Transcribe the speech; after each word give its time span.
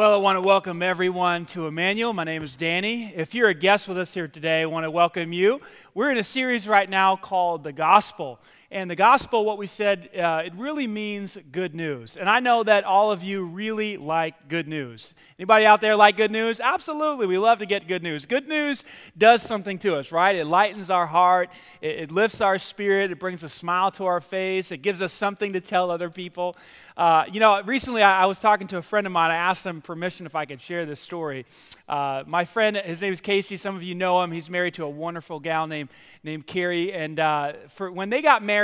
Well, 0.00 0.14
I 0.14 0.16
want 0.16 0.42
to 0.42 0.48
welcome 0.48 0.80
everyone 0.80 1.44
to 1.48 1.66
Emmanuel. 1.66 2.14
My 2.14 2.24
name 2.24 2.42
is 2.42 2.56
Danny. 2.56 3.12
If 3.14 3.34
you're 3.34 3.50
a 3.50 3.54
guest 3.54 3.86
with 3.86 3.98
us 3.98 4.14
here 4.14 4.28
today, 4.28 4.62
I 4.62 4.64
want 4.64 4.84
to 4.84 4.90
welcome 4.90 5.30
you. 5.34 5.60
We're 5.92 6.10
in 6.10 6.16
a 6.16 6.24
series 6.24 6.66
right 6.66 6.88
now 6.88 7.16
called 7.16 7.64
The 7.64 7.72
Gospel. 7.72 8.40
And 8.72 8.88
the 8.88 8.94
gospel, 8.94 9.44
what 9.44 9.58
we 9.58 9.66
said, 9.66 10.10
uh, 10.16 10.42
it 10.46 10.54
really 10.54 10.86
means 10.86 11.36
good 11.50 11.74
news. 11.74 12.16
And 12.16 12.28
I 12.28 12.38
know 12.38 12.62
that 12.62 12.84
all 12.84 13.10
of 13.10 13.20
you 13.20 13.42
really 13.42 13.96
like 13.96 14.46
good 14.46 14.68
news. 14.68 15.12
Anybody 15.40 15.66
out 15.66 15.80
there 15.80 15.96
like 15.96 16.16
good 16.16 16.30
news? 16.30 16.60
Absolutely. 16.60 17.26
We 17.26 17.36
love 17.36 17.58
to 17.58 17.66
get 17.66 17.88
good 17.88 18.04
news. 18.04 18.26
Good 18.26 18.46
news 18.46 18.84
does 19.18 19.42
something 19.42 19.76
to 19.80 19.96
us, 19.96 20.12
right? 20.12 20.36
It 20.36 20.44
lightens 20.44 20.88
our 20.88 21.08
heart, 21.08 21.50
it, 21.80 21.98
it 21.98 22.10
lifts 22.12 22.40
our 22.40 22.58
spirit, 22.58 23.10
it 23.10 23.18
brings 23.18 23.42
a 23.42 23.48
smile 23.48 23.90
to 23.92 24.04
our 24.06 24.20
face, 24.20 24.70
it 24.70 24.78
gives 24.78 25.02
us 25.02 25.12
something 25.12 25.52
to 25.54 25.60
tell 25.60 25.90
other 25.90 26.08
people. 26.08 26.56
Uh, 27.00 27.24
you 27.32 27.40
know, 27.40 27.62
recently 27.62 28.02
I, 28.02 28.24
I, 28.24 28.26
was 28.26 28.38
talking 28.38 28.66
to 28.66 28.76
a 28.76 28.82
friend 28.82 29.06
of 29.06 29.12
mine. 29.12 29.30
I 29.30 29.36
asked 29.36 29.64
him 29.64 29.80
permission 29.80 30.26
if 30.26 30.34
I 30.34 30.44
could 30.44 30.60
share 30.60 30.84
this 30.84 31.00
story. 31.00 31.46
Uh, 31.88 32.24
my 32.26 32.44
friend, 32.44 32.76
his 32.76 33.00
name 33.00 33.10
is 33.10 33.22
Casey. 33.22 33.56
Some 33.56 33.74
of 33.74 33.82
you 33.82 33.94
know 33.94 34.20
him. 34.22 34.30
He's 34.30 34.50
married 34.50 34.74
to 34.74 34.84
a 34.84 34.88
wonderful 34.90 35.40
gal 35.40 35.66
named, 35.66 35.88
named 36.22 36.46
Carrie. 36.46 36.92
And 36.92 37.18
uh, 37.18 37.54
for, 37.68 37.90
when 37.90 38.10
they 38.10 38.20
got 38.20 38.42
married, 38.42 38.59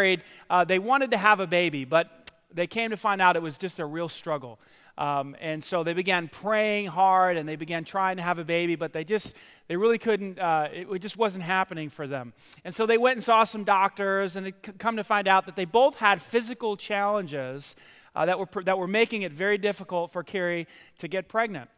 uh, 0.50 0.64
they 0.64 0.78
wanted 0.78 1.10
to 1.12 1.16
have 1.16 1.40
a 1.40 1.46
baby, 1.46 1.84
but 1.84 2.30
they 2.52 2.66
came 2.66 2.90
to 2.90 2.96
find 2.96 3.20
out 3.20 3.36
it 3.36 3.42
was 3.42 3.58
just 3.58 3.78
a 3.78 3.86
real 3.86 4.08
struggle. 4.08 4.58
Um, 4.98 5.36
and 5.40 5.62
so 5.62 5.84
they 5.84 5.92
began 5.92 6.28
praying 6.28 6.86
hard 6.86 7.36
and 7.36 7.46
they 7.46 7.56
began 7.56 7.84
trying 7.84 8.16
to 8.16 8.22
have 8.22 8.38
a 8.38 8.44
baby, 8.44 8.76
but 8.76 8.94
they 8.94 9.04
just, 9.04 9.34
they 9.68 9.76
really 9.76 9.98
couldn't, 9.98 10.38
uh, 10.38 10.68
it, 10.72 10.88
it, 10.90 10.98
just 11.00 11.18
wasn't 11.18 11.44
happening 11.44 11.90
for 11.90 12.06
them. 12.06 12.32
And 12.64 12.74
so 12.74 12.86
they 12.86 12.96
went 12.96 13.16
and 13.16 13.22
saw 13.22 13.44
some 13.44 13.62
doctors 13.62 14.36
and 14.36 14.54
come 14.78 14.96
to 14.96 15.04
find 15.04 15.28
out 15.28 15.44
that 15.46 15.54
they 15.54 15.66
both 15.66 15.96
had 15.96 16.22
physical 16.22 16.78
challenges 16.78 17.76
uh, 18.14 18.24
that, 18.24 18.38
were, 18.38 18.48
that 18.62 18.78
were 18.78 18.86
making 18.86 19.20
it 19.20 19.32
very 19.32 19.58
difficult 19.58 20.12
for 20.12 20.22
Carrie 20.22 20.66
to 20.98 21.08
get 21.08 21.28
pregnant. 21.28 21.68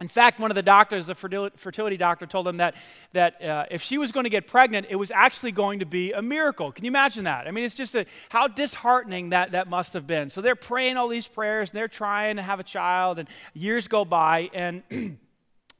In 0.00 0.08
fact, 0.08 0.40
one 0.40 0.50
of 0.50 0.56
the 0.56 0.62
doctors, 0.62 1.06
the 1.06 1.14
fertility 1.14 1.96
doctor, 1.96 2.26
told 2.26 2.46
them 2.46 2.56
that, 2.56 2.74
that 3.12 3.40
uh, 3.40 3.66
if 3.70 3.80
she 3.80 3.96
was 3.96 4.10
going 4.10 4.24
to 4.24 4.30
get 4.30 4.48
pregnant, 4.48 4.88
it 4.90 4.96
was 4.96 5.12
actually 5.12 5.52
going 5.52 5.78
to 5.78 5.86
be 5.86 6.12
a 6.12 6.20
miracle. 6.20 6.72
Can 6.72 6.84
you 6.84 6.90
imagine 6.90 7.24
that? 7.24 7.46
I 7.46 7.52
mean, 7.52 7.64
it's 7.64 7.76
just 7.76 7.94
a, 7.94 8.04
how 8.28 8.48
disheartening 8.48 9.30
that, 9.30 9.52
that 9.52 9.68
must 9.68 9.92
have 9.92 10.06
been. 10.06 10.30
So 10.30 10.40
they're 10.40 10.56
praying 10.56 10.96
all 10.96 11.06
these 11.06 11.28
prayers 11.28 11.70
and 11.70 11.78
they're 11.78 11.86
trying 11.86 12.36
to 12.36 12.42
have 12.42 12.58
a 12.58 12.64
child, 12.64 13.20
and 13.20 13.28
years 13.54 13.86
go 13.86 14.04
by, 14.04 14.50
and 14.52 14.82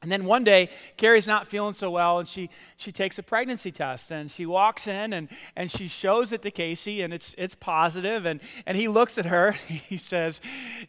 And 0.05 0.11
then 0.11 0.25
one 0.25 0.43
day, 0.43 0.69
Carrie's 0.97 1.25
not 1.25 1.47
feeling 1.47 1.73
so 1.73 1.89
well, 1.89 2.19
and 2.19 2.27
she, 2.27 2.51
she 2.77 2.91
takes 2.91 3.17
a 3.17 3.23
pregnancy 3.23 3.71
test. 3.71 4.11
And 4.11 4.29
she 4.29 4.45
walks 4.45 4.85
in 4.85 5.13
and, 5.13 5.29
and 5.55 5.71
she 5.71 5.87
shows 5.87 6.31
it 6.31 6.43
to 6.43 6.51
Casey, 6.51 7.01
and 7.01 7.11
it's, 7.11 7.33
it's 7.39 7.55
positive. 7.55 8.23
And, 8.27 8.39
and 8.67 8.77
he 8.77 8.87
looks 8.87 9.17
at 9.17 9.25
her, 9.25 9.51
he 9.67 9.97
says, 9.97 10.41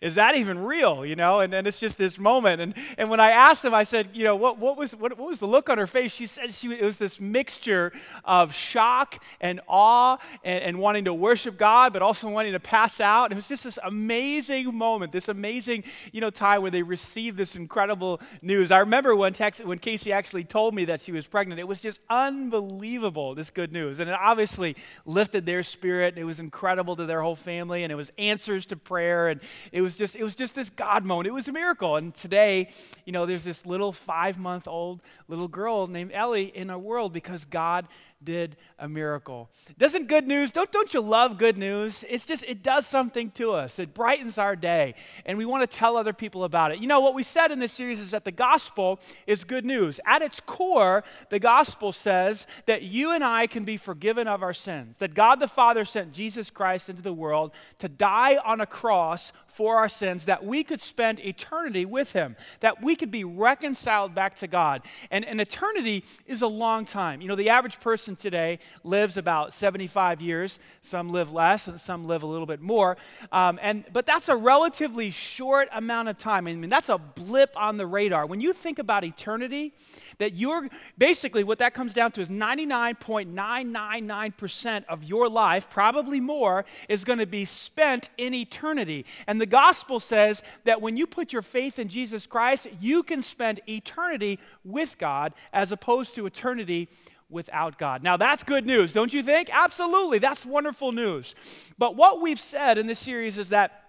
Is 0.03 0.16
that 0.16 0.37
even 0.37 0.59
real? 0.59 1.06
You 1.06 1.16
know, 1.16 1.41
and 1.41 1.50
then 1.50 1.66
it's 1.66 1.81
just 1.81 1.97
this 1.97 2.19
moment. 2.19 2.60
And, 2.60 2.75
and 2.99 3.09
when 3.09 3.19
I 3.19 3.31
asked 3.31 3.65
him, 3.65 3.72
I 3.72 3.84
said, 3.84 4.10
You 4.12 4.25
know, 4.25 4.37
what, 4.37 4.59
what, 4.59 4.76
was, 4.76 4.94
what, 4.94 5.16
what 5.19 5.28
was 5.28 5.41
the 5.41 5.47
look 5.47 5.71
on 5.71 5.78
her 5.78 5.87
face? 5.87 6.12
She 6.12 6.26
said 6.26 6.53
she, 6.53 6.71
it 6.75 6.84
was 6.84 6.99
this 6.99 7.19
mixture 7.19 7.93
of 8.22 8.53
shock 8.53 9.25
and 9.41 9.62
awe 9.66 10.19
and, 10.44 10.62
and 10.62 10.78
wanting 10.78 11.06
to 11.06 11.15
worship 11.15 11.56
God, 11.56 11.94
but 11.94 12.03
also 12.03 12.28
wanting 12.28 12.53
to 12.53 12.60
pass 12.60 13.00
out. 13.00 13.32
It 13.32 13.37
was 13.37 13.49
just 13.49 13.65
this 13.65 13.78
amazing 13.82 14.76
moment, 14.76 15.10
this 15.10 15.31
amazing, 15.31 15.84
you 16.12 16.21
know, 16.21 16.28
time 16.28 16.60
where 16.60 16.71
they 16.71 16.82
received 16.82 17.38
this 17.38 17.56
incredible 17.56 18.21
news. 18.43 18.71
I 18.71 18.81
remember 18.81 19.06
remember 19.06 19.21
when, 19.21 19.33
Tex, 19.33 19.61
when 19.61 19.78
Casey 19.78 20.12
actually 20.12 20.43
told 20.44 20.75
me 20.75 20.87
that 20.87 21.00
she 21.00 21.12
was 21.12 21.27
pregnant, 21.27 21.61
it 21.61 21.69
was 21.69 21.81
just 21.81 22.00
unbelievable, 22.11 23.34
this 23.34 23.50
good 23.50 23.72
news. 23.72 24.00
And 24.00 24.11
it 24.11 24.17
obviously 24.19 24.75
lifted 25.05 25.47
their 25.47 25.62
spirit. 25.62 26.19
It 26.19 26.25
was 26.25 26.41
incredible 26.41 26.97
to 26.97 27.06
their 27.06 27.22
whole 27.22 27.37
family, 27.37 27.84
and 27.84 27.93
it 27.93 27.94
was 27.94 28.11
answers 28.19 28.67
to 28.67 28.77
prayer. 28.77 29.28
And 29.28 29.41
it 29.71 29.81
was 29.81 29.97
just, 29.97 30.17
it 30.17 30.25
was 30.25 30.34
just 30.34 30.55
this 30.55 30.71
God 30.71 31.05
moment. 31.05 31.28
It 31.28 31.33
was 31.33 31.47
a 31.47 31.53
miracle. 31.53 31.97
And 31.97 32.15
today, 32.15 32.71
you 33.05 33.12
know, 33.12 33.27
there's 33.27 33.44
this 33.44 33.65
little 33.65 33.93
five 33.93 34.39
month 34.39 34.67
old 34.67 35.03
little 35.28 35.49
girl 35.49 35.87
named 35.87 36.11
Ellie 36.12 36.47
in 36.55 36.71
our 36.71 36.78
world 36.78 37.12
because 37.12 37.44
God 37.44 37.87
did 38.22 38.56
a 38.78 38.88
miracle. 38.88 39.50
Doesn't 39.78 40.09
good 40.09 40.27
news, 40.27 40.53
don't, 40.53 40.71
don't 40.72 40.93
you 40.93 41.00
love 41.00 41.38
good 41.38 41.59
news? 41.59 42.04
It's 42.09 42.27
just, 42.27 42.44
it 42.44 42.62
does 42.62 42.87
something 42.87 43.31
to 43.32 43.53
us. 43.53 43.78
It 43.78 43.94
brightens 43.94 44.38
our 44.38 44.56
day, 44.56 44.94
and 45.25 45.38
we 45.38 45.44
want 45.44 45.69
to 45.69 45.77
tell 45.77 45.97
other 45.97 46.12
people 46.12 46.44
about 46.44 46.72
it. 46.72 46.78
You 46.78 46.87
know, 46.87 47.00
what 47.00 47.15
we 47.15 47.22
said 47.22 47.50
in 47.50 47.59
this 47.59 47.72
series 47.72 48.00
is 48.00 48.10
that 48.10 48.25
the 48.25 48.32
gospel 48.32 49.00
is 49.26 49.44
good 49.44 49.65
news. 49.65 50.00
At 50.06 50.22
its 50.22 50.41
core, 50.41 51.05
the 51.31 51.38
gospel 51.38 51.93
says 51.93 52.47
that 52.66 52.82
you 52.82 53.12
and 53.12 53.22
I 53.22 53.47
can 53.47 53.65
be 53.65 53.76
forgiven 53.76 54.28
of 54.28 54.43
our 54.43 54.53
sins, 54.53 54.99
that 54.99 55.15
God 55.15 55.41
the 55.41 55.49
Father 55.49 55.84
sent 55.84 56.12
Jesus 56.12 56.50
Christ 56.50 56.88
into 56.88 57.03
the 57.03 57.12
world 57.12 57.53
to 57.78 57.88
die 57.88 58.37
on 58.44 58.60
a 58.60 58.66
cross 58.66 59.32
for 59.47 59.76
our 59.76 59.88
sins, 59.88 60.26
that 60.26 60.44
we 60.44 60.62
could 60.62 60.81
spend 60.81 61.19
eternity 61.21 61.84
with 61.84 62.12
Him, 62.12 62.37
that 62.60 62.82
we 62.82 62.94
could 62.94 63.10
be 63.10 63.25
reconciled 63.25 64.15
back 64.15 64.37
to 64.37 64.47
God. 64.47 64.82
And 65.10 65.25
an 65.25 65.41
eternity 65.41 66.05
is 66.26 66.43
a 66.43 66.47
long 66.47 66.84
time. 66.84 67.21
You 67.21 67.28
know, 67.28 67.37
the 67.37 67.49
average 67.49 67.81
person 67.81 68.06
today 68.15 68.59
lives 68.84 69.17
about 69.17 69.55
75 69.55 70.21
years. 70.21 70.61
Some 70.83 71.11
live 71.11 71.33
less, 71.33 71.67
and 71.67 71.81
some 71.81 72.06
live 72.06 72.22
a 72.22 72.27
little 72.27 72.47
bit 72.47 72.61
more. 72.61 72.97
Um, 73.33 73.59
and 73.62 73.84
but 73.93 74.06
that's 74.06 74.28
a 74.28 74.37
relatively 74.37 75.11
short 75.11 75.69
amount 75.72 76.09
of 76.09 76.19
time. 76.19 76.47
I 76.47 76.55
mean, 76.55 76.71
that's 76.71 76.89
a 76.89 76.99
blip 76.99 77.56
on 77.56 77.78
the 77.78 77.87
radar. 77.87 78.27
When 78.27 78.41
you 78.41 78.53
think 78.53 78.78
about 78.78 79.03
eternity, 79.03 79.72
that 80.19 80.34
you're 80.34 80.69
basically 80.99 81.44
what 81.44 81.59
that 81.59 81.72
comes 81.75 81.94
down 81.94 82.11
to 82.12 82.21
is 82.21 82.31
99.999% 82.31 84.84
of 84.88 85.05
your 85.05 85.28
life, 85.28 85.71
probably 85.71 86.19
more, 86.21 86.65
is 86.88 87.05
going 87.05 87.19
to 87.19 87.27
be 87.27 87.44
spent 87.44 88.11
in 88.17 88.33
eternity. 88.34 89.05
And 89.27 89.41
the 89.41 89.47
gospel 89.47 89.99
says 90.00 90.43
that 90.65 90.83
when 90.83 90.97
you 90.97 91.06
put 91.06 91.33
your 91.33 91.43
faith 91.43 91.78
in 91.78 91.88
Jesus 91.88 92.27
Christ, 92.27 92.67
you 92.81 93.03
can 93.03 93.23
spend 93.23 93.61
eternity 93.69 94.38
with 94.65 94.99
God 94.99 95.34
as 95.53 95.71
opposed 95.73 96.15
to 96.15 96.25
eternity 96.27 96.88
without 97.28 97.78
God. 97.78 98.03
Now, 98.03 98.16
that's 98.16 98.42
good 98.42 98.66
news, 98.66 98.92
don't 98.92 99.12
you 99.12 99.22
think? 99.22 99.50
Absolutely. 99.53 100.19
That's 100.19 100.47
wonderful 100.47 100.92
news. 100.92 101.34
But 101.78 101.97
what 101.97 102.20
we've 102.20 102.41
said 102.41 102.78
in 102.78 102.87
this 102.87 102.98
series 102.98 103.38
is 103.38 103.48
that 103.48 103.82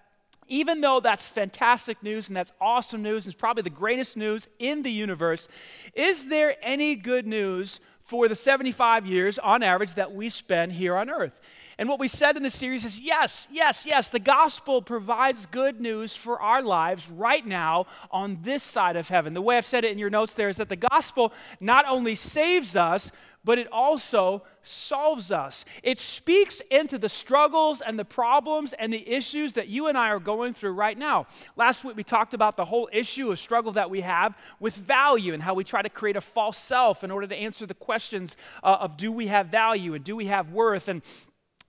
even 0.48 0.80
though 0.80 1.00
that's 1.00 1.28
fantastic 1.28 2.02
news 2.02 2.28
and 2.28 2.36
that's 2.36 2.52
awesome 2.60 3.02
news 3.02 3.26
and 3.26 3.34
it's 3.34 3.40
probably 3.40 3.62
the 3.62 3.70
greatest 3.70 4.16
news 4.16 4.48
in 4.58 4.82
the 4.82 4.90
universe, 4.90 5.46
is 5.94 6.26
there 6.26 6.56
any 6.62 6.94
good 6.94 7.26
news 7.26 7.80
for 8.02 8.26
the 8.28 8.34
75 8.34 9.06
years 9.06 9.38
on 9.38 9.62
average 9.62 9.94
that 9.94 10.14
we 10.14 10.30
spend 10.30 10.72
here 10.72 10.96
on 10.96 11.10
earth? 11.10 11.40
And 11.78 11.88
what 11.88 12.00
we 12.00 12.08
said 12.08 12.36
in 12.36 12.42
the 12.42 12.50
series 12.50 12.84
is 12.84 12.98
yes, 12.98 13.46
yes, 13.52 13.86
yes, 13.86 14.08
the 14.08 14.18
gospel 14.18 14.82
provides 14.82 15.46
good 15.46 15.80
news 15.80 16.16
for 16.16 16.40
our 16.40 16.60
lives 16.60 17.08
right 17.08 17.46
now 17.46 17.86
on 18.10 18.38
this 18.42 18.64
side 18.64 18.96
of 18.96 19.08
heaven. 19.08 19.32
The 19.32 19.40
way 19.40 19.56
I've 19.56 19.64
said 19.64 19.84
it 19.84 19.92
in 19.92 19.98
your 19.98 20.10
notes 20.10 20.34
there 20.34 20.48
is 20.48 20.56
that 20.56 20.68
the 20.68 20.76
gospel 20.76 21.32
not 21.60 21.86
only 21.86 22.16
saves 22.16 22.74
us, 22.74 23.12
but 23.44 23.58
it 23.58 23.68
also 23.72 24.42
solves 24.62 25.30
us. 25.30 25.64
It 25.82 25.98
speaks 25.98 26.60
into 26.70 26.98
the 26.98 27.08
struggles 27.08 27.80
and 27.80 27.98
the 27.98 28.04
problems 28.04 28.72
and 28.72 28.92
the 28.92 29.08
issues 29.08 29.54
that 29.54 29.68
you 29.68 29.86
and 29.86 29.96
I 29.96 30.08
are 30.08 30.18
going 30.18 30.54
through 30.54 30.72
right 30.72 30.98
now. 30.98 31.26
Last 31.56 31.84
week 31.84 31.96
we 31.96 32.02
talked 32.04 32.34
about 32.34 32.56
the 32.56 32.64
whole 32.64 32.88
issue 32.92 33.30
of 33.30 33.38
struggle 33.38 33.72
that 33.72 33.88
we 33.88 34.02
have 34.02 34.36
with 34.60 34.74
value 34.74 35.32
and 35.32 35.42
how 35.42 35.54
we 35.54 35.64
try 35.64 35.80
to 35.80 35.88
create 35.88 36.16
a 36.16 36.20
false 36.20 36.58
self 36.58 37.04
in 37.04 37.10
order 37.10 37.26
to 37.26 37.36
answer 37.36 37.64
the 37.64 37.72
questions 37.72 38.36
uh, 38.62 38.78
of 38.80 38.96
do 38.96 39.10
we 39.12 39.28
have 39.28 39.46
value 39.46 39.94
and 39.94 40.04
do 40.04 40.16
we 40.16 40.26
have 40.26 40.50
worth 40.50 40.88
and 40.88 41.00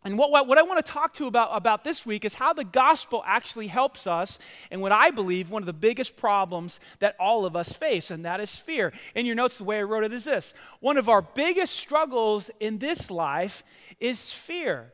and 0.05 0.17
what, 0.17 0.31
what, 0.31 0.57
I 0.57 0.61
want 0.61 0.83
to 0.83 0.91
talk 0.91 1.13
to 1.15 1.27
about, 1.27 1.49
about 1.51 1.83
this 1.83 2.05
week 2.05 2.23
is 2.23 2.35
how 2.35 2.53
the 2.53 2.63
gospel 2.63 3.21
actually 3.25 3.67
helps 3.67 4.07
us 4.07 4.39
and 4.71 4.81
what 4.81 4.93
I 4.93 5.11
believe 5.11 5.49
one 5.49 5.61
of 5.61 5.65
the 5.65 5.73
biggest 5.73 6.15
problems 6.15 6.79
that 6.99 7.17
all 7.19 7.45
of 7.45 7.53
us 7.53 7.73
face, 7.73 8.09
and 8.09 8.23
that 8.23 8.39
is 8.39 8.55
fear. 8.55 8.93
In 9.13 9.25
your 9.25 9.35
notes, 9.35 9.57
the 9.57 9.65
way 9.65 9.79
I 9.79 9.83
wrote 9.83 10.05
it 10.05 10.13
is 10.13 10.23
this 10.23 10.53
one 10.79 10.97
of 10.97 11.09
our 11.09 11.21
biggest 11.21 11.75
struggles 11.75 12.49
in 12.61 12.77
this 12.77 13.11
life 13.11 13.63
is 13.99 14.31
fear. 14.31 14.93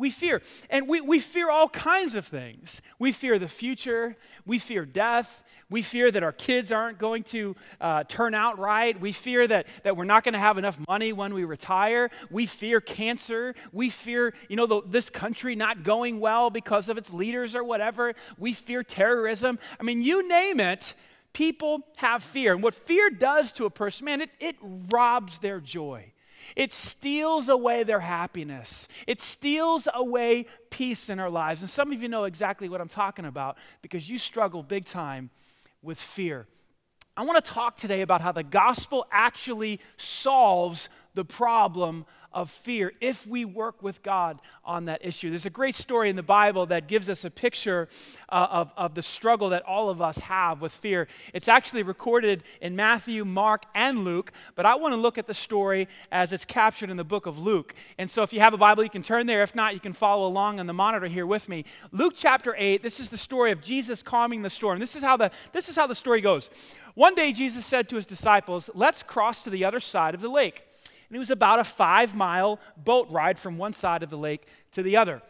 We 0.00 0.08
fear. 0.08 0.40
And 0.70 0.88
we, 0.88 1.02
we 1.02 1.20
fear 1.20 1.50
all 1.50 1.68
kinds 1.68 2.14
of 2.14 2.26
things. 2.26 2.80
We 2.98 3.12
fear 3.12 3.38
the 3.38 3.48
future. 3.48 4.16
We 4.46 4.58
fear 4.58 4.86
death. 4.86 5.44
We 5.68 5.82
fear 5.82 6.10
that 6.10 6.22
our 6.22 6.32
kids 6.32 6.72
aren't 6.72 6.98
going 6.98 7.22
to 7.24 7.54
uh, 7.82 8.04
turn 8.04 8.34
out 8.34 8.58
right. 8.58 8.98
We 8.98 9.12
fear 9.12 9.46
that, 9.46 9.66
that 9.84 9.98
we're 9.98 10.04
not 10.04 10.24
going 10.24 10.32
to 10.32 10.40
have 10.40 10.56
enough 10.56 10.78
money 10.88 11.12
when 11.12 11.34
we 11.34 11.44
retire. 11.44 12.10
We 12.30 12.46
fear 12.46 12.80
cancer. 12.80 13.54
We 13.72 13.90
fear, 13.90 14.32
you 14.48 14.56
know, 14.56 14.66
the, 14.66 14.80
this 14.86 15.10
country 15.10 15.54
not 15.54 15.82
going 15.84 16.18
well 16.18 16.48
because 16.48 16.88
of 16.88 16.96
its 16.96 17.12
leaders 17.12 17.54
or 17.54 17.62
whatever. 17.62 18.14
We 18.38 18.54
fear 18.54 18.82
terrorism. 18.82 19.58
I 19.78 19.82
mean, 19.82 20.00
you 20.00 20.26
name 20.26 20.60
it, 20.60 20.94
people 21.34 21.86
have 21.96 22.22
fear. 22.22 22.54
And 22.54 22.62
what 22.62 22.74
fear 22.74 23.10
does 23.10 23.52
to 23.52 23.66
a 23.66 23.70
person, 23.70 24.06
man, 24.06 24.22
it, 24.22 24.30
it 24.40 24.56
robs 24.62 25.38
their 25.40 25.60
joy. 25.60 26.12
It 26.56 26.72
steals 26.72 27.48
away 27.48 27.82
their 27.82 28.00
happiness. 28.00 28.88
It 29.06 29.20
steals 29.20 29.88
away 29.92 30.46
peace 30.70 31.08
in 31.08 31.18
our 31.18 31.30
lives. 31.30 31.60
And 31.60 31.70
some 31.70 31.92
of 31.92 32.02
you 32.02 32.08
know 32.08 32.24
exactly 32.24 32.68
what 32.68 32.80
I'm 32.80 32.88
talking 32.88 33.24
about 33.24 33.56
because 33.82 34.08
you 34.08 34.18
struggle 34.18 34.62
big 34.62 34.84
time 34.84 35.30
with 35.82 36.00
fear. 36.00 36.46
I 37.16 37.24
want 37.24 37.44
to 37.44 37.50
talk 37.50 37.76
today 37.76 38.00
about 38.00 38.20
how 38.20 38.32
the 38.32 38.42
gospel 38.42 39.06
actually 39.10 39.80
solves 39.96 40.88
the 41.14 41.24
problem 41.24 42.06
of 42.32 42.50
fear 42.50 42.92
if 43.00 43.26
we 43.26 43.44
work 43.44 43.82
with 43.82 44.02
God 44.02 44.40
on 44.64 44.84
that 44.84 45.04
issue. 45.04 45.30
There's 45.30 45.46
a 45.46 45.50
great 45.50 45.74
story 45.74 46.10
in 46.10 46.16
the 46.16 46.22
Bible 46.22 46.66
that 46.66 46.86
gives 46.86 47.08
us 47.08 47.24
a 47.24 47.30
picture 47.30 47.88
uh, 48.28 48.46
of, 48.50 48.72
of 48.76 48.94
the 48.94 49.02
struggle 49.02 49.50
that 49.50 49.62
all 49.62 49.90
of 49.90 50.00
us 50.00 50.18
have 50.18 50.60
with 50.60 50.72
fear. 50.72 51.08
It's 51.34 51.48
actually 51.48 51.82
recorded 51.82 52.44
in 52.60 52.76
Matthew, 52.76 53.24
Mark, 53.24 53.64
and 53.74 54.04
Luke, 54.04 54.32
but 54.54 54.66
I 54.66 54.74
want 54.76 54.92
to 54.92 54.96
look 54.96 55.18
at 55.18 55.26
the 55.26 55.34
story 55.34 55.88
as 56.12 56.32
it's 56.32 56.44
captured 56.44 56.90
in 56.90 56.96
the 56.96 57.04
book 57.04 57.26
of 57.26 57.38
Luke. 57.38 57.74
And 57.98 58.10
so 58.10 58.22
if 58.22 58.32
you 58.32 58.40
have 58.40 58.54
a 58.54 58.58
Bible, 58.58 58.84
you 58.84 58.90
can 58.90 59.02
turn 59.02 59.26
there. 59.26 59.42
If 59.42 59.54
not, 59.54 59.74
you 59.74 59.80
can 59.80 59.92
follow 59.92 60.26
along 60.26 60.60
on 60.60 60.66
the 60.66 60.72
monitor 60.72 61.06
here 61.06 61.26
with 61.26 61.48
me. 61.48 61.64
Luke 61.92 62.14
chapter 62.16 62.54
8, 62.56 62.82
this 62.82 63.00
is 63.00 63.08
the 63.08 63.18
story 63.18 63.52
of 63.52 63.60
Jesus 63.60 64.02
calming 64.02 64.42
the 64.42 64.50
storm. 64.50 64.78
This 64.78 64.94
is 64.94 65.02
how 65.02 65.16
the, 65.16 65.30
this 65.52 65.68
is 65.68 65.76
how 65.76 65.86
the 65.86 65.94
story 65.94 66.20
goes. 66.20 66.50
One 66.94 67.14
day, 67.14 67.32
Jesus 67.32 67.64
said 67.64 67.88
to 67.88 67.96
his 67.96 68.06
disciples, 68.06 68.68
Let's 68.74 69.02
cross 69.02 69.44
to 69.44 69.50
the 69.50 69.64
other 69.64 69.80
side 69.80 70.14
of 70.14 70.20
the 70.20 70.28
lake. 70.28 70.64
And 71.10 71.16
it 71.16 71.18
was 71.18 71.30
about 71.30 71.58
a 71.58 71.64
five 71.64 72.14
mile 72.14 72.60
boat 72.76 73.10
ride 73.10 73.36
from 73.36 73.58
one 73.58 73.72
side 73.72 74.04
of 74.04 74.10
the 74.10 74.16
lake 74.16 74.46
to 74.72 74.82
the 74.82 74.96
other. 74.96 75.20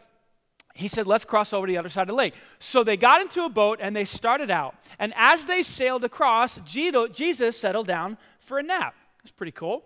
He 0.75 0.87
said, 0.87 1.07
Let's 1.07 1.25
cross 1.25 1.53
over 1.53 1.65
to 1.65 1.73
the 1.73 1.79
other 1.79 1.89
side 1.89 2.03
of 2.03 2.09
the 2.09 2.13
lake. 2.13 2.35
So 2.59 2.83
they 2.83 2.97
got 2.97 3.19
into 3.19 3.43
a 3.45 3.49
boat 3.49 3.79
and 3.81 3.95
they 3.95 4.05
started 4.05 4.51
out. 4.51 4.75
And 4.99 5.11
as 5.15 5.47
they 5.47 5.63
sailed 5.63 6.03
across, 6.03 6.59
Jesus 6.59 7.57
settled 7.57 7.87
down 7.87 8.19
for 8.39 8.59
a 8.59 8.63
nap. 8.63 8.93
That's 9.23 9.31
pretty 9.31 9.51
cool. 9.53 9.85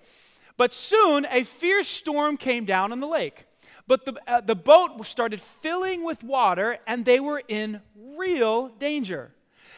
But 0.58 0.74
soon 0.74 1.26
a 1.32 1.44
fierce 1.44 1.88
storm 1.88 2.36
came 2.36 2.66
down 2.66 2.92
on 2.92 3.00
the 3.00 3.08
lake. 3.08 3.46
But 3.88 4.04
the, 4.04 4.16
uh, 4.28 4.42
the 4.42 4.56
boat 4.56 5.06
started 5.06 5.40
filling 5.40 6.04
with 6.04 6.24
water 6.24 6.80
and 6.86 7.06
they 7.06 7.22
were 7.22 7.42
in 7.48 7.82
real 7.96 8.68
danger. 8.68 9.32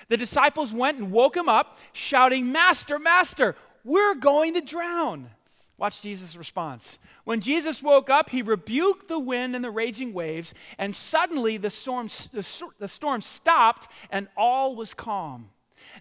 The 0.08 0.18
disciples 0.18 0.74
went 0.74 0.98
and 0.98 1.12
woke 1.12 1.38
him 1.38 1.50
up, 1.50 1.78
shouting, 1.94 2.52
Master, 2.52 2.98
Master, 2.98 3.56
we're 3.84 4.16
going 4.16 4.54
to 4.56 4.62
drown. 4.62 5.30
Watch 5.78 6.02
Jesus' 6.02 6.36
response. 6.36 6.98
When 7.24 7.40
Jesus 7.40 7.84
woke 7.84 8.10
up, 8.10 8.32
he 8.32 8.42
rebuked 8.42 9.08
the 9.08 9.20
wind 9.20 9.56
and 9.56 9.64
the 9.64 9.70
raging 9.70 10.12
waves, 10.12 10.56
and 10.80 10.96
suddenly 10.96 11.58
the 11.58 11.70
storm, 11.70 12.10
the, 12.34 12.88
storm 12.88 13.22
stopped 13.22 13.88
and 14.10 14.28
all 14.36 14.76
was 14.76 14.96
calm. 14.96 15.50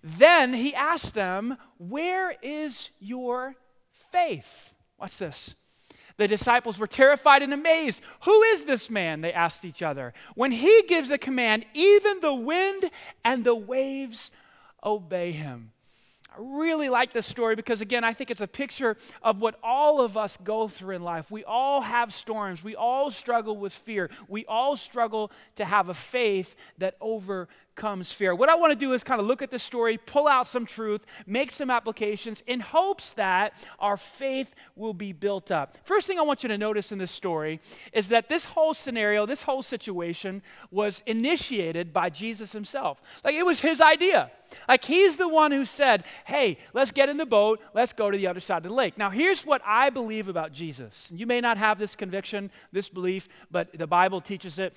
Then 0.02 0.54
he 0.54 0.74
asked 0.74 1.14
them, 1.14 1.58
Where 1.76 2.34
is 2.42 2.88
your 3.00 3.54
faith? 4.10 4.74
Watch 4.98 5.18
this. 5.18 5.54
The 6.16 6.26
disciples 6.26 6.78
were 6.78 6.86
terrified 6.86 7.42
and 7.42 7.52
amazed. 7.52 8.00
Who 8.22 8.42
is 8.44 8.64
this 8.64 8.88
man? 8.88 9.20
They 9.20 9.34
asked 9.34 9.66
each 9.66 9.82
other. 9.82 10.14
When 10.34 10.50
he 10.50 10.84
gives 10.88 11.10
a 11.10 11.18
command, 11.18 11.66
even 11.74 12.20
the 12.20 12.32
wind 12.32 12.90
and 13.22 13.44
the 13.44 13.54
waves 13.54 14.30
obey 14.82 15.32
him. 15.32 15.72
I 16.34 16.38
really 16.38 16.88
like 16.88 17.12
this 17.12 17.24
story 17.24 17.54
because, 17.54 17.80
again, 17.80 18.04
I 18.04 18.12
think 18.12 18.30
it's 18.30 18.40
a 18.40 18.48
picture 18.48 18.96
of 19.22 19.40
what 19.40 19.58
all 19.62 20.00
of 20.00 20.16
us 20.16 20.36
go 20.42 20.68
through 20.68 20.96
in 20.96 21.02
life. 21.02 21.30
We 21.30 21.44
all 21.44 21.80
have 21.80 22.12
storms. 22.12 22.62
We 22.62 22.74
all 22.74 23.10
struggle 23.10 23.56
with 23.56 23.72
fear. 23.72 24.10
We 24.28 24.44
all 24.46 24.76
struggle 24.76 25.30
to 25.54 25.64
have 25.64 25.88
a 25.88 25.94
faith 25.94 26.56
that 26.78 26.96
overcomes 27.00 28.12
fear. 28.12 28.34
What 28.34 28.48
I 28.48 28.56
want 28.56 28.72
to 28.72 28.76
do 28.76 28.92
is 28.92 29.04
kind 29.04 29.20
of 29.20 29.26
look 29.26 29.40
at 29.40 29.50
the 29.50 29.58
story, 29.58 29.98
pull 29.98 30.26
out 30.26 30.46
some 30.46 30.66
truth, 30.66 31.06
make 31.26 31.52
some 31.52 31.70
applications 31.70 32.42
in 32.46 32.60
hopes 32.60 33.12
that 33.14 33.54
our 33.78 33.96
faith 33.96 34.54
will 34.74 34.94
be 34.94 35.12
built 35.12 35.50
up. 35.50 35.78
First 35.84 36.06
thing 36.06 36.18
I 36.18 36.22
want 36.22 36.42
you 36.42 36.48
to 36.48 36.58
notice 36.58 36.92
in 36.92 36.98
this 36.98 37.12
story 37.12 37.60
is 37.92 38.08
that 38.08 38.28
this 38.28 38.46
whole 38.46 38.74
scenario, 38.74 39.26
this 39.26 39.42
whole 39.42 39.62
situation 39.62 40.42
was 40.70 41.02
initiated 41.06 41.92
by 41.94 42.10
Jesus 42.10 42.52
himself. 42.52 43.00
Like 43.24 43.36
it 43.36 43.46
was 43.46 43.60
his 43.60 43.80
idea. 43.80 44.30
Like 44.68 44.84
he's 44.84 45.16
the 45.16 45.28
one 45.28 45.52
who 45.52 45.64
said, 45.64 46.04
hey, 46.24 46.58
let's 46.72 46.92
get 46.92 47.08
in 47.08 47.16
the 47.16 47.26
boat, 47.26 47.60
let's 47.74 47.92
go 47.92 48.10
to 48.10 48.16
the 48.16 48.26
other 48.26 48.40
side 48.40 48.58
of 48.58 48.70
the 48.70 48.74
lake. 48.74 48.98
Now, 48.98 49.10
here's 49.10 49.44
what 49.44 49.62
I 49.64 49.90
believe 49.90 50.28
about 50.28 50.52
Jesus. 50.52 51.12
You 51.14 51.26
may 51.26 51.40
not 51.40 51.58
have 51.58 51.78
this 51.78 51.96
conviction, 51.96 52.50
this 52.72 52.88
belief, 52.88 53.28
but 53.50 53.76
the 53.76 53.86
Bible 53.86 54.20
teaches 54.20 54.58
it 54.58 54.76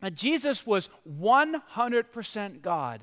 that 0.00 0.14
Jesus 0.16 0.66
was 0.66 0.88
100% 1.08 2.62
God. 2.62 3.02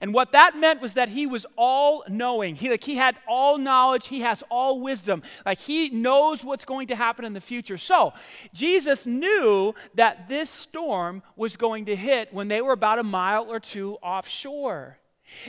And 0.00 0.14
what 0.14 0.32
that 0.32 0.56
meant 0.56 0.80
was 0.80 0.94
that 0.94 1.08
he 1.08 1.26
was 1.26 1.46
all 1.56 2.02
knowing. 2.08 2.54
He, 2.54 2.70
like, 2.70 2.84
he 2.84 2.96
had 2.96 3.16
all 3.28 3.58
knowledge, 3.58 4.08
he 4.08 4.20
has 4.20 4.42
all 4.50 4.80
wisdom. 4.80 5.22
Like 5.44 5.58
he 5.58 5.90
knows 5.90 6.42
what's 6.44 6.64
going 6.64 6.88
to 6.88 6.96
happen 6.96 7.24
in 7.24 7.34
the 7.34 7.40
future. 7.40 7.78
So, 7.78 8.12
Jesus 8.52 9.06
knew 9.06 9.74
that 9.94 10.28
this 10.28 10.50
storm 10.50 11.22
was 11.36 11.56
going 11.56 11.84
to 11.86 11.96
hit 11.96 12.32
when 12.32 12.48
they 12.48 12.60
were 12.60 12.72
about 12.72 12.98
a 12.98 13.04
mile 13.04 13.50
or 13.50 13.60
two 13.60 13.96
offshore. 14.02 14.98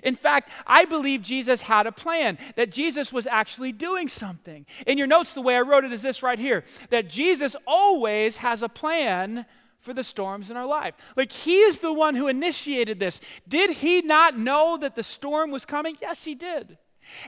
In 0.03 0.15
fact, 0.15 0.51
I 0.65 0.85
believe 0.85 1.21
Jesus 1.21 1.61
had 1.61 1.87
a 1.87 1.91
plan, 1.91 2.37
that 2.55 2.71
Jesus 2.71 3.13
was 3.13 3.27
actually 3.27 3.71
doing 3.71 4.07
something. 4.07 4.65
In 4.85 4.97
your 4.97 5.07
notes, 5.07 5.33
the 5.33 5.41
way 5.41 5.55
I 5.55 5.61
wrote 5.61 5.85
it 5.85 5.93
is 5.93 6.01
this 6.01 6.23
right 6.23 6.39
here 6.39 6.63
that 6.89 7.09
Jesus 7.09 7.55
always 7.65 8.37
has 8.37 8.61
a 8.63 8.69
plan 8.69 9.45
for 9.79 9.93
the 9.93 10.03
storms 10.03 10.51
in 10.51 10.57
our 10.57 10.65
life. 10.65 10.95
Like, 11.15 11.31
He 11.31 11.59
is 11.59 11.79
the 11.79 11.93
one 11.93 12.15
who 12.15 12.27
initiated 12.27 12.99
this. 12.99 13.21
Did 13.47 13.71
He 13.77 14.01
not 14.01 14.37
know 14.37 14.77
that 14.77 14.95
the 14.95 15.03
storm 15.03 15.51
was 15.51 15.65
coming? 15.65 15.97
Yes, 16.01 16.25
He 16.25 16.35
did. 16.35 16.77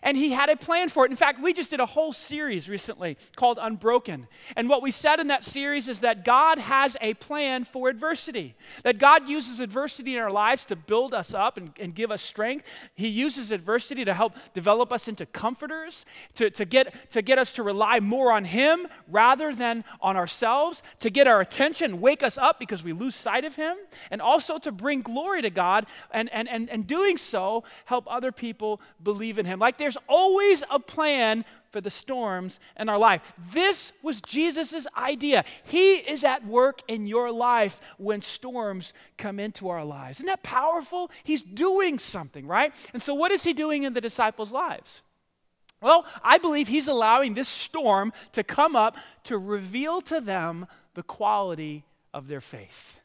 And 0.04 0.18
he 0.18 0.32
had 0.32 0.50
a 0.50 0.56
plan 0.56 0.90
for 0.90 1.06
it. 1.06 1.12
In 1.12 1.18
fact, 1.18 1.42
we 1.42 1.54
just 1.54 1.72
did 1.72 1.80
a 1.80 1.86
whole 1.86 2.14
series 2.14 2.70
recently 2.70 3.18
called 3.36 3.60
Unbroken. 3.62 4.28
And 4.56 4.70
what 4.70 4.82
we 4.82 4.92
said 4.92 5.20
in 5.20 5.28
that 5.28 5.44
series 5.44 5.88
is 5.88 6.02
that 6.02 6.26
God 6.26 6.58
has 6.58 6.98
a 7.02 7.14
plan 7.16 7.64
for 7.64 7.90
adversity, 7.90 8.56
that 8.84 8.98
God 9.00 9.28
uses 9.28 9.60
adversity 9.60 10.16
in 10.16 10.22
our 10.22 10.32
lives 10.32 10.66
to 10.66 10.76
build 10.76 11.14
us 11.14 11.34
up 11.34 11.58
and, 11.58 11.72
and 11.80 11.94
give 11.94 12.12
us 12.12 12.22
strength. 12.22 12.66
He 12.96 13.08
uses 13.08 13.52
adversity 13.52 14.06
to 14.06 14.14
help 14.14 14.36
develop 14.54 14.92
us 14.92 15.08
into 15.08 15.26
comforters, 15.26 16.06
to, 16.36 16.50
to, 16.50 16.66
get, 16.66 17.12
to 17.12 17.22
get 17.22 17.38
us 17.38 17.54
to 17.54 17.64
rely 17.64 18.00
more 18.00 18.32
on 18.32 18.46
Him 18.46 18.88
rather 19.08 19.54
than 19.54 19.84
on 20.02 20.18
ourselves, 20.18 20.82
to 21.00 21.10
get 21.10 21.28
our 21.28 21.42
attention, 21.42 22.02
wake 22.02 22.24
us 22.24 22.38
up 22.38 22.60
because 22.60 22.84
we 22.84 22.94
lose 22.94 23.16
sight 23.16 23.46
of 23.46 23.56
Him, 23.56 23.76
and 24.12 24.22
also 24.22 24.58
to 24.60 24.72
bring 24.72 25.02
glory 25.02 25.42
to 25.42 25.50
God, 25.50 25.86
and, 26.12 26.30
and, 26.34 26.48
and, 26.50 26.70
and 26.70 26.88
doing 26.88 27.18
so, 27.18 27.64
help 27.86 28.06
other 28.10 28.32
people 28.32 28.82
believe 29.04 29.38
in 29.38 29.46
Him. 29.46 29.60
Like 29.60 29.69
there's 29.78 29.98
always 30.08 30.64
a 30.70 30.80
plan 30.80 31.46
for 31.72 31.82
the 31.82 31.90
storms 31.90 32.60
in 32.80 32.90
our 32.90 32.98
life. 32.98 33.22
This 33.52 33.92
was 34.02 34.22
Jesus' 34.22 34.88
idea. 34.98 35.46
He 35.64 35.96
is 35.96 36.24
at 36.24 36.46
work 36.46 36.82
in 36.88 37.06
your 37.06 37.32
life 37.32 37.80
when 37.98 38.22
storms 38.22 38.94
come 39.18 39.40
into 39.40 39.70
our 39.70 39.86
lives. 39.86 40.20
Isn't 40.20 40.28
that 40.28 40.44
powerful? 40.44 41.12
He's 41.24 41.44
doing 41.44 42.00
something, 42.00 42.48
right? 42.48 42.74
And 42.94 43.02
so, 43.02 43.14
what 43.14 43.32
is 43.32 43.44
he 43.44 43.54
doing 43.54 43.84
in 43.84 43.94
the 43.94 44.02
disciples' 44.02 44.52
lives? 44.52 45.02
Well, 45.82 46.06
I 46.24 46.38
believe 46.40 46.68
he's 46.68 46.88
allowing 46.88 47.34
this 47.34 47.48
storm 47.48 48.12
to 48.34 48.44
come 48.44 48.76
up 48.76 48.98
to 49.26 49.38
reveal 49.38 50.02
to 50.02 50.20
them 50.20 50.68
the 50.94 51.04
quality 51.04 51.86
of 52.14 52.28
their 52.28 52.42
faith. 52.42 53.00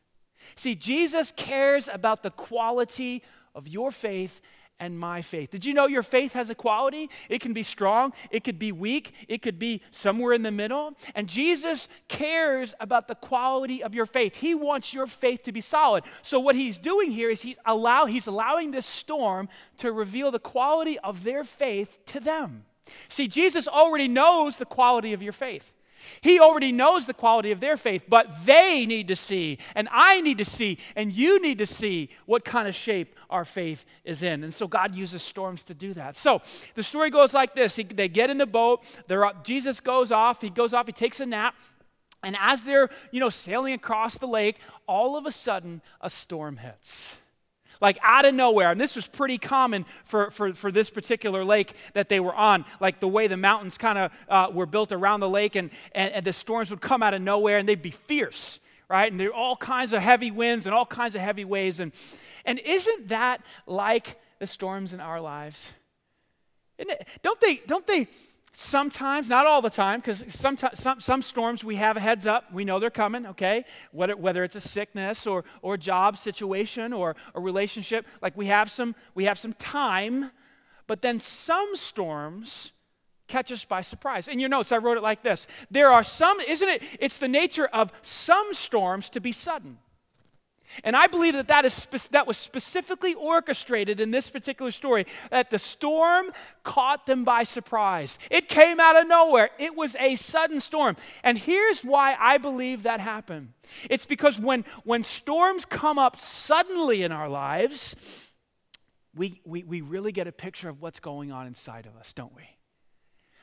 See, 0.56 0.74
Jesus 0.74 1.30
cares 1.30 1.88
about 1.88 2.22
the 2.22 2.30
quality 2.30 3.22
of 3.54 3.68
your 3.68 3.92
faith 3.92 4.40
and 4.80 4.98
my 4.98 5.22
faith. 5.22 5.50
Did 5.50 5.64
you 5.64 5.74
know 5.74 5.86
your 5.86 6.02
faith 6.02 6.32
has 6.32 6.50
a 6.50 6.54
quality? 6.54 7.08
It 7.28 7.40
can 7.40 7.52
be 7.52 7.62
strong, 7.62 8.12
it 8.30 8.44
could 8.44 8.58
be 8.58 8.72
weak, 8.72 9.14
it 9.28 9.42
could 9.42 9.58
be 9.58 9.80
somewhere 9.90 10.32
in 10.32 10.42
the 10.42 10.50
middle. 10.50 10.94
And 11.14 11.28
Jesus 11.28 11.88
cares 12.08 12.74
about 12.80 13.08
the 13.08 13.14
quality 13.14 13.82
of 13.82 13.94
your 13.94 14.06
faith. 14.06 14.36
He 14.36 14.54
wants 14.54 14.92
your 14.92 15.06
faith 15.06 15.42
to 15.44 15.52
be 15.52 15.60
solid. 15.60 16.04
So 16.22 16.40
what 16.40 16.56
he's 16.56 16.78
doing 16.78 17.10
here 17.10 17.30
is 17.30 17.42
he's 17.42 17.58
allow 17.64 18.06
he's 18.06 18.26
allowing 18.26 18.70
this 18.70 18.86
storm 18.86 19.48
to 19.78 19.92
reveal 19.92 20.30
the 20.30 20.38
quality 20.38 20.98
of 20.98 21.24
their 21.24 21.44
faith 21.44 21.98
to 22.06 22.20
them. 22.20 22.64
See, 23.08 23.28
Jesus 23.28 23.66
already 23.66 24.08
knows 24.08 24.58
the 24.58 24.66
quality 24.66 25.12
of 25.12 25.22
your 25.22 25.32
faith. 25.32 25.72
He 26.20 26.40
already 26.40 26.72
knows 26.72 27.06
the 27.06 27.14
quality 27.14 27.50
of 27.50 27.60
their 27.60 27.76
faith, 27.76 28.04
but 28.08 28.44
they 28.44 28.86
need 28.86 29.08
to 29.08 29.16
see, 29.16 29.58
and 29.74 29.88
I 29.92 30.20
need 30.20 30.38
to 30.38 30.44
see, 30.44 30.78
and 30.96 31.12
you 31.12 31.40
need 31.40 31.58
to 31.58 31.66
see 31.66 32.10
what 32.26 32.44
kind 32.44 32.68
of 32.68 32.74
shape 32.74 33.14
our 33.30 33.44
faith 33.44 33.84
is 34.04 34.22
in. 34.22 34.44
And 34.44 34.52
so 34.52 34.66
God 34.66 34.94
uses 34.94 35.22
storms 35.22 35.64
to 35.64 35.74
do 35.74 35.94
that. 35.94 36.16
So 36.16 36.42
the 36.74 36.82
story 36.82 37.10
goes 37.10 37.34
like 37.34 37.54
this 37.54 37.76
he, 37.76 37.84
they 37.84 38.08
get 38.08 38.30
in 38.30 38.38
the 38.38 38.46
boat, 38.46 38.84
they're 39.06 39.24
up, 39.24 39.44
Jesus 39.44 39.80
goes 39.80 40.12
off, 40.12 40.40
he 40.40 40.50
goes 40.50 40.74
off, 40.74 40.86
he 40.86 40.92
takes 40.92 41.20
a 41.20 41.26
nap. 41.26 41.54
And 42.22 42.36
as 42.40 42.62
they're, 42.62 42.88
you 43.10 43.20
know, 43.20 43.28
sailing 43.28 43.74
across 43.74 44.16
the 44.16 44.26
lake, 44.26 44.58
all 44.86 45.16
of 45.16 45.26
a 45.26 45.32
sudden 45.32 45.82
a 46.00 46.08
storm 46.08 46.56
hits 46.56 47.18
like 47.80 47.98
out 48.02 48.24
of 48.24 48.34
nowhere. 48.34 48.70
And 48.70 48.80
this 48.80 48.96
was 48.96 49.06
pretty 49.06 49.38
common 49.38 49.86
for, 50.04 50.30
for, 50.30 50.52
for 50.54 50.70
this 50.70 50.90
particular 50.90 51.44
lake 51.44 51.74
that 51.94 52.08
they 52.08 52.20
were 52.20 52.34
on, 52.34 52.64
like 52.80 53.00
the 53.00 53.08
way 53.08 53.26
the 53.26 53.36
mountains 53.36 53.78
kind 53.78 53.98
of 53.98 54.12
uh, 54.28 54.48
were 54.52 54.66
built 54.66 54.92
around 54.92 55.20
the 55.20 55.28
lake, 55.28 55.56
and, 55.56 55.70
and, 55.92 56.12
and 56.12 56.26
the 56.26 56.32
storms 56.32 56.70
would 56.70 56.80
come 56.80 57.02
out 57.02 57.14
of 57.14 57.22
nowhere 57.22 57.58
and 57.58 57.68
they'd 57.68 57.82
be 57.82 57.90
fierce, 57.90 58.60
right? 58.88 59.10
And 59.10 59.20
there 59.20 59.28
are 59.28 59.34
all 59.34 59.56
kinds 59.56 59.92
of 59.92 60.02
heavy 60.02 60.30
winds 60.30 60.66
and 60.66 60.74
all 60.74 60.86
kinds 60.86 61.14
of 61.14 61.20
heavy 61.20 61.44
waves. 61.44 61.80
And, 61.80 61.92
and 62.44 62.58
isn't 62.60 63.08
that 63.08 63.40
like 63.66 64.20
the 64.38 64.46
storms 64.46 64.92
in 64.92 65.00
our 65.00 65.20
lives? 65.20 65.72
Don't 67.22 67.40
they, 67.40 67.62
don't 67.66 67.86
they 67.86 68.08
Sometimes, 68.56 69.28
not 69.28 69.48
all 69.48 69.60
the 69.60 69.68
time, 69.68 69.98
because 69.98 70.24
some, 70.28 70.56
some, 70.56 71.00
some 71.00 71.22
storms 71.22 71.64
we 71.64 71.74
have 71.74 71.96
a 71.96 72.00
heads 72.00 72.24
up. 72.24 72.52
We 72.52 72.64
know 72.64 72.78
they're 72.78 72.88
coming, 72.88 73.26
okay? 73.26 73.64
Whether, 73.90 74.16
whether 74.16 74.44
it's 74.44 74.54
a 74.54 74.60
sickness 74.60 75.26
or, 75.26 75.44
or 75.60 75.76
job 75.76 76.16
situation 76.16 76.92
or 76.92 77.16
a 77.34 77.40
relationship, 77.40 78.06
like 78.22 78.36
we 78.36 78.46
have 78.46 78.70
some, 78.70 78.94
we 79.16 79.24
have 79.24 79.40
some 79.40 79.54
time. 79.54 80.30
But 80.86 81.02
then 81.02 81.18
some 81.18 81.74
storms 81.74 82.70
catch 83.26 83.50
us 83.50 83.64
by 83.64 83.80
surprise. 83.80 84.28
In 84.28 84.38
your 84.38 84.48
notes, 84.48 84.70
I 84.70 84.76
wrote 84.78 84.98
it 84.98 85.02
like 85.02 85.24
this 85.24 85.48
There 85.68 85.90
are 85.90 86.04
some, 86.04 86.38
isn't 86.38 86.68
it? 86.68 86.84
It's 87.00 87.18
the 87.18 87.26
nature 87.26 87.66
of 87.66 87.92
some 88.02 88.54
storms 88.54 89.10
to 89.10 89.20
be 89.20 89.32
sudden. 89.32 89.78
And 90.82 90.96
I 90.96 91.06
believe 91.06 91.34
that 91.34 91.48
that, 91.48 91.64
is 91.64 91.86
that 92.10 92.26
was 92.26 92.36
specifically 92.36 93.14
orchestrated 93.14 94.00
in 94.00 94.10
this 94.10 94.30
particular 94.30 94.70
story, 94.70 95.06
that 95.30 95.50
the 95.50 95.58
storm 95.58 96.32
caught 96.62 97.06
them 97.06 97.24
by 97.24 97.44
surprise. 97.44 98.18
It 98.30 98.48
came 98.48 98.80
out 98.80 98.96
of 98.96 99.06
nowhere. 99.06 99.50
It 99.58 99.76
was 99.76 99.96
a 100.00 100.16
sudden 100.16 100.60
storm. 100.60 100.96
And 101.22 101.38
here's 101.38 101.80
why 101.82 102.16
I 102.18 102.38
believe 102.38 102.84
that 102.84 103.00
happened 103.00 103.52
it's 103.88 104.06
because 104.06 104.38
when, 104.38 104.64
when 104.84 105.02
storms 105.02 105.64
come 105.64 105.98
up 105.98 106.20
suddenly 106.20 107.02
in 107.02 107.12
our 107.12 107.28
lives, 107.28 107.96
we, 109.14 109.40
we, 109.44 109.62
we 109.62 109.80
really 109.80 110.12
get 110.12 110.26
a 110.26 110.32
picture 110.32 110.68
of 110.68 110.82
what's 110.82 111.00
going 111.00 111.32
on 111.32 111.46
inside 111.46 111.86
of 111.86 111.96
us, 111.96 112.12
don't 112.12 112.34
we? 112.34 112.53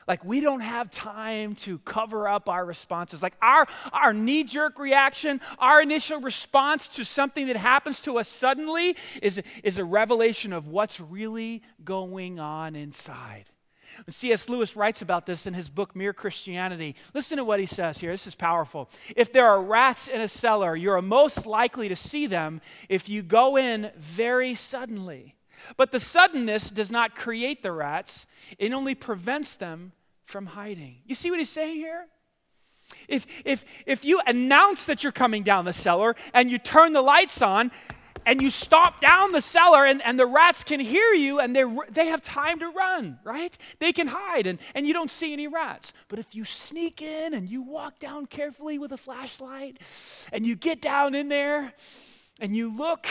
Like 0.08 0.24
we 0.24 0.40
don't 0.40 0.60
have 0.60 0.90
time 0.90 1.54
to 1.56 1.78
cover 1.78 2.28
up 2.28 2.48
our 2.48 2.64
responses. 2.64 3.22
Like 3.22 3.36
our, 3.40 3.66
our 3.92 4.12
knee 4.12 4.44
jerk 4.44 4.78
reaction, 4.78 5.40
our 5.58 5.80
initial 5.80 6.20
response 6.20 6.88
to 6.88 7.04
something 7.04 7.46
that 7.46 7.56
happens 7.56 8.00
to 8.00 8.18
us 8.18 8.28
suddenly 8.28 8.96
is, 9.20 9.42
is 9.62 9.78
a 9.78 9.84
revelation 9.84 10.52
of 10.52 10.68
what's 10.68 11.00
really 11.00 11.62
going 11.84 12.40
on 12.40 12.74
inside. 12.74 13.44
C.S. 14.08 14.48
Lewis 14.48 14.76
writes 14.76 15.02
about 15.02 15.26
this 15.26 15.46
in 15.46 15.54
his 15.54 15.68
book, 15.68 15.94
Mere 15.94 16.12
Christianity. 16.12 16.96
Listen 17.14 17.36
to 17.36 17.44
what 17.44 17.60
he 17.60 17.66
says 17.66 17.98
here. 17.98 18.10
This 18.10 18.26
is 18.26 18.34
powerful. 18.34 18.88
If 19.16 19.32
there 19.32 19.46
are 19.46 19.62
rats 19.62 20.08
in 20.08 20.20
a 20.20 20.28
cellar, 20.28 20.74
you're 20.74 21.00
most 21.02 21.46
likely 21.46 21.88
to 21.88 21.96
see 21.96 22.26
them 22.26 22.60
if 22.88 23.08
you 23.08 23.22
go 23.22 23.56
in 23.56 23.90
very 23.96 24.54
suddenly. 24.54 25.36
But 25.76 25.92
the 25.92 26.00
suddenness 26.00 26.70
does 26.70 26.90
not 26.90 27.14
create 27.14 27.62
the 27.62 27.72
rats, 27.72 28.26
it 28.58 28.72
only 28.72 28.94
prevents 28.94 29.56
them 29.56 29.92
from 30.24 30.46
hiding. 30.46 30.98
You 31.06 31.14
see 31.14 31.30
what 31.30 31.38
he's 31.38 31.50
saying 31.50 31.76
here? 31.76 32.06
If, 33.08 33.26
if, 33.44 33.64
if 33.86 34.04
you 34.04 34.20
announce 34.26 34.86
that 34.86 35.02
you're 35.02 35.12
coming 35.12 35.42
down 35.42 35.64
the 35.64 35.72
cellar 35.72 36.14
and 36.34 36.50
you 36.50 36.58
turn 36.58 36.92
the 36.92 37.02
lights 37.02 37.42
on 37.42 37.70
and 38.24 38.40
you 38.40 38.50
stop 38.50 39.00
down 39.00 39.32
the 39.32 39.40
cellar 39.40 39.84
and, 39.84 40.02
and 40.02 40.18
the 40.18 40.26
rats 40.26 40.62
can 40.62 40.80
hear 40.80 41.12
you 41.12 41.40
and 41.40 41.56
they 41.90 42.06
have 42.06 42.22
time 42.22 42.60
to 42.60 42.68
run, 42.68 43.18
right? 43.24 43.56
They 43.78 43.92
can 43.92 44.06
hide 44.06 44.46
and, 44.46 44.58
and 44.74 44.86
you 44.86 44.92
don't 44.92 45.10
see 45.10 45.32
any 45.32 45.48
rats. 45.48 45.92
But 46.08 46.18
if 46.18 46.34
you 46.34 46.44
sneak 46.44 47.02
in 47.02 47.34
and 47.34 47.48
you 47.48 47.62
walk 47.62 47.98
down 47.98 48.26
carefully 48.26 48.78
with 48.78 48.92
a 48.92 48.96
flashlight 48.96 49.78
and 50.32 50.46
you 50.46 50.54
get 50.54 50.80
down 50.80 51.14
in 51.14 51.28
there 51.28 51.72
and 52.40 52.54
you 52.54 52.74
look 52.74 53.06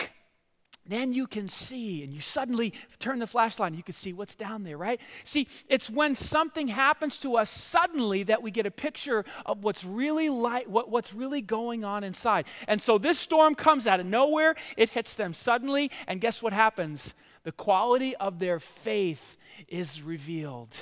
then 0.85 1.13
you 1.13 1.27
can 1.27 1.47
see, 1.47 2.03
and 2.03 2.11
you 2.11 2.19
suddenly 2.19 2.73
turn 2.97 3.19
the 3.19 3.27
flashlight 3.27 3.67
and 3.67 3.77
you 3.77 3.83
can 3.83 3.93
see 3.93 4.13
what's 4.13 4.33
down 4.33 4.63
there, 4.63 4.77
right? 4.77 4.99
See, 5.23 5.47
it's 5.69 5.89
when 5.89 6.15
something 6.15 6.67
happens 6.67 7.19
to 7.19 7.37
us 7.37 7.49
suddenly 7.49 8.23
that 8.23 8.41
we 8.41 8.49
get 8.49 8.65
a 8.65 8.71
picture 8.71 9.23
of 9.45 9.63
what's 9.63 9.83
really 9.83 10.29
light, 10.29 10.69
what, 10.69 10.89
what's 10.89 11.13
really 11.13 11.41
going 11.41 11.83
on 11.83 12.03
inside. 12.03 12.45
And 12.67 12.81
so 12.81 12.97
this 12.97 13.19
storm 13.19 13.53
comes 13.53 13.85
out 13.85 13.99
of 13.99 14.07
nowhere, 14.07 14.55
it 14.75 14.89
hits 14.89 15.13
them 15.13 15.33
suddenly, 15.33 15.91
and 16.07 16.19
guess 16.19 16.41
what 16.41 16.53
happens? 16.53 17.13
The 17.43 17.51
quality 17.51 18.15
of 18.15 18.39
their 18.39 18.59
faith 18.59 19.37
is 19.67 20.01
revealed. 20.01 20.75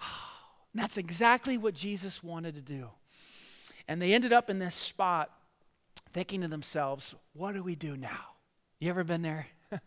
And 0.72 0.82
that's 0.82 0.96
exactly 0.96 1.56
what 1.56 1.74
Jesus 1.74 2.20
wanted 2.20 2.56
to 2.56 2.60
do. 2.60 2.88
And 3.86 4.02
they 4.02 4.12
ended 4.12 4.32
up 4.32 4.50
in 4.50 4.58
this 4.58 4.74
spot 4.74 5.30
thinking 6.12 6.40
to 6.40 6.48
themselves, 6.48 7.14
what 7.32 7.52
do 7.52 7.62
we 7.62 7.76
do 7.76 7.96
now? 7.96 8.33
You 8.84 8.90
ever 8.90 9.02
been 9.02 9.22
there? 9.22 9.46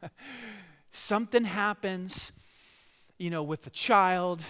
Something 0.90 1.44
happens, 1.44 2.32
you 3.20 3.30
know, 3.30 3.44
with 3.44 3.68
a 3.68 3.70
child, 3.70 4.42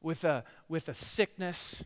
with 0.00 0.22
a, 0.22 0.44
with 0.68 0.88
a 0.88 0.94
sickness, 0.94 1.82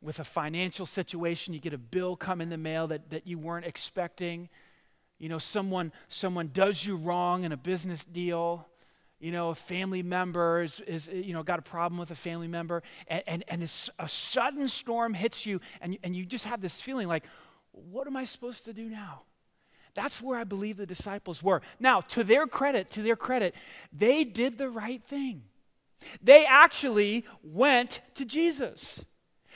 with 0.00 0.20
a 0.20 0.24
financial 0.24 0.86
situation. 0.86 1.54
You 1.54 1.58
get 1.58 1.72
a 1.72 1.78
bill 1.78 2.14
come 2.14 2.40
in 2.40 2.50
the 2.50 2.56
mail 2.56 2.86
that, 2.86 3.10
that 3.10 3.26
you 3.26 3.36
weren't 3.36 3.66
expecting. 3.66 4.48
You 5.18 5.28
know, 5.28 5.40
someone, 5.40 5.90
someone 6.06 6.50
does 6.54 6.86
you 6.86 6.94
wrong 6.94 7.42
in 7.42 7.50
a 7.50 7.56
business 7.56 8.04
deal. 8.04 8.68
You 9.18 9.32
know, 9.32 9.48
a 9.48 9.56
family 9.56 10.04
member 10.04 10.62
is, 10.62 10.78
is 10.86 11.08
you 11.08 11.32
know, 11.32 11.42
got 11.42 11.58
a 11.58 11.62
problem 11.62 11.98
with 11.98 12.12
a 12.12 12.14
family 12.14 12.46
member, 12.46 12.84
and, 13.08 13.24
and, 13.26 13.44
and 13.48 13.62
a 13.98 14.08
sudden 14.08 14.68
storm 14.68 15.14
hits 15.14 15.46
you, 15.46 15.60
and, 15.80 15.98
and 16.04 16.14
you 16.14 16.24
just 16.24 16.44
have 16.44 16.60
this 16.60 16.80
feeling 16.80 17.08
like, 17.08 17.24
what 17.72 18.06
am 18.06 18.16
I 18.16 18.22
supposed 18.22 18.66
to 18.66 18.72
do 18.72 18.88
now? 18.88 19.22
That's 19.98 20.22
where 20.22 20.38
I 20.38 20.44
believe 20.44 20.76
the 20.76 20.86
disciples 20.86 21.42
were. 21.42 21.60
Now, 21.80 22.02
to 22.02 22.22
their 22.22 22.46
credit, 22.46 22.88
to 22.90 23.02
their 23.02 23.16
credit, 23.16 23.52
they 23.92 24.22
did 24.22 24.56
the 24.56 24.70
right 24.70 25.02
thing. 25.02 25.42
They 26.22 26.46
actually 26.46 27.24
went 27.42 28.00
to 28.14 28.24
Jesus. 28.24 29.04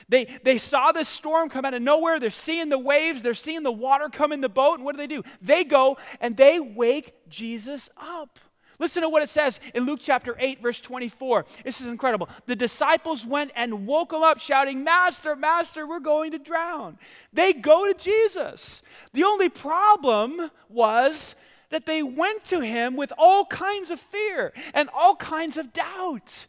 They, 0.09 0.25
they 0.43 0.59
saw 0.59 0.91
this 0.91 1.09
storm 1.09 1.49
come 1.49 1.65
out 1.65 1.75
of 1.75 1.83
nowhere. 1.83 2.19
They're 2.19 2.31
seeing 2.31 2.71
the 2.71 2.79
waves. 2.79 3.23
They're 3.23 3.35
seeing 3.35 3.63
the 3.63 3.71
water 3.71 4.09
come 4.09 4.33
in 4.33 4.41
the 4.41 4.49
boat. 4.49 4.75
And 4.75 4.85
what 4.85 4.97
do 4.97 4.99
they 4.99 5.07
do? 5.07 5.23
They 5.41 5.63
go 5.63 5.97
and 6.21 6.37
they 6.37 6.59
wake 6.59 7.15
Jesus 7.29 7.89
up. 7.97 8.41
Listen 8.83 9.03
to 9.03 9.09
what 9.09 9.23
it 9.23 9.29
says 9.29 9.61
in 9.75 9.87
Luke 9.87 10.01
chapter 10.03 10.35
8, 10.41 10.61
verse 10.61 10.81
24. 10.81 11.47
This 11.63 11.81
is 11.81 11.87
incredible. 11.87 12.29
The 12.47 12.57
disciples 12.57 13.25
went 13.25 13.53
and 13.55 13.87
woke 13.87 14.13
him 14.13 14.25
up, 14.25 14.41
shouting, 14.41 14.83
Master, 14.83 15.37
Master, 15.37 15.87
we're 15.87 16.01
going 16.01 16.33
to 16.33 16.39
drown. 16.41 16.99
They 17.33 17.53
go 17.53 17.87
to 17.87 17.95
Jesus. 17.95 18.83
The 19.13 19.23
only 19.23 19.49
problem 19.49 20.51
was 20.69 21.37
that 21.71 21.87
they 21.87 22.03
went 22.03 22.45
to 22.47 22.59
him 22.59 22.97
with 22.97 23.13
all 23.17 23.45
kinds 23.45 23.93
of 23.93 24.01
fear 24.01 24.53
and 24.75 24.91
all 24.93 25.15
kinds 25.15 25.57
of 25.57 25.73
doubt. 25.73 26.49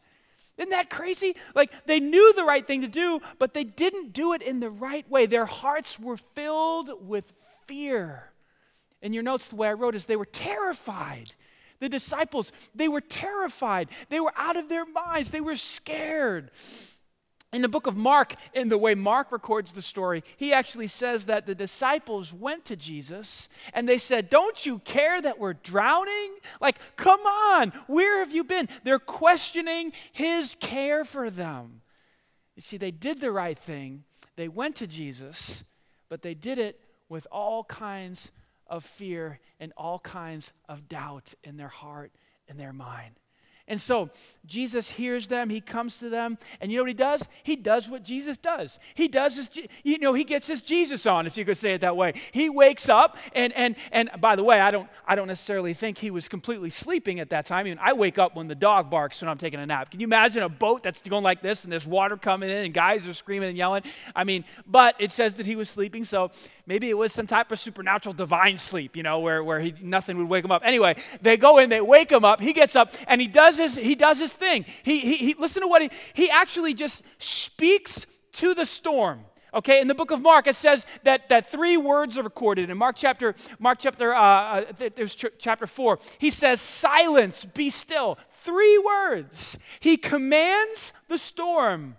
Isn't 0.58 0.72
that 0.72 0.90
crazy? 0.90 1.36
Like 1.54 1.86
they 1.86 2.00
knew 2.00 2.34
the 2.34 2.46
right 2.46 2.66
thing 2.66 2.82
to 2.82 2.88
do, 2.88 3.22
but 3.38 3.54
they 3.54 3.64
didn't 3.64 4.12
do 4.12 4.34
it 4.34 4.42
in 4.42 4.60
the 4.60 4.72
right 4.72 5.08
way. 5.08 5.28
Their 5.28 5.46
hearts 5.46 6.00
were 6.00 6.18
filled 6.18 6.90
with 7.08 7.32
fear. 7.68 8.32
In 9.04 9.14
your 9.14 9.22
notes, 9.22 9.50
the 9.50 9.56
way 9.56 9.68
I 9.68 9.74
wrote 9.74 9.94
is 9.94 10.08
they 10.08 10.16
were 10.16 10.26
terrified. 10.26 11.34
The 11.84 11.90
disciples, 11.90 12.54
they 12.74 12.88
were 12.88 13.02
terrified. 13.02 13.90
They 14.08 14.22
were 14.22 14.32
out 14.38 14.56
of 14.56 14.70
their 14.70 14.86
minds. 14.86 15.32
They 15.32 15.42
were 15.42 15.58
scared. 15.58 16.50
In 17.52 17.62
the 17.62 17.68
book 17.68 17.88
of 17.88 17.98
Mark, 17.98 18.36
in 18.54 18.70
the 18.70 18.78
way 18.78 18.96
Mark 18.96 19.34
records 19.34 19.74
the 19.74 19.82
story, 19.82 20.24
he 20.38 20.54
actually 20.54 20.88
says 20.88 21.26
that 21.26 21.46
the 21.46 21.54
disciples 21.54 22.32
went 22.32 22.64
to 22.64 22.78
Jesus 22.78 23.50
and 23.74 23.88
they 23.88 23.98
said, 23.98 24.30
Don't 24.30 24.66
you 24.66 24.80
care 24.80 25.22
that 25.22 25.40
we're 25.40 25.56
drowning? 25.56 26.36
Like, 26.62 26.80
come 26.96 27.20
on, 27.20 27.74
where 27.88 28.20
have 28.20 28.32
you 28.32 28.46
been? 28.46 28.70
They're 28.86 28.98
questioning 28.98 29.92
his 30.14 30.56
care 30.62 31.04
for 31.04 31.30
them. 31.30 31.82
You 32.56 32.62
see, 32.62 32.78
they 32.78 32.92
did 32.92 33.20
the 33.20 33.34
right 33.34 33.58
thing. 33.58 34.06
They 34.38 34.48
went 34.48 34.78
to 34.78 34.88
Jesus, 34.88 35.66
but 36.08 36.22
they 36.22 36.34
did 36.34 36.60
it 36.60 36.80
with 37.10 37.28
all 37.30 37.66
kinds 37.66 38.32
of 38.68 38.84
fear 38.84 39.40
and 39.60 39.74
all 39.78 40.00
kinds 40.00 40.54
of 40.68 40.88
doubt 40.88 41.34
in 41.44 41.58
their 41.58 41.68
heart 41.68 42.12
and 42.48 42.60
their 42.60 42.74
mind. 42.74 43.20
And 43.68 43.80
so 43.80 44.10
Jesus 44.46 44.90
hears 44.90 45.28
them, 45.28 45.50
he 45.50 45.62
comes 45.62 46.00
to 46.00 46.10
them, 46.10 46.38
and 46.60 46.70
you 46.70 46.78
know 46.78 46.84
what 46.84 46.90
he 46.90 46.94
does? 46.94 47.30
He 47.44 47.56
does 47.56 47.88
what 47.88 48.04
Jesus 48.04 48.36
does. 48.36 48.78
He 48.94 49.08
does 49.08 49.38
his, 49.38 49.50
you 49.84 49.98
know, 50.00 50.14
he 50.14 50.26
gets 50.26 50.48
his 50.48 50.62
Jesus 50.62 51.06
on, 51.06 51.28
if 51.28 51.38
you 51.38 51.46
could 51.46 51.56
say 51.56 51.74
it 51.74 51.82
that 51.82 51.96
way. 51.96 52.14
He 52.34 52.50
wakes 52.50 52.90
up, 52.90 53.18
and 53.34 53.54
and 53.54 53.78
and 53.94 54.12
by 54.20 54.36
the 54.36 54.44
way, 54.44 54.60
I 54.60 54.70
don't 54.70 54.90
I 55.08 55.16
don't 55.16 55.30
necessarily 55.30 55.74
think 55.74 55.98
he 55.98 56.12
was 56.12 56.28
completely 56.28 56.70
sleeping 56.70 57.22
at 57.22 57.30
that 57.30 57.46
time. 57.46 57.60
I 57.60 57.64
mean, 57.64 57.80
I 57.82 57.94
wake 57.94 58.18
up 58.18 58.36
when 58.36 58.50
the 58.50 58.56
dog 58.56 58.90
barks 58.90 59.22
when 59.22 59.30
I'm 59.30 59.38
taking 59.38 59.62
a 59.62 59.66
nap. 59.66 59.92
Can 59.92 60.02
you 60.02 60.08
imagine 60.08 60.44
a 60.44 60.50
boat 60.50 60.84
that's 60.84 61.02
going 61.02 61.24
like 61.24 61.42
this, 61.42 61.64
and 61.64 61.72
there's 61.72 61.88
water 61.88 62.18
coming 62.18 62.50
in, 62.50 62.66
and 62.66 62.74
guys 62.74 63.08
are 63.08 63.14
screaming 63.14 63.48
and 63.48 63.58
yelling? 63.58 63.84
I 64.14 64.26
mean, 64.26 64.44
but 64.68 64.96
it 65.00 65.14
says 65.14 65.36
that 65.36 65.46
he 65.46 65.56
was 65.56 65.70
sleeping, 65.70 66.04
so 66.04 66.32
maybe 66.66 66.90
it 66.90 66.98
was 66.98 67.14
some 67.14 67.28
type 67.28 67.50
of 67.54 67.60
supernatural 67.60 68.12
divine 68.12 68.58
sleep, 68.58 68.98
you 68.98 69.04
know, 69.04 69.20
where 69.20 69.42
where 69.42 69.62
he 69.62 69.74
nothing 69.82 70.18
would 70.18 70.28
wake 70.28 70.44
him 70.44 70.52
up. 70.52 70.64
Anyway, 70.66 70.98
they 71.22 71.38
go 71.38 71.60
in, 71.60 71.70
they 71.70 71.80
wake 71.80 72.12
him 72.12 72.26
up. 72.26 72.42
He 72.42 72.52
gets 72.52 72.76
up, 72.76 72.94
and 73.08 73.22
he 73.22 73.28
does 73.28 73.53
does 73.58 73.76
his, 73.76 73.86
he 73.86 73.96
does 73.96 74.20
his 74.20 74.34
thing. 74.34 74.66
He, 74.84 75.00
he, 75.00 75.18
he, 75.18 75.36
listen 75.38 75.62
to 75.62 75.68
what 75.68 75.82
he, 75.82 75.90
he 76.14 76.30
actually 76.30 76.74
just 76.74 77.04
speaks 77.18 78.06
to 78.34 78.54
the 78.54 78.66
storm. 78.66 79.22
Okay, 79.54 79.80
in 79.80 79.88
the 79.88 79.94
book 79.94 80.10
of 80.10 80.20
Mark, 80.20 80.48
it 80.48 80.56
says 80.56 80.86
that, 81.04 81.30
that 81.30 81.52
three 81.52 81.78
words 81.78 82.18
are 82.18 82.24
recorded. 82.24 82.72
In 82.72 82.78
Mark 82.78 82.96
chapter, 82.96 83.36
Mark 83.60 83.78
chapter, 83.80 84.14
uh, 84.14 84.22
uh, 84.22 84.90
there's 84.96 85.14
ch- 85.14 85.26
chapter 85.38 85.68
four. 85.68 86.00
He 86.18 86.32
says, 86.32 86.60
"Silence, 86.60 87.46
be 87.46 87.70
still." 87.70 88.18
Three 88.32 88.78
words. 88.80 89.58
He 89.80 89.96
commands 89.96 90.92
the 91.08 91.20
storm 91.20 91.98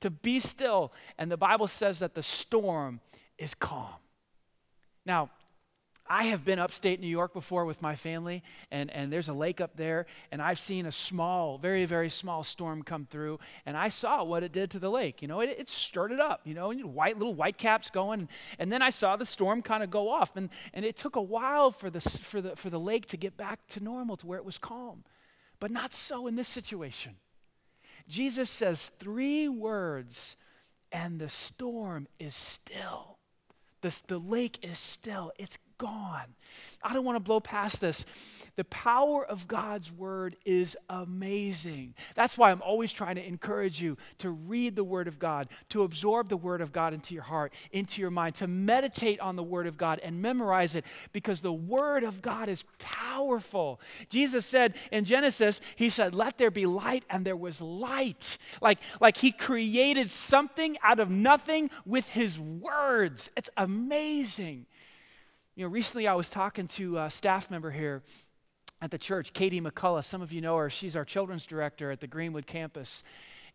to 0.00 0.08
be 0.10 0.40
still, 0.40 0.90
and 1.18 1.30
the 1.30 1.36
Bible 1.36 1.66
says 1.66 1.98
that 1.98 2.14
the 2.14 2.22
storm 2.22 3.00
is 3.36 3.54
calm. 3.54 4.00
Now, 5.04 5.30
I 6.08 6.24
have 6.24 6.44
been 6.44 6.58
upstate 6.58 7.00
New 7.00 7.06
York 7.06 7.32
before 7.32 7.64
with 7.64 7.82
my 7.82 7.94
family, 7.94 8.42
and, 8.70 8.90
and 8.90 9.12
there's 9.12 9.28
a 9.28 9.32
lake 9.32 9.60
up 9.60 9.76
there, 9.76 10.06
and 10.30 10.40
I've 10.40 10.58
seen 10.58 10.86
a 10.86 10.92
small, 10.92 11.58
very, 11.58 11.84
very 11.84 12.10
small 12.10 12.44
storm 12.44 12.82
come 12.82 13.06
through, 13.06 13.38
and 13.64 13.76
I 13.76 13.88
saw 13.88 14.22
what 14.24 14.42
it 14.42 14.52
did 14.52 14.70
to 14.72 14.78
the 14.78 14.90
lake. 14.90 15.22
You 15.22 15.28
know, 15.28 15.40
it, 15.40 15.54
it 15.58 15.68
stirred 15.68 16.12
it 16.12 16.20
up, 16.20 16.40
you 16.44 16.54
know, 16.54 16.70
and 16.70 16.94
white 16.94 17.18
little 17.18 17.34
white 17.34 17.58
caps 17.58 17.90
going, 17.90 18.28
and 18.58 18.72
then 18.72 18.82
I 18.82 18.90
saw 18.90 19.16
the 19.16 19.26
storm 19.26 19.62
kind 19.62 19.82
of 19.82 19.90
go 19.90 20.10
off, 20.10 20.36
and, 20.36 20.50
and 20.72 20.84
it 20.84 20.96
took 20.96 21.16
a 21.16 21.22
while 21.22 21.70
for 21.70 21.90
the, 21.90 22.00
for, 22.00 22.40
the, 22.40 22.56
for 22.56 22.70
the 22.70 22.80
lake 22.80 23.06
to 23.06 23.16
get 23.16 23.36
back 23.36 23.66
to 23.68 23.80
normal, 23.82 24.16
to 24.18 24.26
where 24.26 24.38
it 24.38 24.44
was 24.44 24.58
calm. 24.58 25.04
But 25.58 25.70
not 25.70 25.92
so 25.92 26.26
in 26.26 26.36
this 26.36 26.48
situation. 26.48 27.16
Jesus 28.08 28.50
says 28.50 28.90
three 28.98 29.48
words, 29.48 30.36
and 30.92 31.18
the 31.18 31.28
storm 31.28 32.06
is 32.18 32.34
still. 32.34 33.18
The, 33.80 34.02
the 34.06 34.18
lake 34.18 34.64
is 34.64 34.78
still. 34.78 35.32
It's 35.38 35.58
gone. 35.78 36.34
I 36.82 36.92
don't 36.92 37.04
want 37.04 37.16
to 37.16 37.20
blow 37.20 37.40
past 37.40 37.80
this. 37.80 38.04
The 38.56 38.64
power 38.64 39.24
of 39.24 39.46
God's 39.46 39.92
word 39.92 40.34
is 40.46 40.78
amazing. 40.88 41.94
That's 42.14 42.38
why 42.38 42.50
I'm 42.50 42.62
always 42.62 42.90
trying 42.90 43.16
to 43.16 43.26
encourage 43.26 43.82
you 43.82 43.98
to 44.18 44.30
read 44.30 44.76
the 44.76 44.84
word 44.84 45.08
of 45.08 45.18
God, 45.18 45.48
to 45.70 45.82
absorb 45.82 46.30
the 46.30 46.38
word 46.38 46.62
of 46.62 46.72
God 46.72 46.94
into 46.94 47.12
your 47.12 47.22
heart, 47.22 47.52
into 47.70 48.00
your 48.00 48.10
mind, 48.10 48.36
to 48.36 48.46
meditate 48.46 49.20
on 49.20 49.36
the 49.36 49.42
word 49.42 49.66
of 49.66 49.76
God 49.76 50.00
and 50.02 50.22
memorize 50.22 50.74
it 50.74 50.86
because 51.12 51.40
the 51.40 51.52
word 51.52 52.02
of 52.02 52.22
God 52.22 52.48
is 52.48 52.64
powerful. 52.78 53.78
Jesus 54.08 54.46
said 54.46 54.74
in 54.90 55.04
Genesis, 55.04 55.60
He 55.76 55.90
said, 55.90 56.14
Let 56.14 56.38
there 56.38 56.50
be 56.50 56.64
light, 56.64 57.04
and 57.10 57.26
there 57.26 57.36
was 57.36 57.60
light. 57.60 58.38
Like, 58.62 58.78
like 59.02 59.18
He 59.18 59.32
created 59.32 60.10
something 60.10 60.78
out 60.82 60.98
of 60.98 61.10
nothing 61.10 61.68
with 61.84 62.08
His 62.08 62.38
words. 62.38 63.28
It's 63.36 63.50
amazing. 63.58 64.64
You 65.58 65.64
know, 65.64 65.70
recently 65.70 66.06
I 66.06 66.12
was 66.12 66.28
talking 66.28 66.68
to 66.68 66.98
a 66.98 67.08
staff 67.08 67.50
member 67.50 67.70
here 67.70 68.02
at 68.82 68.90
the 68.90 68.98
church, 68.98 69.32
Katie 69.32 69.62
McCullough. 69.62 70.04
Some 70.04 70.20
of 70.20 70.30
you 70.30 70.42
know 70.42 70.54
her. 70.58 70.68
She's 70.68 70.94
our 70.94 71.04
children's 71.06 71.46
director 71.46 71.90
at 71.90 72.00
the 72.00 72.06
Greenwood 72.06 72.46
campus. 72.46 73.02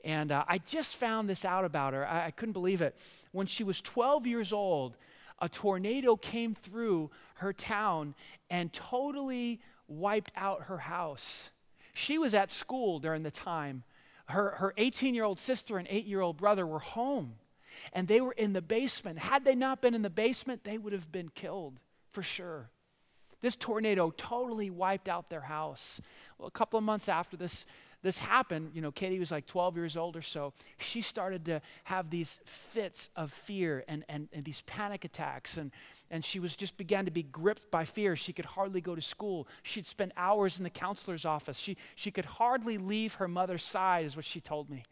And 0.04 0.32
uh, 0.32 0.44
I 0.48 0.58
just 0.58 0.96
found 0.96 1.30
this 1.30 1.46
out 1.46 1.64
about 1.64 1.94
her. 1.94 2.08
I, 2.08 2.26
I 2.26 2.32
couldn't 2.32 2.54
believe 2.54 2.82
it. 2.82 2.98
When 3.34 3.46
she 3.46 3.64
was 3.64 3.82
12 3.82 4.26
years 4.26 4.52
old, 4.52 4.98
a 5.38 5.48
tornado 5.48 6.16
came 6.16 6.56
through 6.56 7.12
her 7.36 7.54
town 7.54 8.16
and 8.50 8.74
totally 8.74 9.62
wiped 9.88 10.32
out 10.36 10.64
her 10.64 10.80
house. 10.80 11.52
She 11.94 12.18
was 12.18 12.34
at 12.34 12.50
school 12.50 12.98
during 12.98 13.22
the 13.22 13.30
time. 13.30 13.84
Her 14.26 14.74
18 14.76 15.14
year 15.14 15.26
old 15.26 15.38
sister 15.38 15.78
and 15.78 15.88
8 15.88 16.08
year 16.08 16.22
old 16.22 16.38
brother 16.38 16.66
were 16.66 16.80
home, 16.80 17.34
and 17.94 18.08
they 18.08 18.22
were 18.22 18.32
in 18.32 18.54
the 18.54 18.62
basement. 18.62 19.20
Had 19.20 19.46
they 19.46 19.54
not 19.54 19.84
been 19.84 19.94
in 19.94 20.02
the 20.02 20.10
basement, 20.10 20.64
they 20.64 20.80
would 20.80 20.94
have 20.94 21.12
been 21.12 21.30
killed 21.30 21.80
for 22.12 22.24
sure. 22.24 22.70
This 23.42 23.56
tornado 23.56 24.14
totally 24.16 24.70
wiped 24.70 25.10
out 25.10 25.30
their 25.30 25.42
house. 25.42 26.00
Well, 26.38 26.48
a 26.48 26.52
couple 26.52 26.78
of 26.78 26.84
months 26.84 27.10
after 27.10 27.36
this, 27.36 27.66
this 28.04 28.20
happened, 28.20 28.72
you 28.74 28.82
know, 28.82 28.92
Katie 28.92 29.18
was 29.18 29.32
like 29.32 29.48
12 29.48 29.78
years 29.78 29.98
old 29.98 30.16
or 30.16 30.22
so. 30.22 30.54
She 30.78 31.02
started 31.02 31.46
to 31.46 31.62
have 31.86 32.12
these 32.12 32.40
fits 32.46 33.10
of 33.16 33.32
fear 33.32 33.84
and, 33.88 34.06
and, 34.08 34.28
and 34.32 34.46
these 34.46 34.62
panic 34.62 35.06
attacks. 35.06 35.58
And, 35.58 35.72
and 36.12 36.24
she 36.24 36.40
was 36.40 36.56
just 36.56 36.78
began 36.78 37.06
to 37.06 37.12
be 37.12 37.24
gripped 37.24 37.72
by 37.72 37.84
fear. 37.84 38.16
She 38.16 38.32
could 38.32 38.46
hardly 38.46 38.82
go 38.82 38.94
to 38.94 39.02
school. 39.02 39.48
She'd 39.64 39.88
spend 39.88 40.14
hours 40.18 40.60
in 40.60 40.64
the 40.64 40.70
counselor's 40.70 41.26
office. 41.26 41.58
She, 41.58 41.78
she 41.96 42.12
could 42.12 42.26
hardly 42.26 42.78
leave 42.78 43.16
her 43.16 43.28
mother's 43.28 43.64
side, 43.64 44.06
is 44.06 44.16
what 44.16 44.26
she 44.26 44.40
told 44.40 44.70
me. 44.70 44.84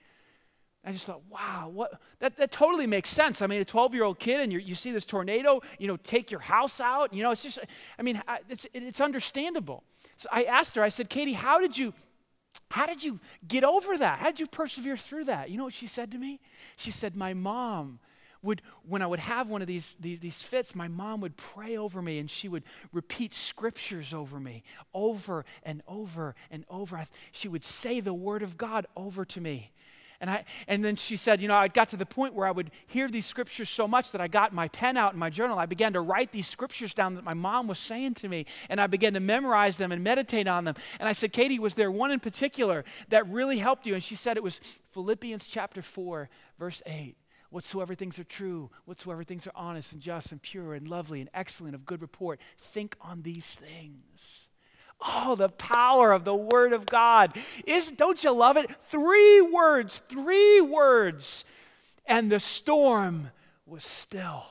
I 0.86 0.94
just 0.94 1.06
thought, 1.06 1.22
wow, 1.30 1.70
what, 1.74 2.00
that, 2.20 2.38
that 2.38 2.52
totally 2.52 2.88
makes 2.88 3.10
sense. 3.10 3.42
I 3.42 3.48
mean, 3.48 3.60
a 3.60 3.66
12 3.66 3.94
year 3.94 4.04
old 4.04 4.18
kid 4.18 4.40
and 4.40 4.54
you 4.54 4.76
see 4.76 4.92
this 4.92 5.06
tornado, 5.06 5.62
you 5.78 5.88
know, 5.88 5.98
take 5.98 6.32
your 6.32 6.40
house 6.40 6.80
out. 6.80 7.14
You 7.14 7.22
know, 7.22 7.32
it's 7.32 7.44
just, 7.44 7.60
I 7.98 8.02
mean, 8.02 8.22
it's, 8.48 8.66
it's 8.74 9.02
understandable. 9.02 9.84
So 10.16 10.30
I 10.32 10.44
asked 10.44 10.76
her, 10.76 10.84
I 10.84 10.90
said, 10.90 11.10
Katie, 11.10 11.34
how 11.34 11.60
did 11.60 11.78
you, 11.78 11.94
how 12.72 12.86
did 12.86 13.04
you 13.04 13.20
get 13.46 13.64
over 13.64 13.98
that? 13.98 14.20
How 14.20 14.28
did 14.28 14.40
you 14.40 14.48
persevere 14.48 14.96
through 14.96 15.26
that? 15.26 15.50
You 15.50 15.58
know 15.58 15.66
what 15.66 15.74
she 15.74 15.88
said 15.88 16.12
to 16.12 16.18
me? 16.18 16.40
She 16.78 16.92
said, 16.92 17.16
my 17.16 17.34
mom 17.34 18.00
would, 18.42 18.62
when 18.88 19.02
I 19.02 19.08
would 19.08 19.20
have 19.20 19.50
one 19.50 19.62
of 19.62 19.68
these, 19.68 19.96
these, 20.00 20.20
these 20.20 20.42
fits, 20.42 20.74
my 20.74 20.88
mom 20.88 21.20
would 21.22 21.36
pray 21.36 21.78
over 21.78 22.02
me 22.02 22.20
and 22.20 22.32
she 22.32 22.48
would 22.48 22.64
repeat 22.94 23.34
scriptures 23.34 24.14
over 24.14 24.40
me 24.40 24.64
over 24.94 25.46
and 25.64 25.82
over 25.88 26.36
and 26.50 26.64
over. 26.70 27.06
She 27.32 27.48
would 27.48 27.64
say 27.64 28.00
the 28.00 28.14
word 28.14 28.44
of 28.44 28.58
God 28.58 28.88
over 28.96 29.26
to 29.26 29.42
me. 29.42 29.72
And, 30.22 30.30
I, 30.30 30.44
and 30.68 30.84
then 30.84 30.96
she 30.96 31.16
said, 31.16 31.42
You 31.42 31.48
know, 31.48 31.56
I 31.56 31.70
got 31.70 31.90
to 31.90 31.98
the 31.98 32.06
point 32.06 32.34
where 32.34 32.46
I 32.46 32.52
would 32.52 32.72
hear 32.88 33.10
these 33.10 33.26
scriptures 33.26 33.70
so 33.70 33.88
much 33.88 34.12
that 34.12 34.22
I 34.22 34.28
got 34.28 34.54
my 34.54 34.68
pen 34.68 34.98
out 34.98 35.14
in 35.14 35.20
my 35.20 35.30
journal. 35.30 35.58
I 35.58 35.66
began 35.66 35.94
to 35.94 36.02
write 36.02 36.32
these 36.32 36.48
scriptures 36.48 36.94
down 36.94 37.16
that 37.16 37.24
my 37.24 37.34
mom 37.34 37.68
was 37.68 37.80
saying 37.80 38.16
to 38.16 38.28
me, 38.28 38.46
and 38.70 38.82
I 38.82 38.88
began 38.88 39.14
to 39.14 39.20
memorize 39.20 39.78
them 39.78 39.92
and 39.92 40.04
meditate 40.04 40.48
on 40.48 40.66
them. 40.66 40.76
And 41.00 41.08
I 41.08 41.14
said, 41.14 41.32
Katie, 41.32 41.60
was 41.60 41.76
there 41.76 41.92
one 41.92 42.12
in 42.12 42.20
particular 42.20 42.84
that 43.10 43.28
really 43.30 43.60
helped 43.60 43.86
you? 43.86 43.94
And 43.94 44.04
she 44.04 44.16
said 44.16 44.36
it 44.36 44.44
was 44.44 44.60
Philippians 44.92 45.48
chapter 45.48 45.82
4, 45.82 46.30
verse 46.58 46.82
8 46.86 47.16
whatsoever 47.52 47.96
things 47.96 48.20
are 48.20 48.24
true, 48.24 48.70
whatsoever 48.86 49.24
things 49.24 49.48
are 49.48 49.52
honest 49.56 49.92
and 49.92 50.02
just 50.02 50.32
and 50.32 50.40
pure 50.40 50.76
and 50.76 50.88
lovely 50.88 51.20
and 51.20 51.32
excellent 51.34 51.74
of 51.74 51.84
good 51.84 52.00
report, 52.00 52.40
think 52.60 52.96
on 53.02 53.24
these 53.24 53.56
things. 53.56 54.49
Oh, 55.02 55.36
the 55.36 55.50
power 55.50 56.12
of 56.12 56.26
the 56.26 56.36
Word 56.36 56.74
of 56.74 56.86
God. 56.86 57.38
Is, 57.66 57.92
don't 57.92 58.24
you 58.24 58.34
love 58.34 58.58
it? 58.58 58.70
Three 58.84 59.42
words, 59.42 60.02
three 60.10 60.60
words, 60.60 61.46
and 62.06 62.32
the 62.32 62.40
storm 62.40 63.32
was 63.66 63.84
still. 63.84 64.44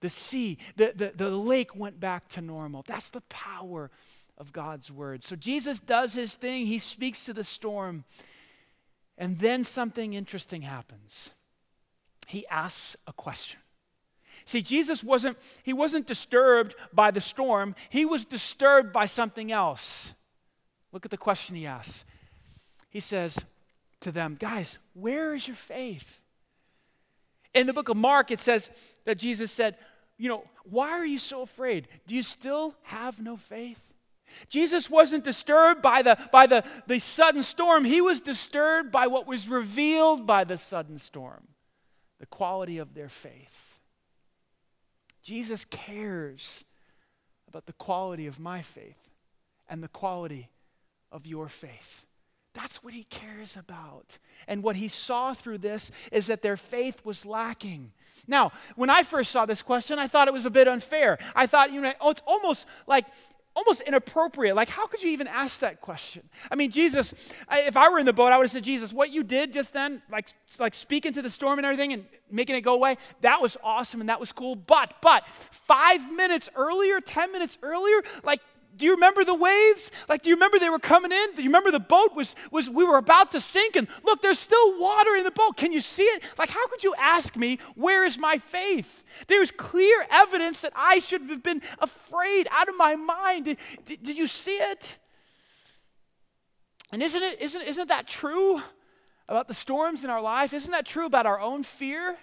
The 0.00 0.10
sea, 0.10 0.58
the, 0.76 0.92
the, 0.94 1.12
the 1.14 1.30
lake 1.30 1.76
went 1.76 2.00
back 2.00 2.28
to 2.30 2.40
normal. 2.40 2.84
That's 2.86 3.10
the 3.10 3.20
power 3.22 3.90
of 4.36 4.52
God's 4.52 4.90
Word. 4.90 5.22
So 5.22 5.36
Jesus 5.36 5.78
does 5.78 6.14
his 6.14 6.34
thing, 6.34 6.66
he 6.66 6.78
speaks 6.78 7.24
to 7.26 7.32
the 7.32 7.44
storm, 7.44 8.04
and 9.16 9.38
then 9.38 9.64
something 9.64 10.14
interesting 10.14 10.62
happens. 10.62 11.30
He 12.26 12.46
asks 12.48 12.96
a 13.06 13.12
question. 13.12 13.59
See, 14.44 14.62
Jesus 14.62 15.04
wasn't, 15.04 15.38
he 15.62 15.72
wasn't 15.72 16.06
disturbed 16.06 16.74
by 16.92 17.10
the 17.10 17.20
storm, 17.20 17.74
he 17.88 18.04
was 18.04 18.24
disturbed 18.24 18.92
by 18.92 19.06
something 19.06 19.52
else. 19.52 20.14
Look 20.92 21.04
at 21.04 21.10
the 21.10 21.16
question 21.16 21.56
he 21.56 21.66
asks. 21.66 22.04
He 22.88 23.00
says 23.00 23.38
to 24.00 24.10
them, 24.10 24.36
Guys, 24.38 24.78
where 24.94 25.34
is 25.34 25.46
your 25.46 25.56
faith? 25.56 26.20
In 27.54 27.66
the 27.66 27.72
book 27.72 27.88
of 27.88 27.96
Mark, 27.96 28.30
it 28.30 28.40
says 28.40 28.70
that 29.04 29.18
Jesus 29.18 29.52
said, 29.52 29.76
You 30.18 30.28
know, 30.28 30.44
why 30.64 30.90
are 30.90 31.06
you 31.06 31.18
so 31.18 31.42
afraid? 31.42 31.88
Do 32.06 32.14
you 32.14 32.22
still 32.22 32.74
have 32.82 33.20
no 33.20 33.36
faith? 33.36 33.94
Jesus 34.48 34.88
wasn't 34.88 35.24
disturbed 35.24 35.82
by 35.82 36.02
the, 36.02 36.16
by 36.30 36.46
the, 36.46 36.64
the 36.86 37.00
sudden 37.00 37.42
storm. 37.42 37.84
He 37.84 38.00
was 38.00 38.20
disturbed 38.20 38.92
by 38.92 39.08
what 39.08 39.26
was 39.26 39.48
revealed 39.48 40.26
by 40.26 40.44
the 40.44 40.56
sudden 40.56 40.98
storm 40.98 41.48
the 42.20 42.26
quality 42.26 42.78
of 42.78 42.94
their 42.94 43.08
faith. 43.08 43.69
Jesus 45.22 45.64
cares 45.64 46.64
about 47.48 47.66
the 47.66 47.72
quality 47.74 48.26
of 48.26 48.38
my 48.38 48.62
faith 48.62 49.10
and 49.68 49.82
the 49.82 49.88
quality 49.88 50.48
of 51.12 51.26
your 51.26 51.48
faith. 51.48 52.06
That's 52.54 52.82
what 52.82 52.94
he 52.94 53.04
cares 53.04 53.56
about. 53.56 54.18
And 54.48 54.62
what 54.62 54.76
he 54.76 54.88
saw 54.88 55.34
through 55.34 55.58
this 55.58 55.90
is 56.10 56.26
that 56.26 56.42
their 56.42 56.56
faith 56.56 57.04
was 57.04 57.24
lacking. 57.24 57.92
Now, 58.26 58.52
when 58.74 58.90
I 58.90 59.02
first 59.02 59.30
saw 59.30 59.46
this 59.46 59.62
question, 59.62 59.98
I 59.98 60.08
thought 60.08 60.28
it 60.28 60.34
was 60.34 60.46
a 60.46 60.50
bit 60.50 60.66
unfair. 60.66 61.18
I 61.34 61.46
thought, 61.46 61.72
you 61.72 61.80
know, 61.80 61.92
oh, 62.00 62.10
it's 62.10 62.22
almost 62.26 62.66
like 62.86 63.06
almost 63.60 63.82
inappropriate. 63.82 64.56
Like, 64.56 64.70
how 64.70 64.86
could 64.86 65.02
you 65.02 65.10
even 65.10 65.26
ask 65.26 65.60
that 65.60 65.80
question? 65.80 66.22
I 66.50 66.54
mean, 66.54 66.70
Jesus, 66.70 67.12
if 67.50 67.76
I 67.76 67.88
were 67.90 67.98
in 67.98 68.06
the 68.06 68.12
boat, 68.12 68.32
I 68.32 68.38
would 68.38 68.44
have 68.44 68.50
said, 68.50 68.64
Jesus, 68.64 68.92
what 68.92 69.10
you 69.10 69.22
did 69.22 69.52
just 69.52 69.72
then, 69.72 70.02
like, 70.10 70.28
like 70.58 70.74
speaking 70.74 71.12
to 71.12 71.22
the 71.22 71.28
storm 71.28 71.58
and 71.58 71.66
everything 71.66 71.92
and 71.92 72.06
making 72.30 72.56
it 72.56 72.62
go 72.62 72.74
away, 72.74 72.96
that 73.20 73.42
was 73.42 73.56
awesome 73.62 74.00
and 74.00 74.08
that 74.08 74.18
was 74.18 74.32
cool. 74.32 74.56
But, 74.56 74.94
but, 75.02 75.24
five 75.50 76.10
minutes 76.10 76.48
earlier, 76.56 77.00
10 77.00 77.32
minutes 77.32 77.58
earlier, 77.62 78.02
like, 78.24 78.40
do 78.76 78.84
you 78.84 78.92
remember 78.92 79.24
the 79.24 79.34
waves? 79.34 79.90
Like, 80.08 80.22
do 80.22 80.30
you 80.30 80.36
remember 80.36 80.58
they 80.58 80.70
were 80.70 80.78
coming 80.78 81.12
in? 81.12 81.34
Do 81.34 81.42
you 81.42 81.48
remember 81.48 81.70
the 81.70 81.80
boat 81.80 82.14
was, 82.14 82.34
was 82.50 82.70
we 82.70 82.84
were 82.84 82.96
about 82.96 83.32
to 83.32 83.40
sink? 83.40 83.76
And 83.76 83.88
look, 84.04 84.22
there's 84.22 84.38
still 84.38 84.78
water 84.78 85.16
in 85.16 85.24
the 85.24 85.30
boat. 85.30 85.56
Can 85.56 85.72
you 85.72 85.80
see 85.80 86.04
it? 86.04 86.22
Like, 86.38 86.50
how 86.50 86.66
could 86.68 86.82
you 86.82 86.94
ask 86.98 87.36
me, 87.36 87.58
where 87.74 88.04
is 88.04 88.18
my 88.18 88.38
faith? 88.38 89.04
There's 89.26 89.50
clear 89.50 90.06
evidence 90.10 90.62
that 90.62 90.72
I 90.74 90.98
should 90.98 91.22
have 91.28 91.42
been 91.42 91.62
afraid 91.78 92.48
out 92.50 92.68
of 92.68 92.76
my 92.76 92.96
mind. 92.96 93.46
Did, 93.46 93.58
did, 93.84 94.02
did 94.02 94.16
you 94.16 94.26
see 94.26 94.56
it? 94.56 94.96
And 96.92 97.02
isn't 97.02 97.22
it, 97.22 97.40
isn't, 97.40 97.62
isn't 97.62 97.88
that 97.88 98.06
true 98.06 98.60
about 99.28 99.46
the 99.46 99.54
storms 99.54 100.04
in 100.04 100.10
our 100.10 100.20
life? 100.20 100.52
Isn't 100.52 100.72
that 100.72 100.86
true 100.86 101.06
about 101.06 101.26
our 101.26 101.38
own 101.38 101.62
fear? 101.62 102.16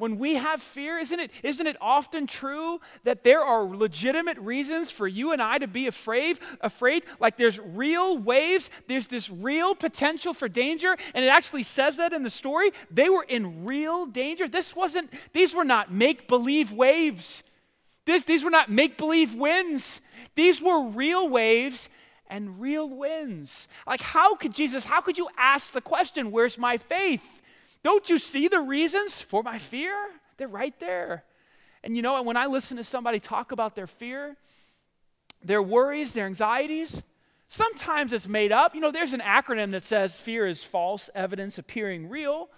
When 0.00 0.16
we 0.16 0.36
have 0.36 0.62
fear, 0.62 0.96
isn't 0.96 1.20
it, 1.20 1.30
isn't 1.42 1.66
it 1.66 1.76
often 1.78 2.26
true 2.26 2.80
that 3.04 3.22
there 3.22 3.42
are 3.42 3.64
legitimate 3.64 4.38
reasons 4.38 4.90
for 4.90 5.06
you 5.06 5.32
and 5.32 5.42
I 5.42 5.58
to 5.58 5.66
be 5.68 5.88
afraid, 5.88 6.38
afraid? 6.62 7.02
Like 7.18 7.36
there's 7.36 7.58
real 7.58 8.16
waves, 8.16 8.70
there's 8.88 9.08
this 9.08 9.28
real 9.28 9.74
potential 9.74 10.32
for 10.32 10.48
danger, 10.48 10.96
and 11.14 11.22
it 11.22 11.28
actually 11.28 11.64
says 11.64 11.98
that 11.98 12.14
in 12.14 12.22
the 12.22 12.30
story. 12.30 12.70
They 12.90 13.10
were 13.10 13.24
in 13.28 13.66
real 13.66 14.06
danger. 14.06 14.48
This 14.48 14.74
wasn't, 14.74 15.12
these 15.34 15.52
were 15.52 15.66
not 15.66 15.92
make-believe 15.92 16.72
waves. 16.72 17.42
This, 18.06 18.22
these 18.22 18.42
were 18.42 18.48
not 18.48 18.70
make-believe 18.70 19.34
winds. 19.34 20.00
These 20.34 20.62
were 20.62 20.82
real 20.82 21.28
waves 21.28 21.90
and 22.26 22.58
real 22.58 22.88
winds. 22.88 23.68
Like, 23.86 24.00
how 24.00 24.34
could 24.34 24.54
Jesus, 24.54 24.86
how 24.86 25.02
could 25.02 25.18
you 25.18 25.28
ask 25.36 25.72
the 25.72 25.82
question, 25.82 26.30
where's 26.30 26.56
my 26.56 26.78
faith? 26.78 27.42
Don't 27.82 28.08
you 28.10 28.18
see 28.18 28.48
the 28.48 28.60
reasons 28.60 29.20
for 29.20 29.42
my 29.42 29.58
fear? 29.58 29.94
They're 30.36 30.48
right 30.48 30.78
there. 30.80 31.24
And 31.82 31.96
you 31.96 32.02
know, 32.02 32.22
when 32.22 32.36
I 32.36 32.46
listen 32.46 32.76
to 32.76 32.84
somebody 32.84 33.20
talk 33.20 33.52
about 33.52 33.74
their 33.74 33.86
fear, 33.86 34.36
their 35.42 35.62
worries, 35.62 36.12
their 36.12 36.26
anxieties, 36.26 37.02
Sometimes 37.52 38.12
it's 38.12 38.28
made 38.28 38.52
up. 38.52 38.76
You 38.76 38.80
know, 38.80 38.92
there's 38.92 39.12
an 39.12 39.22
acronym 39.22 39.72
that 39.72 39.82
says 39.82 40.16
fear 40.16 40.46
is 40.46 40.62
false 40.62 41.10
evidence 41.16 41.58
appearing 41.58 42.08
real. 42.08 42.48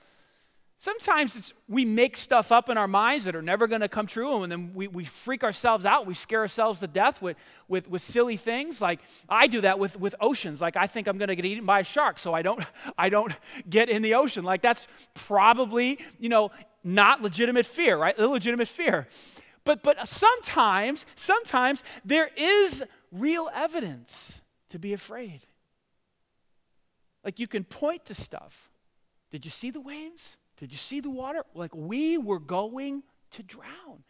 Sometimes 0.83 1.55
we 1.68 1.85
make 1.85 2.16
stuff 2.16 2.51
up 2.51 2.68
in 2.68 2.77
our 2.77 2.88
minds 2.88 3.27
that 3.27 3.37
are 3.37 3.42
never 3.42 3.68
going 3.68 3.83
to 3.83 3.88
come 3.88 4.09
true, 4.09 4.42
and 4.42 4.51
then 4.51 4.73
we, 4.75 4.88
we 4.88 5.05
freak 5.05 5.45
ourselves 5.45 5.87
out. 5.87 6.09
We 6.09 6.14
scare 6.14 6.40
ourselves 6.40 6.81
to 6.81 6.88
death 6.88 7.23
with, 7.23 7.37
with, 7.68 7.88
with 7.88 8.03
silly 8.03 8.37
things. 8.37 8.83
Like 8.83 8.99
I 9.29 9.47
do 9.47 9.61
that 9.61 9.79
with, 9.79 9.97
with 10.01 10.16
oceans. 10.21 10.61
Like 10.61 10.77
I 10.77 10.88
think 10.88 11.07
I'm 11.07 11.18
going 11.18 11.29
to 11.29 11.37
get 11.37 11.45
eaten 11.45 11.64
by 11.64 11.79
a 11.79 11.85
shark, 11.85 12.18
so 12.18 12.35
I 12.35 12.42
don't, 12.42 12.64
I 12.99 13.11
don't 13.11 13.33
get 13.71 13.90
in 13.90 14.03
the 14.03 14.14
ocean. 14.14 14.42
Like 14.42 14.61
that's 14.61 14.88
probably, 15.14 16.01
you 16.18 16.29
know, 16.29 16.51
not 16.83 17.23
legitimate 17.23 17.66
fear, 17.66 17.97
right? 17.97 18.18
Illegitimate 18.18 18.66
fear. 18.66 19.07
But, 19.62 19.85
but 19.85 20.09
sometimes, 20.09 21.07
sometimes 21.14 21.85
there 22.05 22.29
is 22.37 22.83
real 23.12 23.49
evidence 23.55 24.40
to 24.71 24.81
be 24.81 24.92
afraid. 24.95 25.42
Like 27.25 27.38
you 27.38 27.47
can 27.47 27.62
point 27.62 28.05
to 28.07 28.16
stuff. 28.16 28.68
Did 29.31 29.45
you 29.45 29.51
see 29.53 29.71
the 29.71 29.81
waves? 29.81 30.38
Did 30.57 30.73
you 30.73 30.79
see 30.79 31.01
the 31.01 31.11
water? 31.11 31.45
Like 31.55 31.75
we 31.75 32.19
were 32.19 32.38
going 32.38 33.03
to 33.33 33.43
drown. 33.43 34.05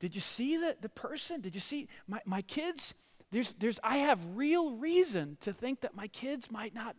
Did 0.00 0.14
you 0.14 0.20
see 0.20 0.56
the, 0.56 0.76
the 0.80 0.88
person? 0.88 1.40
Did 1.40 1.54
you 1.54 1.60
see 1.60 1.88
my, 2.06 2.20
my 2.24 2.42
kids? 2.42 2.94
There's, 3.30 3.54
there's, 3.54 3.80
I 3.82 3.98
have 3.98 4.20
real 4.34 4.72
reason 4.72 5.36
to 5.40 5.52
think 5.52 5.80
that 5.80 5.94
my 5.94 6.06
kids 6.08 6.50
might 6.50 6.74
not 6.74 6.96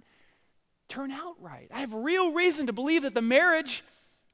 turn 0.88 1.12
out 1.12 1.36
right. 1.40 1.70
I 1.74 1.80
have 1.80 1.94
real 1.94 2.32
reason 2.32 2.68
to 2.68 2.74
believe 2.74 3.04
that 3.04 3.14
the 3.14 3.22
marriage 3.22 3.84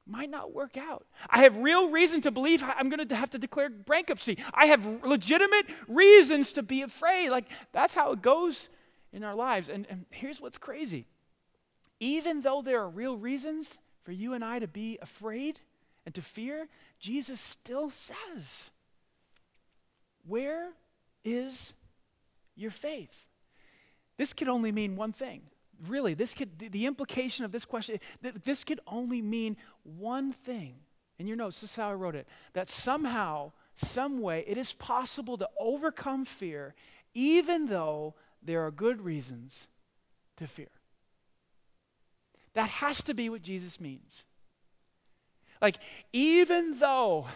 might 0.06 0.30
not 0.30 0.52
work 0.52 0.76
out. 0.76 1.06
I 1.28 1.42
have 1.42 1.56
real 1.56 1.90
reason 1.90 2.20
to 2.22 2.30
believe 2.30 2.62
I'm 2.62 2.88
going 2.88 3.06
to 3.06 3.16
have 3.16 3.30
to 3.30 3.38
declare 3.38 3.68
bankruptcy. 3.68 4.38
I 4.54 4.66
have 4.66 5.04
legitimate 5.04 5.66
reasons 5.88 6.52
to 6.52 6.62
be 6.62 6.82
afraid. 6.82 7.30
Like, 7.30 7.50
that's 7.72 7.94
how 7.94 8.12
it 8.12 8.22
goes 8.22 8.68
in 9.12 9.24
our 9.24 9.34
lives. 9.34 9.68
And, 9.68 9.86
and 9.90 10.06
here's 10.10 10.40
what's 10.40 10.58
crazy 10.58 11.06
even 12.00 12.42
though 12.42 12.62
there 12.62 12.80
are 12.80 12.88
real 12.88 13.16
reasons 13.16 13.78
for 14.02 14.12
you 14.12 14.34
and 14.34 14.44
I 14.44 14.58
to 14.58 14.68
be 14.68 14.98
afraid 15.00 15.60
and 16.04 16.14
to 16.14 16.22
fear, 16.22 16.68
Jesus 16.98 17.40
still 17.40 17.90
says, 17.90 18.70
Where 20.26 20.72
is 21.24 21.72
your 22.54 22.70
faith? 22.70 23.26
This 24.16 24.32
could 24.32 24.48
only 24.48 24.72
mean 24.72 24.96
one 24.96 25.12
thing. 25.12 25.42
Really, 25.86 26.14
this 26.14 26.32
could, 26.32 26.58
the 26.58 26.86
implication 26.86 27.44
of 27.44 27.52
this 27.52 27.64
question, 27.64 27.98
this 28.44 28.64
could 28.64 28.80
only 28.86 29.20
mean 29.20 29.56
one 29.82 30.32
thing. 30.32 30.76
In 31.18 31.26
your 31.26 31.36
notes, 31.36 31.60
this 31.60 31.70
is 31.70 31.76
how 31.76 31.90
I 31.90 31.94
wrote 31.94 32.14
it 32.14 32.26
that 32.52 32.68
somehow, 32.68 33.52
some 33.74 34.20
way, 34.20 34.44
it 34.46 34.56
is 34.56 34.72
possible 34.72 35.36
to 35.38 35.48
overcome 35.58 36.24
fear 36.24 36.74
even 37.16 37.66
though 37.66 38.14
there 38.42 38.64
are 38.64 38.70
good 38.70 39.00
reasons 39.00 39.68
to 40.36 40.46
fear. 40.46 40.68
That 42.56 42.70
has 42.70 43.02
to 43.02 43.12
be 43.12 43.28
what 43.28 43.42
Jesus 43.42 43.78
means. 43.78 44.24
Like, 45.60 45.76
even 46.14 46.78
though 46.78 47.26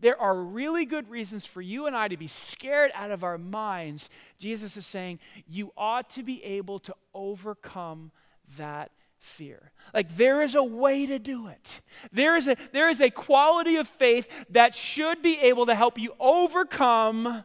there 0.00 0.20
are 0.20 0.34
really 0.34 0.84
good 0.84 1.08
reasons 1.08 1.46
for 1.46 1.62
you 1.62 1.86
and 1.86 1.96
I 1.96 2.08
to 2.08 2.16
be 2.16 2.26
scared 2.26 2.90
out 2.94 3.12
of 3.12 3.22
our 3.22 3.38
minds, 3.38 4.10
Jesus 4.40 4.76
is 4.76 4.86
saying 4.86 5.20
you 5.46 5.72
ought 5.76 6.10
to 6.10 6.24
be 6.24 6.42
able 6.42 6.80
to 6.80 6.94
overcome 7.14 8.10
that 8.58 8.90
fear. 9.18 9.70
Like 9.94 10.16
there 10.16 10.42
is 10.42 10.56
a 10.56 10.64
way 10.64 11.06
to 11.06 11.20
do 11.20 11.46
it. 11.46 11.80
There 12.12 12.36
is 12.36 12.48
a 12.48 12.56
there 12.72 12.90
is 12.90 13.00
a 13.00 13.10
quality 13.10 13.76
of 13.76 13.88
faith 13.88 14.28
that 14.50 14.74
should 14.74 15.22
be 15.22 15.38
able 15.40 15.66
to 15.66 15.76
help 15.76 15.96
you 15.96 16.12
overcome 16.18 17.44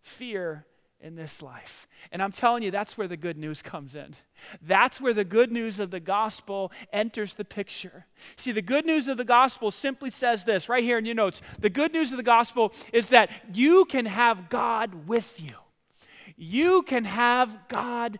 fear 0.00 0.66
in 1.02 1.16
this 1.16 1.42
life. 1.42 1.86
And 2.10 2.22
I'm 2.22 2.32
telling 2.32 2.62
you, 2.62 2.70
that's 2.70 2.96
where 2.96 3.08
the 3.08 3.16
good 3.16 3.36
news 3.36 3.60
comes 3.60 3.94
in. 3.96 4.14
That's 4.60 5.00
where 5.00 5.14
the 5.14 5.24
good 5.24 5.52
news 5.52 5.78
of 5.78 5.90
the 5.90 6.00
gospel 6.00 6.72
enters 6.92 7.34
the 7.34 7.44
picture. 7.44 8.06
See, 8.36 8.52
the 8.52 8.62
good 8.62 8.86
news 8.86 9.08
of 9.08 9.16
the 9.16 9.24
gospel 9.24 9.70
simply 9.70 10.10
says 10.10 10.44
this 10.44 10.68
right 10.68 10.82
here 10.82 10.98
in 10.98 11.06
your 11.06 11.14
notes. 11.14 11.42
The 11.58 11.70
good 11.70 11.92
news 11.92 12.12
of 12.12 12.16
the 12.16 12.22
gospel 12.22 12.72
is 12.92 13.08
that 13.08 13.30
you 13.54 13.84
can 13.84 14.06
have 14.06 14.48
God 14.48 15.06
with 15.06 15.40
you. 15.40 15.54
You 16.36 16.82
can 16.82 17.04
have 17.04 17.56
God 17.68 18.18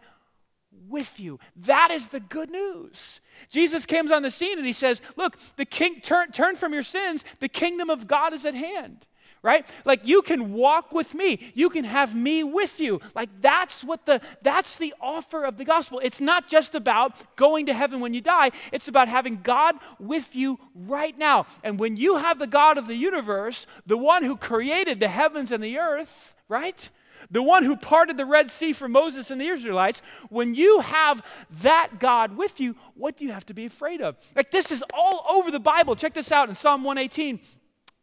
with 0.88 1.18
you. 1.18 1.40
That 1.56 1.90
is 1.90 2.08
the 2.08 2.20
good 2.20 2.50
news. 2.50 3.20
Jesus 3.48 3.86
comes 3.86 4.10
on 4.10 4.22
the 4.22 4.30
scene 4.30 4.58
and 4.58 4.66
he 4.66 4.72
says, 4.72 5.00
Look, 5.16 5.38
the 5.56 5.64
king 5.64 6.00
turn, 6.00 6.30
turn 6.30 6.56
from 6.56 6.72
your 6.72 6.82
sins, 6.82 7.24
the 7.40 7.48
kingdom 7.48 7.90
of 7.90 8.06
God 8.06 8.32
is 8.32 8.44
at 8.44 8.54
hand 8.54 9.06
right? 9.42 9.68
Like 9.84 10.06
you 10.06 10.22
can 10.22 10.52
walk 10.52 10.92
with 10.92 11.14
me. 11.14 11.52
You 11.54 11.68
can 11.68 11.84
have 11.84 12.14
me 12.14 12.44
with 12.44 12.80
you. 12.80 13.00
Like 13.14 13.28
that's 13.40 13.82
what 13.82 14.06
the 14.06 14.20
that's 14.42 14.76
the 14.76 14.94
offer 15.00 15.44
of 15.44 15.56
the 15.56 15.64
gospel. 15.64 16.00
It's 16.02 16.20
not 16.20 16.48
just 16.48 16.74
about 16.74 17.36
going 17.36 17.66
to 17.66 17.74
heaven 17.74 18.00
when 18.00 18.14
you 18.14 18.20
die. 18.20 18.50
It's 18.72 18.88
about 18.88 19.08
having 19.08 19.40
god 19.42 19.76
with 19.98 20.34
you 20.34 20.58
right 20.74 21.16
now. 21.18 21.46
And 21.62 21.78
when 21.78 21.96
you 21.96 22.16
have 22.16 22.38
the 22.38 22.46
god 22.46 22.78
of 22.78 22.86
the 22.86 22.96
universe 22.96 23.66
the 23.86 23.98
one 23.98 24.22
who 24.22 24.36
created 24.36 25.00
the 25.00 25.08
heavens 25.08 25.50
and 25.50 25.62
the 25.62 25.78
earth 25.78 26.34
right? 26.52 26.90
The 27.30 27.42
one 27.42 27.64
who 27.64 27.76
parted 27.76 28.16
the 28.16 28.26
Red 28.26 28.50
Sea 28.50 28.72
for 28.72 28.88
Moses 28.88 29.30
and 29.30 29.40
the 29.40 29.46
Israelites, 29.46 30.02
when 30.28 30.54
you 30.54 30.80
have 30.80 31.24
that 31.62 31.98
God 31.98 32.36
with 32.36 32.60
you, 32.60 32.76
what 32.94 33.16
do 33.16 33.24
you 33.24 33.32
have 33.32 33.46
to 33.46 33.54
be 33.54 33.64
afraid 33.64 34.02
of? 34.02 34.16
Like 34.36 34.50
this 34.50 34.70
is 34.70 34.84
all 34.92 35.24
over 35.30 35.50
the 35.50 35.60
Bible. 35.60 35.96
Check 35.96 36.12
this 36.12 36.30
out 36.30 36.48
in 36.48 36.54
Psalm 36.54 36.84
118. 36.84 37.40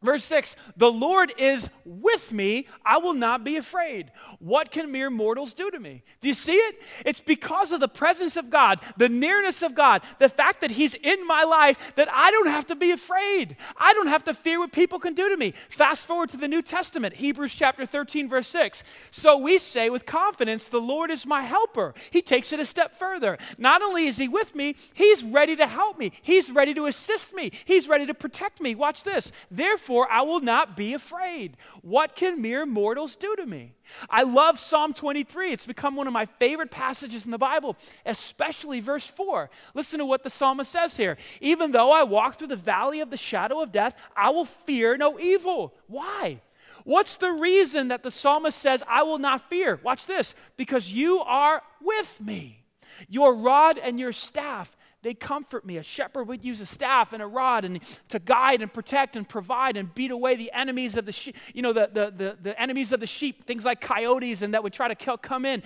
Verse 0.02 0.24
6 0.24 0.56
The 0.78 0.92
Lord 0.92 1.34
is 1.38 1.70
with 1.84 2.32
me, 2.32 2.68
I 2.86 3.00
will 3.00 3.14
not 3.14 3.44
be 3.44 3.58
afraid. 3.58 4.12
What 4.40 4.72
can 4.72 4.92
mere 4.92 5.10
mortals 5.10 5.54
do 5.54 5.70
to 5.70 5.80
me? 5.80 6.04
Do 6.22 6.30
you 6.30 6.34
see 6.34 6.56
it? 6.56 6.82
It's 7.06 7.20
because 7.20 7.72
of 7.74 7.82
the 7.82 7.90
presence 7.90 8.38
of 8.38 8.50
God, 8.50 8.80
the 8.96 9.10
nearness 9.10 9.62
of 9.62 9.76
God, 9.76 10.04
the 10.20 10.30
fact 10.30 10.62
that 10.62 10.72
He's 10.72 10.94
in 10.94 11.28
my 11.28 11.44
life 11.44 11.96
that 11.96 12.08
I 12.12 12.32
don't 12.32 12.48
have 12.48 12.68
to 12.68 12.76
be 12.76 12.92
afraid. 12.92 13.58
I 13.78 13.94
don't 13.94 14.08
have 14.08 14.24
to 14.26 14.34
fear 14.34 14.60
what 14.60 14.72
people 14.72 15.00
can 15.00 15.16
do 15.16 15.30
to 15.30 15.38
me. 15.38 15.54
Fast 15.68 16.06
forward 16.06 16.30
to 16.30 16.38
the 16.38 16.48
New 16.48 16.62
Testament, 16.62 17.16
Hebrews 17.16 17.54
chapter 17.54 17.86
13, 17.86 18.30
verse 18.30 18.48
6. 18.48 18.84
So 19.12 19.38
we 19.38 19.58
say 19.58 19.90
with 19.90 20.06
confidence, 20.06 20.68
The 20.70 20.80
Lord 20.80 21.12
is 21.12 21.26
my 21.26 21.42
helper. 21.42 21.94
He 22.10 22.22
takes 22.22 22.54
it 22.54 22.60
a 22.62 22.66
step 22.66 22.98
further. 22.98 23.38
Not 23.58 23.82
only 23.82 24.06
is 24.06 24.18
He 24.18 24.30
with 24.30 24.56
me, 24.56 24.76
He's 24.94 25.26
ready 25.26 25.58
to 25.58 25.68
help 25.68 25.98
me, 25.98 26.14
He's 26.22 26.50
ready 26.50 26.74
to 26.76 26.86
assist 26.86 27.34
me, 27.34 27.52
He's 27.66 27.90
ready 27.90 28.06
to 28.06 28.14
protect 28.14 28.62
me. 28.62 28.76
Watch 28.76 29.04
this. 29.04 29.34
Therefore, 29.52 29.89
Therefore, 29.90 30.12
I 30.12 30.22
will 30.22 30.40
not 30.40 30.78
be 30.78 30.94
afraid. 30.94 31.58
What 31.82 32.16
can 32.16 32.44
mere 32.44 32.64
mortals 32.68 33.16
do 33.16 33.36
to 33.36 33.46
me? 33.48 33.74
I 34.08 34.22
love 34.22 34.60
Psalm 34.60 34.94
23. 34.94 35.52
It's 35.52 35.66
become 35.66 35.96
one 35.96 36.06
of 36.06 36.14
my 36.14 36.28
favorite 36.28 36.70
passages 36.70 37.26
in 37.26 37.32
the 37.32 37.40
Bible, 37.40 37.76
especially 38.06 38.82
verse 38.82 39.08
4. 39.08 39.50
Listen 39.74 39.98
to 39.98 40.06
what 40.06 40.22
the 40.22 40.30
psalmist 40.30 40.72
says 40.72 40.96
here. 40.96 41.18
Even 41.42 41.72
though 41.72 41.92
I 41.92 42.04
walk 42.04 42.36
through 42.36 42.50
the 42.50 42.56
valley 42.56 43.00
of 43.00 43.10
the 43.10 43.18
shadow 43.18 43.62
of 43.62 43.72
death, 43.72 43.96
I 44.16 44.30
will 44.30 44.46
fear 44.46 44.96
no 44.96 45.20
evil. 45.20 45.74
Why? 45.88 46.40
What's 46.84 47.16
the 47.16 47.32
reason 47.32 47.88
that 47.88 48.04
the 48.04 48.12
psalmist 48.12 48.60
says, 48.60 48.84
I 48.88 49.02
will 49.02 49.18
not 49.18 49.50
fear? 49.50 49.80
Watch 49.84 50.06
this. 50.06 50.36
Because 50.56 50.92
you 50.92 51.22
are 51.22 51.64
with 51.82 52.22
me. 52.22 52.64
Your 53.08 53.34
rod 53.34 53.80
and 53.80 54.00
your 54.00 54.12
staff, 54.12 54.76
they 55.02 55.14
comfort 55.14 55.66
me. 55.66 55.78
A 55.78 55.84
shepherd 55.84 56.26
would 56.26 56.44
use 56.44 56.60
a 56.60 56.66
staff 56.66 57.14
and 57.14 57.22
a 57.22 57.28
rod 57.28 57.64
and 57.64 57.80
to 58.10 58.20
guide 58.20 58.62
and 58.62 58.72
protect 58.72 59.16
and 59.16 59.28
provide 59.28 59.78
and 59.78 59.94
beat 59.94 60.12
away 60.12 60.36
the 60.36 60.52
enemies 60.52 60.98
of 60.98 61.06
the 61.06 61.12
sheep, 61.12 61.38
you 61.54 61.62
know, 61.62 61.72
the, 61.72 61.90
the, 61.92 62.12
the, 62.12 62.38
the, 62.42 62.62
enemies 62.62 62.92
of 62.92 63.00
the 63.00 63.08
sheep, 63.08 63.46
things 63.46 63.64
like 63.64 63.80
coyotes 63.80 64.42
and 64.42 64.54
that 64.54 64.64
would 64.64 64.74
try 64.74 64.88
to 64.88 64.96
kill, 64.96 65.18
come 65.18 65.46
in. 65.46 65.64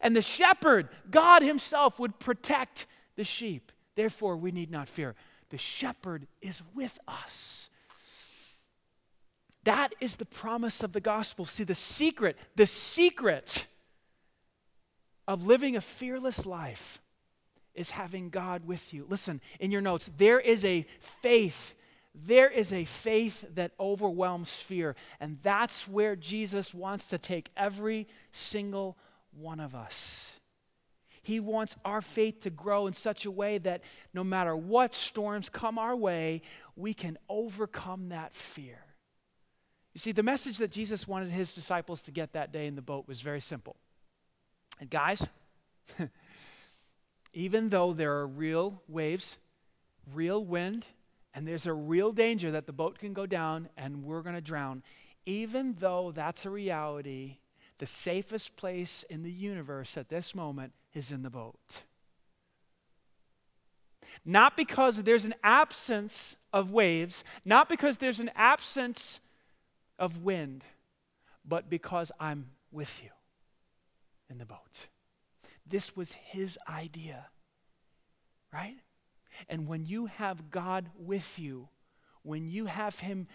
And 0.00 0.14
the 0.14 0.22
shepherd, 0.22 0.88
God 1.10 1.42
himself, 1.42 1.98
would 1.98 2.18
protect 2.18 2.86
the 3.16 3.24
sheep. 3.24 3.70
Therefore, 3.94 4.36
we 4.36 4.50
need 4.50 4.70
not 4.70 4.88
fear. 4.88 5.14
The 5.50 5.58
shepherd 5.58 6.26
is 6.40 6.62
with 6.74 6.98
us. 7.06 7.70
That 9.64 9.94
is 10.00 10.16
the 10.16 10.24
promise 10.24 10.82
of 10.82 10.92
the 10.92 11.00
gospel. 11.00 11.44
See, 11.44 11.64
the 11.64 11.74
secret, 11.74 12.36
the 12.56 12.66
secret 12.66 13.66
of 15.26 15.46
living 15.46 15.76
a 15.76 15.80
fearless 15.80 16.46
life 16.46 17.00
is 17.78 17.90
having 17.90 18.28
God 18.28 18.66
with 18.66 18.92
you. 18.92 19.06
Listen, 19.08 19.40
in 19.60 19.70
your 19.70 19.80
notes, 19.80 20.10
there 20.16 20.40
is 20.40 20.64
a 20.64 20.84
faith. 21.00 21.74
There 22.14 22.50
is 22.50 22.72
a 22.72 22.84
faith 22.84 23.44
that 23.54 23.72
overwhelms 23.78 24.52
fear. 24.52 24.96
And 25.20 25.38
that's 25.42 25.86
where 25.86 26.16
Jesus 26.16 26.74
wants 26.74 27.06
to 27.08 27.18
take 27.18 27.50
every 27.56 28.08
single 28.32 28.98
one 29.30 29.60
of 29.60 29.74
us. 29.74 30.34
He 31.22 31.40
wants 31.40 31.76
our 31.84 32.00
faith 32.00 32.40
to 32.40 32.50
grow 32.50 32.86
in 32.86 32.94
such 32.94 33.24
a 33.24 33.30
way 33.30 33.58
that 33.58 33.82
no 34.14 34.24
matter 34.24 34.56
what 34.56 34.94
storms 34.94 35.48
come 35.48 35.78
our 35.78 35.94
way, 35.94 36.42
we 36.74 36.94
can 36.94 37.18
overcome 37.28 38.08
that 38.08 38.34
fear. 38.34 38.78
You 39.94 39.98
see, 39.98 40.12
the 40.12 40.22
message 40.22 40.58
that 40.58 40.70
Jesus 40.70 41.06
wanted 41.06 41.30
his 41.30 41.54
disciples 41.54 42.02
to 42.02 42.10
get 42.10 42.32
that 42.32 42.52
day 42.52 42.66
in 42.66 42.76
the 42.76 42.82
boat 42.82 43.06
was 43.06 43.20
very 43.20 43.40
simple. 43.40 43.76
And 44.80 44.88
guys, 44.88 45.26
even 47.32 47.68
though 47.68 47.92
there 47.92 48.14
are 48.16 48.26
real 48.26 48.82
waves, 48.88 49.38
real 50.12 50.44
wind, 50.44 50.86
and 51.34 51.46
there's 51.46 51.66
a 51.66 51.72
real 51.72 52.12
danger 52.12 52.50
that 52.50 52.66
the 52.66 52.72
boat 52.72 52.98
can 52.98 53.12
go 53.12 53.26
down 53.26 53.68
and 53.76 54.04
we're 54.04 54.22
going 54.22 54.34
to 54.34 54.40
drown, 54.40 54.82
even 55.26 55.74
though 55.74 56.10
that's 56.12 56.46
a 56.46 56.50
reality, 56.50 57.38
the 57.78 57.86
safest 57.86 58.56
place 58.56 59.04
in 59.08 59.22
the 59.22 59.30
universe 59.30 59.96
at 59.96 60.08
this 60.08 60.34
moment 60.34 60.72
is 60.94 61.12
in 61.12 61.22
the 61.22 61.30
boat. 61.30 61.82
Not 64.24 64.56
because 64.56 65.02
there's 65.02 65.26
an 65.26 65.34
absence 65.44 66.36
of 66.52 66.70
waves, 66.70 67.24
not 67.44 67.68
because 67.68 67.98
there's 67.98 68.20
an 68.20 68.30
absence 68.34 69.20
of 69.98 70.22
wind, 70.22 70.64
but 71.44 71.70
because 71.70 72.10
I'm 72.18 72.46
with 72.72 73.00
you 73.02 73.10
in 74.30 74.38
the 74.38 74.46
boat. 74.46 74.88
This 75.68 75.96
was 75.96 76.12
his 76.12 76.58
idea, 76.68 77.26
right? 78.52 78.76
And 79.48 79.66
when 79.68 79.84
you 79.84 80.06
have 80.06 80.50
God 80.50 80.88
with 80.98 81.38
you, 81.38 81.68
when 82.22 82.48
you 82.48 82.66
have 82.66 82.98
him 82.98 83.26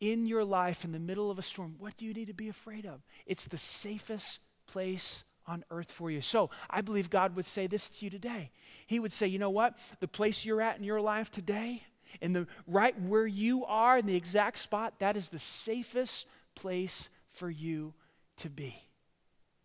in 0.00 0.26
your 0.26 0.44
life 0.44 0.84
in 0.84 0.92
the 0.92 0.98
middle 0.98 1.30
of 1.30 1.38
a 1.38 1.42
storm, 1.42 1.76
what 1.78 1.96
do 1.96 2.04
you 2.04 2.12
need 2.12 2.28
to 2.28 2.34
be 2.34 2.48
afraid 2.48 2.86
of? 2.86 3.02
It's 3.26 3.46
the 3.46 3.58
safest 3.58 4.38
place 4.66 5.24
on 5.46 5.64
earth 5.70 5.90
for 5.90 6.10
you. 6.10 6.20
So 6.20 6.50
I 6.70 6.80
believe 6.80 7.10
God 7.10 7.36
would 7.36 7.46
say 7.46 7.66
this 7.66 7.88
to 7.88 8.04
you 8.04 8.10
today. 8.10 8.50
He 8.86 8.98
would 8.98 9.12
say, 9.12 9.26
you 9.26 9.38
know 9.38 9.50
what? 9.50 9.76
The 10.00 10.08
place 10.08 10.44
you're 10.44 10.62
at 10.62 10.78
in 10.78 10.84
your 10.84 11.00
life 11.00 11.30
today, 11.30 11.84
in 12.20 12.32
the 12.32 12.46
right 12.66 13.00
where 13.00 13.26
you 13.26 13.64
are, 13.64 13.98
in 13.98 14.06
the 14.06 14.16
exact 14.16 14.58
spot, 14.58 14.94
that 14.98 15.16
is 15.16 15.28
the 15.28 15.38
safest 15.38 16.26
place 16.54 17.10
for 17.34 17.50
you 17.50 17.94
to 18.38 18.50
be. 18.50 18.74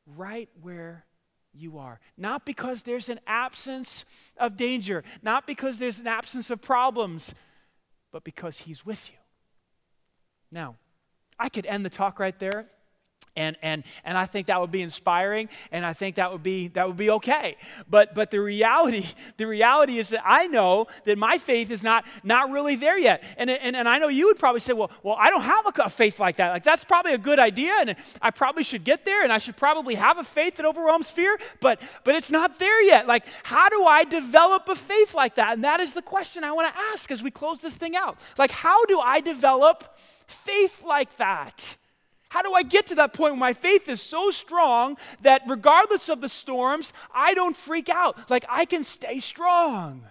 Right 0.06 0.50
where 0.62 1.06
you 1.58 1.78
are. 1.78 2.00
Not 2.18 2.46
because 2.46 2.84
there's 2.84 3.10
an 3.10 3.20
absence 3.28 4.06
of 4.38 4.58
danger, 4.58 5.04
not 5.22 5.48
because 5.48 5.80
there's 5.80 6.00
an 6.00 6.08
absence 6.08 6.50
of 6.50 6.62
problems, 6.62 7.34
but 8.12 8.24
because 8.24 8.60
He's 8.60 8.86
with 8.86 9.10
you. 9.10 9.18
Now, 10.52 10.76
I 11.40 11.50
could 11.50 11.66
end 11.66 11.86
the 11.86 11.90
talk 11.90 12.20
right 12.20 12.38
there 12.40 12.68
and 13.38 13.56
and 13.62 13.84
and 14.04 14.18
I 14.18 14.26
think 14.26 14.48
that 14.48 14.60
would 14.60 14.72
be 14.72 14.82
inspiring 14.82 15.48
and 15.72 15.86
I 15.86 15.94
think 15.94 16.16
that 16.16 16.32
would 16.32 16.44
be 16.44 16.68
that 16.70 16.88
would 16.88 16.98
be 16.98 17.10
okay. 17.12 17.56
But 17.90 18.14
but 18.14 18.32
the 18.32 18.42
reality 18.42 19.06
the 19.38 19.48
reality 19.48 20.00
is 20.00 20.10
that 20.10 20.24
I 20.26 20.48
know 20.48 20.88
that 21.06 21.18
my 21.18 21.38
faith 21.38 21.72
is 21.72 21.84
not 21.84 22.06
not 22.24 22.50
really 22.52 22.76
there 22.76 22.98
yet. 22.98 23.24
And 23.38 23.50
and, 23.50 23.76
and 23.76 23.88
I 23.88 24.00
know 24.00 24.08
you 24.08 24.26
would 24.26 24.40
probably 24.40 24.60
say 24.60 24.74
well 24.74 24.92
well 25.04 25.16
I 25.18 25.30
don't 25.30 25.42
have 25.42 25.66
a, 25.68 25.84
a 25.84 25.90
faith 25.90 26.20
like 26.20 26.38
that. 26.38 26.52
Like 26.52 26.64
that's 26.64 26.84
probably 26.84 27.14
a 27.14 27.18
good 27.18 27.40
idea 27.40 27.74
and 27.80 27.96
I 28.22 28.32
probably 28.32 28.64
should 28.64 28.84
get 28.84 29.06
there 29.06 29.24
and 29.24 29.32
I 29.32 29.38
should 29.38 29.56
probably 29.56 29.96
have 29.96 30.18
a 30.18 30.24
faith 30.24 30.56
that 30.56 30.66
overwhelms 30.66 31.10
fear 31.10 31.38
but 31.62 31.82
but 32.04 32.16
it's 32.16 32.32
not 32.32 32.60
there 32.60 32.82
yet. 32.82 33.08
Like 33.08 33.26
how 33.44 33.70
do 33.70 33.86
I 33.86 34.04
develop 34.04 34.68
a 34.68 34.76
faith 34.76 35.14
like 35.14 35.36
that? 35.36 35.54
And 35.54 35.64
that 35.64 35.80
is 35.80 35.94
the 35.94 36.02
question 36.02 36.44
I 36.44 36.52
want 36.52 36.74
to 36.74 36.80
ask 36.92 37.12
as 37.12 37.22
we 37.22 37.32
close 37.32 37.60
this 37.60 37.76
thing 37.76 37.96
out. 37.96 38.18
Like 38.38 38.52
how 38.52 38.86
do 38.86 39.00
I 39.00 39.22
develop 39.22 39.98
faith 40.26 40.84
like 40.84 41.16
that 41.18 41.78
how 42.30 42.42
do 42.42 42.54
I 42.54 42.64
get 42.64 42.88
to 42.88 42.96
that 42.96 43.14
point 43.14 43.34
where 43.34 43.40
my 43.40 43.54
faith 43.54 43.88
is 43.88 44.02
so 44.02 44.32
strong 44.32 44.98
that 45.22 45.42
regardless 45.48 46.10
of 46.10 46.22
the 46.22 46.30
storms, 46.30 46.94
I 47.14 47.34
don't 47.34 47.56
freak 47.56 47.90
out? 47.90 48.30
Like 48.30 48.46
I 48.50 48.66
can 48.66 48.84
stay 48.84 49.20
strong 49.20 50.04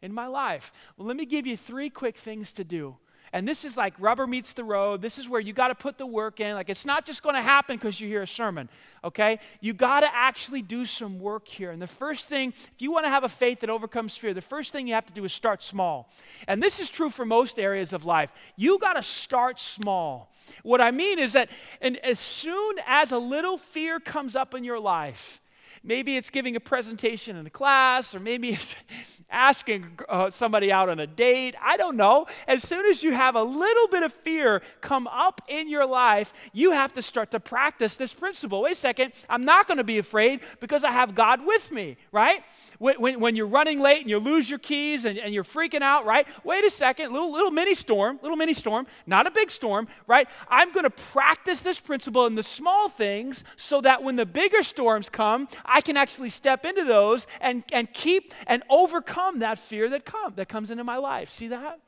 in 0.00 0.12
my 0.12 0.26
life. 0.26 0.72
Well, 0.96 1.06
let 1.06 1.16
me 1.16 1.26
give 1.26 1.46
you 1.46 1.56
three 1.56 1.90
quick 1.90 2.16
things 2.16 2.52
to 2.54 2.64
do 2.64 2.96
and 3.32 3.46
this 3.46 3.64
is 3.64 3.76
like 3.76 3.94
rubber 3.98 4.26
meets 4.26 4.52
the 4.52 4.64
road. 4.64 5.02
This 5.02 5.18
is 5.18 5.28
where 5.28 5.40
you 5.40 5.52
got 5.52 5.68
to 5.68 5.74
put 5.74 5.98
the 5.98 6.06
work 6.06 6.40
in. 6.40 6.54
Like 6.54 6.68
it's 6.68 6.84
not 6.84 7.06
just 7.06 7.22
going 7.22 7.34
to 7.34 7.42
happen 7.42 7.76
because 7.76 8.00
you 8.00 8.08
hear 8.08 8.22
a 8.22 8.26
sermon, 8.26 8.68
okay? 9.04 9.38
You 9.60 9.74
got 9.74 10.00
to 10.00 10.14
actually 10.14 10.62
do 10.62 10.86
some 10.86 11.18
work 11.18 11.46
here. 11.46 11.70
And 11.70 11.80
the 11.80 11.86
first 11.86 12.26
thing, 12.26 12.52
if 12.74 12.82
you 12.82 12.90
want 12.90 13.04
to 13.04 13.10
have 13.10 13.24
a 13.24 13.28
faith 13.28 13.60
that 13.60 13.70
overcomes 13.70 14.16
fear, 14.16 14.34
the 14.34 14.40
first 14.40 14.72
thing 14.72 14.86
you 14.86 14.94
have 14.94 15.06
to 15.06 15.12
do 15.12 15.24
is 15.24 15.32
start 15.32 15.62
small. 15.62 16.10
And 16.46 16.62
this 16.62 16.80
is 16.80 16.88
true 16.88 17.10
for 17.10 17.24
most 17.24 17.58
areas 17.58 17.92
of 17.92 18.04
life. 18.04 18.32
You 18.56 18.78
got 18.78 18.94
to 18.94 19.02
start 19.02 19.60
small. 19.60 20.32
What 20.62 20.80
I 20.80 20.90
mean 20.90 21.18
is 21.18 21.34
that 21.34 21.50
and 21.80 21.98
as 21.98 22.18
soon 22.18 22.76
as 22.86 23.12
a 23.12 23.18
little 23.18 23.58
fear 23.58 24.00
comes 24.00 24.34
up 24.34 24.54
in 24.54 24.64
your 24.64 24.80
life, 24.80 25.40
maybe 25.82 26.16
it's 26.16 26.30
giving 26.30 26.56
a 26.56 26.60
presentation 26.60 27.36
in 27.36 27.46
a 27.46 27.50
class, 27.50 28.14
or 28.14 28.20
maybe 28.20 28.50
it's 28.50 28.74
asking 29.30 29.98
uh, 30.08 30.30
somebody 30.30 30.72
out 30.72 30.88
on 30.88 30.98
a 30.98 31.06
date. 31.06 31.54
I 31.62 31.76
don't 31.76 31.96
know. 31.96 32.26
As 32.46 32.62
soon 32.62 32.86
as 32.86 33.02
you 33.02 33.12
have 33.12 33.34
a 33.34 33.42
little 33.42 33.88
bit 33.88 34.02
of 34.02 34.12
fear 34.12 34.62
come 34.80 35.06
up 35.06 35.42
in 35.48 35.68
your 35.68 35.86
life, 35.86 36.32
you 36.52 36.72
have 36.72 36.92
to 36.94 37.02
start 37.02 37.30
to 37.32 37.40
practice 37.40 37.96
this 37.96 38.14
principle. 38.14 38.62
Wait 38.62 38.72
a 38.72 38.74
second, 38.74 39.12
I'm 39.28 39.44
not 39.44 39.66
going 39.66 39.78
to 39.78 39.84
be 39.84 39.98
afraid 39.98 40.40
because 40.60 40.84
I 40.84 40.92
have 40.92 41.14
God 41.14 41.44
with 41.44 41.70
me, 41.70 41.96
right? 42.10 42.42
When, 42.78 43.00
when, 43.00 43.20
when, 43.20 43.36
you're 43.36 43.46
running 43.46 43.80
late 43.80 44.00
and 44.00 44.10
you 44.10 44.18
lose 44.18 44.48
your 44.48 44.58
keys 44.58 45.04
and, 45.04 45.18
and 45.18 45.34
you're 45.34 45.44
freaking 45.44 45.82
out, 45.82 46.06
right? 46.06 46.26
Wait 46.44 46.64
a 46.64 46.70
second, 46.70 47.12
little, 47.12 47.30
little 47.30 47.50
mini 47.50 47.74
storm, 47.74 48.18
little 48.22 48.36
mini 48.36 48.54
storm, 48.54 48.86
not 49.06 49.26
a 49.26 49.30
big 49.30 49.50
storm, 49.50 49.88
right? 50.06 50.28
I'm 50.48 50.72
going 50.72 50.84
to 50.84 50.90
practice 50.90 51.60
this 51.60 51.80
principle 51.80 52.26
in 52.26 52.34
the 52.34 52.42
small 52.42 52.88
things 52.88 53.44
so 53.56 53.80
that 53.80 54.02
when 54.02 54.16
the 54.16 54.26
bigger 54.26 54.62
storms 54.62 55.08
come, 55.08 55.48
I 55.68 55.80
can 55.80 55.96
actually 55.96 56.30
step 56.30 56.64
into 56.64 56.84
those 56.84 57.26
and, 57.40 57.62
and 57.72 57.92
keep 57.92 58.32
and 58.46 58.62
overcome 58.70 59.40
that 59.40 59.58
fear 59.58 59.88
that, 59.90 60.04
come, 60.04 60.34
that 60.36 60.48
comes 60.48 60.70
into 60.70 60.84
my 60.84 60.96
life. 60.96 61.30
See 61.30 61.48
that? 61.48 61.80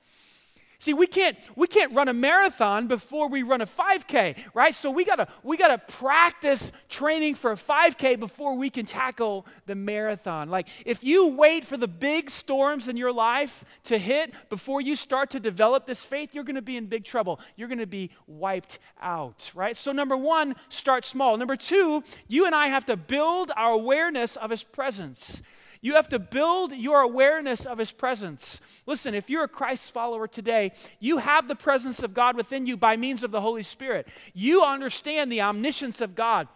See, 0.80 0.94
we 0.94 1.06
can't 1.06 1.36
we 1.56 1.66
can't 1.66 1.94
run 1.94 2.08
a 2.08 2.14
marathon 2.14 2.86
before 2.86 3.28
we 3.28 3.42
run 3.42 3.60
a 3.60 3.66
5K, 3.66 4.34
right? 4.54 4.74
So 4.74 4.90
we 4.90 5.04
gotta 5.04 5.28
we 5.42 5.58
gotta 5.58 5.76
practice 5.76 6.72
training 6.88 7.34
for 7.34 7.52
a 7.52 7.54
5K 7.54 8.18
before 8.18 8.56
we 8.56 8.70
can 8.70 8.86
tackle 8.86 9.44
the 9.66 9.74
marathon. 9.74 10.48
Like 10.48 10.68
if 10.86 11.04
you 11.04 11.26
wait 11.26 11.66
for 11.66 11.76
the 11.76 11.86
big 11.86 12.30
storms 12.30 12.88
in 12.88 12.96
your 12.96 13.12
life 13.12 13.62
to 13.84 13.98
hit 13.98 14.32
before 14.48 14.80
you 14.80 14.96
start 14.96 15.28
to 15.30 15.38
develop 15.38 15.84
this 15.84 16.02
faith, 16.02 16.34
you're 16.34 16.44
gonna 16.44 16.62
be 16.62 16.78
in 16.78 16.86
big 16.86 17.04
trouble. 17.04 17.40
You're 17.56 17.68
gonna 17.68 17.86
be 17.86 18.10
wiped 18.26 18.78
out, 19.02 19.50
right? 19.54 19.76
So 19.76 19.92
number 19.92 20.16
one, 20.16 20.56
start 20.70 21.04
small. 21.04 21.36
Number 21.36 21.56
two, 21.56 22.02
you 22.26 22.46
and 22.46 22.54
I 22.54 22.68
have 22.68 22.86
to 22.86 22.96
build 22.96 23.52
our 23.54 23.72
awareness 23.72 24.34
of 24.36 24.48
his 24.48 24.64
presence. 24.64 25.42
You 25.82 25.94
have 25.94 26.08
to 26.10 26.18
build 26.18 26.72
your 26.72 27.00
awareness 27.00 27.64
of 27.64 27.78
His 27.78 27.90
presence. 27.90 28.60
Listen, 28.86 29.14
if 29.14 29.30
you're 29.30 29.44
a 29.44 29.48
Christ 29.48 29.92
follower 29.92 30.26
today, 30.26 30.72
you 30.98 31.18
have 31.18 31.48
the 31.48 31.54
presence 31.54 32.02
of 32.02 32.12
God 32.12 32.36
within 32.36 32.66
you 32.66 32.76
by 32.76 32.96
means 32.96 33.22
of 33.22 33.30
the 33.30 33.40
Holy 33.40 33.62
Spirit. 33.62 34.06
You 34.34 34.62
understand 34.62 35.32
the 35.32 35.40
omniscience 35.40 36.00
of 36.00 36.14
God. 36.14 36.48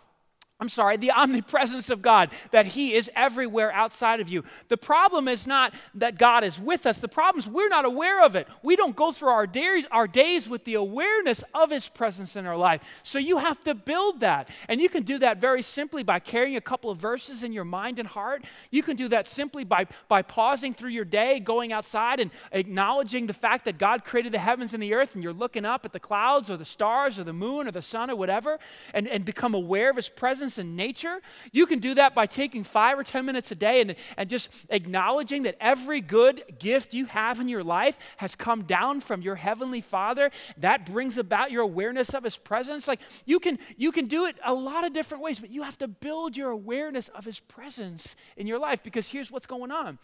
I'm 0.60 0.68
sorry, 0.68 0.96
the 0.96 1.10
omnipresence 1.10 1.90
of 1.90 2.00
God, 2.00 2.30
that 2.52 2.64
He 2.64 2.94
is 2.94 3.10
everywhere 3.16 3.72
outside 3.72 4.20
of 4.20 4.28
you. 4.28 4.44
The 4.68 4.76
problem 4.76 5.26
is 5.26 5.48
not 5.48 5.74
that 5.96 6.16
God 6.16 6.44
is 6.44 6.60
with 6.60 6.86
us, 6.86 6.98
the 6.98 7.08
problem 7.08 7.40
is 7.40 7.48
we're 7.48 7.68
not 7.68 7.84
aware 7.84 8.22
of 8.22 8.36
it. 8.36 8.46
We 8.62 8.76
don't 8.76 8.94
go 8.94 9.10
through 9.10 9.30
our 9.30 9.48
days, 9.48 9.84
our 9.90 10.06
days 10.06 10.48
with 10.48 10.64
the 10.64 10.74
awareness 10.74 11.42
of 11.54 11.72
His 11.72 11.88
presence 11.88 12.36
in 12.36 12.46
our 12.46 12.56
life. 12.56 12.82
So 13.02 13.18
you 13.18 13.38
have 13.38 13.64
to 13.64 13.74
build 13.74 14.20
that. 14.20 14.48
And 14.68 14.80
you 14.80 14.88
can 14.88 15.02
do 15.02 15.18
that 15.18 15.40
very 15.40 15.60
simply 15.60 16.04
by 16.04 16.20
carrying 16.20 16.54
a 16.54 16.60
couple 16.60 16.88
of 16.88 16.98
verses 16.98 17.42
in 17.42 17.52
your 17.52 17.64
mind 17.64 17.98
and 17.98 18.06
heart. 18.06 18.44
You 18.70 18.84
can 18.84 18.94
do 18.94 19.08
that 19.08 19.26
simply 19.26 19.64
by, 19.64 19.88
by 20.06 20.22
pausing 20.22 20.72
through 20.72 20.90
your 20.90 21.04
day, 21.04 21.40
going 21.40 21.72
outside 21.72 22.20
and 22.20 22.30
acknowledging 22.52 23.26
the 23.26 23.34
fact 23.34 23.64
that 23.64 23.76
God 23.76 24.04
created 24.04 24.30
the 24.30 24.38
heavens 24.38 24.72
and 24.72 24.80
the 24.80 24.94
earth, 24.94 25.16
and 25.16 25.24
you're 25.24 25.32
looking 25.32 25.64
up 25.64 25.84
at 25.84 25.92
the 25.92 26.00
clouds 26.00 26.48
or 26.48 26.56
the 26.56 26.64
stars 26.64 27.18
or 27.18 27.24
the 27.24 27.32
moon 27.32 27.66
or 27.66 27.72
the 27.72 27.82
sun 27.82 28.08
or 28.08 28.14
whatever, 28.14 28.60
and, 28.92 29.08
and 29.08 29.24
become 29.24 29.54
aware 29.54 29.90
of 29.90 29.96
His 29.96 30.08
presence 30.08 30.43
presence 30.44 30.58
in 30.58 30.76
nature. 30.76 31.20
You 31.52 31.64
can 31.64 31.78
do 31.78 31.94
that 31.94 32.14
by 32.14 32.26
taking 32.26 32.64
five 32.64 32.98
or 32.98 33.02
10 33.02 33.24
minutes 33.24 33.50
a 33.50 33.54
day 33.54 33.80
and, 33.80 33.94
and 34.18 34.28
just 34.28 34.50
acknowledging 34.68 35.44
that 35.44 35.56
every 35.58 36.02
good 36.02 36.42
gift 36.58 36.92
you 36.92 37.06
have 37.06 37.40
in 37.40 37.48
your 37.48 37.64
life 37.64 37.98
has 38.18 38.34
come 38.34 38.64
down 38.64 39.00
from 39.00 39.22
your 39.22 39.36
heavenly 39.36 39.80
Father. 39.80 40.30
That 40.58 40.84
brings 40.84 41.16
about 41.16 41.50
your 41.50 41.62
awareness 41.62 42.10
of 42.10 42.24
His 42.24 42.36
presence. 42.36 42.86
Like 42.86 43.00
you 43.24 43.40
can, 43.40 43.58
you 43.78 43.90
can 43.90 44.06
do 44.06 44.26
it 44.26 44.36
a 44.44 44.52
lot 44.52 44.84
of 44.84 44.92
different 44.92 45.24
ways, 45.24 45.40
but 45.40 45.50
you 45.50 45.62
have 45.62 45.78
to 45.78 45.88
build 45.88 46.36
your 46.36 46.50
awareness 46.50 47.08
of 47.08 47.24
His 47.24 47.40
presence 47.40 48.14
in 48.36 48.46
your 48.46 48.58
life 48.58 48.82
because 48.82 49.10
here's 49.10 49.30
what's 49.30 49.46
going 49.46 49.70
on 49.70 49.98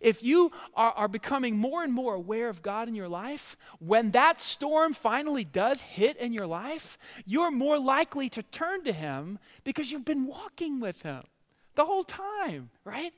if 0.00 0.22
you 0.22 0.52
are, 0.74 0.92
are 0.92 1.08
becoming 1.08 1.56
more 1.56 1.82
and 1.82 1.92
more 1.92 2.14
aware 2.14 2.48
of 2.48 2.62
God 2.62 2.88
in 2.88 2.94
your 2.94 3.08
life, 3.08 3.56
when 3.78 4.10
that 4.12 4.40
storm 4.40 4.94
finally 4.94 5.44
does 5.44 5.80
hit 5.80 6.16
in 6.16 6.32
your 6.32 6.46
life, 6.46 6.98
you're 7.24 7.50
more 7.50 7.78
likely 7.78 8.28
to 8.30 8.42
turn 8.42 8.84
to 8.84 8.92
Him 8.92 9.38
because 9.64 9.90
you've 9.90 10.04
been 10.04 10.26
walking 10.26 10.80
with 10.80 11.02
Him 11.02 11.22
the 11.74 11.84
whole 11.84 12.04
time, 12.04 12.70
right? 12.84 13.12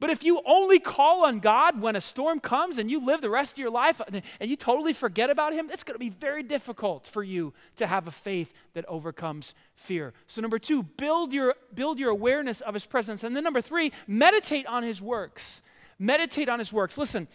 But 0.00 0.08
if 0.08 0.24
you 0.24 0.40
only 0.46 0.78
call 0.78 1.26
on 1.26 1.40
God 1.40 1.82
when 1.82 1.94
a 1.94 2.00
storm 2.00 2.40
comes 2.40 2.78
and 2.78 2.90
you 2.90 3.04
live 3.04 3.20
the 3.20 3.28
rest 3.28 3.52
of 3.52 3.58
your 3.58 3.70
life 3.70 4.00
and 4.08 4.22
you 4.50 4.56
totally 4.56 4.94
forget 4.94 5.28
about 5.28 5.52
Him, 5.52 5.68
it's 5.70 5.84
going 5.84 5.94
to 5.94 5.98
be 5.98 6.08
very 6.08 6.42
difficult 6.42 7.04
for 7.06 7.22
you 7.22 7.52
to 7.76 7.86
have 7.86 8.08
a 8.08 8.10
faith 8.10 8.54
that 8.72 8.86
overcomes 8.88 9.52
fear. 9.74 10.14
So, 10.26 10.40
number 10.40 10.58
two, 10.58 10.82
build 10.82 11.34
your, 11.34 11.54
build 11.74 11.98
your 11.98 12.08
awareness 12.08 12.62
of 12.62 12.72
His 12.72 12.86
presence. 12.86 13.22
And 13.22 13.36
then, 13.36 13.44
number 13.44 13.60
three, 13.60 13.92
meditate 14.06 14.64
on 14.64 14.82
His 14.82 15.02
works. 15.02 15.60
Meditate 16.00 16.48
on 16.48 16.58
his 16.58 16.72
works. 16.72 16.98
Listen, 16.98 17.28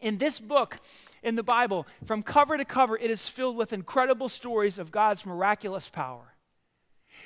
in 0.00 0.18
this 0.18 0.40
book, 0.40 0.80
in 1.22 1.36
the 1.36 1.42
Bible, 1.42 1.86
from 2.04 2.22
cover 2.22 2.58
to 2.58 2.64
cover, 2.64 2.98
it 2.98 3.10
is 3.10 3.28
filled 3.28 3.56
with 3.56 3.72
incredible 3.72 4.28
stories 4.28 4.78
of 4.78 4.90
God's 4.90 5.24
miraculous 5.24 5.88
power. 5.88 6.34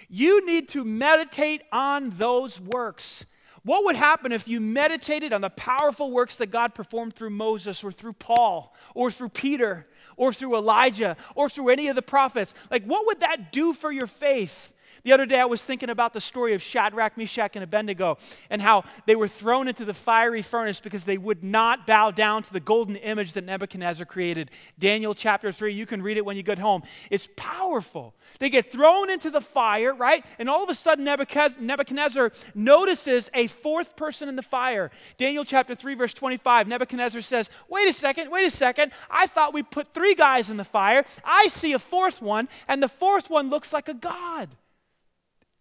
You 0.08 0.46
need 0.46 0.68
to 0.68 0.84
meditate 0.84 1.62
on 1.72 2.10
those 2.10 2.60
works. 2.60 3.24
What 3.64 3.84
would 3.84 3.96
happen 3.96 4.30
if 4.30 4.46
you 4.46 4.60
meditated 4.60 5.32
on 5.32 5.40
the 5.40 5.50
powerful 5.50 6.10
works 6.10 6.36
that 6.36 6.50
God 6.50 6.74
performed 6.74 7.14
through 7.14 7.30
Moses 7.30 7.82
or 7.82 7.90
through 7.90 8.12
Paul 8.12 8.74
or 8.94 9.10
through 9.10 9.30
Peter 9.30 9.88
or 10.16 10.32
through 10.32 10.56
Elijah 10.56 11.16
or 11.34 11.48
through 11.48 11.70
any 11.70 11.88
of 11.88 11.96
the 11.96 12.02
prophets? 12.02 12.54
Like, 12.70 12.84
what 12.84 13.06
would 13.06 13.20
that 13.20 13.52
do 13.52 13.72
for 13.72 13.90
your 13.90 14.06
faith? 14.06 14.72
The 15.08 15.14
other 15.14 15.24
day 15.24 15.40
I 15.40 15.46
was 15.46 15.64
thinking 15.64 15.88
about 15.88 16.12
the 16.12 16.20
story 16.20 16.52
of 16.52 16.60
Shadrach, 16.60 17.16
Meshach, 17.16 17.56
and 17.56 17.64
Abednego 17.64 18.18
and 18.50 18.60
how 18.60 18.84
they 19.06 19.16
were 19.16 19.26
thrown 19.26 19.66
into 19.66 19.86
the 19.86 19.94
fiery 19.94 20.42
furnace 20.42 20.80
because 20.80 21.04
they 21.04 21.16
would 21.16 21.42
not 21.42 21.86
bow 21.86 22.10
down 22.10 22.42
to 22.42 22.52
the 22.52 22.60
golden 22.60 22.94
image 22.96 23.32
that 23.32 23.44
Nebuchadnezzar 23.44 24.04
created. 24.04 24.50
Daniel 24.78 25.14
chapter 25.14 25.50
3, 25.50 25.72
you 25.72 25.86
can 25.86 26.02
read 26.02 26.18
it 26.18 26.26
when 26.26 26.36
you 26.36 26.42
get 26.42 26.58
home. 26.58 26.82
It's 27.10 27.26
powerful. 27.36 28.14
They 28.38 28.50
get 28.50 28.70
thrown 28.70 29.08
into 29.08 29.30
the 29.30 29.40
fire, 29.40 29.94
right? 29.94 30.26
And 30.38 30.50
all 30.50 30.62
of 30.62 30.68
a 30.68 30.74
sudden 30.74 31.06
Nebuchadnezzar 31.06 32.30
notices 32.54 33.30
a 33.32 33.46
fourth 33.46 33.96
person 33.96 34.28
in 34.28 34.36
the 34.36 34.42
fire. 34.42 34.90
Daniel 35.16 35.46
chapter 35.46 35.74
3, 35.74 35.94
verse 35.94 36.12
25, 36.12 36.68
Nebuchadnezzar 36.68 37.22
says, 37.22 37.48
Wait 37.70 37.88
a 37.88 37.94
second, 37.94 38.30
wait 38.30 38.46
a 38.46 38.50
second. 38.50 38.92
I 39.10 39.26
thought 39.26 39.54
we 39.54 39.62
put 39.62 39.94
three 39.94 40.14
guys 40.14 40.50
in 40.50 40.58
the 40.58 40.64
fire. 40.64 41.06
I 41.24 41.48
see 41.48 41.72
a 41.72 41.78
fourth 41.78 42.20
one, 42.20 42.46
and 42.68 42.82
the 42.82 42.88
fourth 42.88 43.30
one 43.30 43.48
looks 43.48 43.72
like 43.72 43.88
a 43.88 43.94
god. 43.94 44.50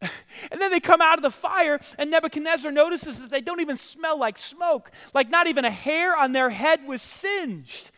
and 0.52 0.62
then 0.62 0.72
they 0.72 0.80
come 0.80 1.02
out 1.02 1.18
of 1.18 1.24
the 1.24 1.32
fire, 1.32 1.80
and 1.98 2.12
Nebuchadnezzar 2.12 2.72
notices 2.72 3.20
that 3.20 3.30
they 3.30 3.42
don't 3.42 3.62
even 3.62 3.78
smell 3.78 4.18
like 4.18 4.38
smoke, 4.38 4.92
like 5.14 5.30
not 5.30 5.48
even 5.48 5.66
a 5.66 5.72
hair 5.72 6.16
on 6.16 6.32
their 6.32 6.50
head 6.52 6.86
was 6.88 7.02
singed. 7.02 7.92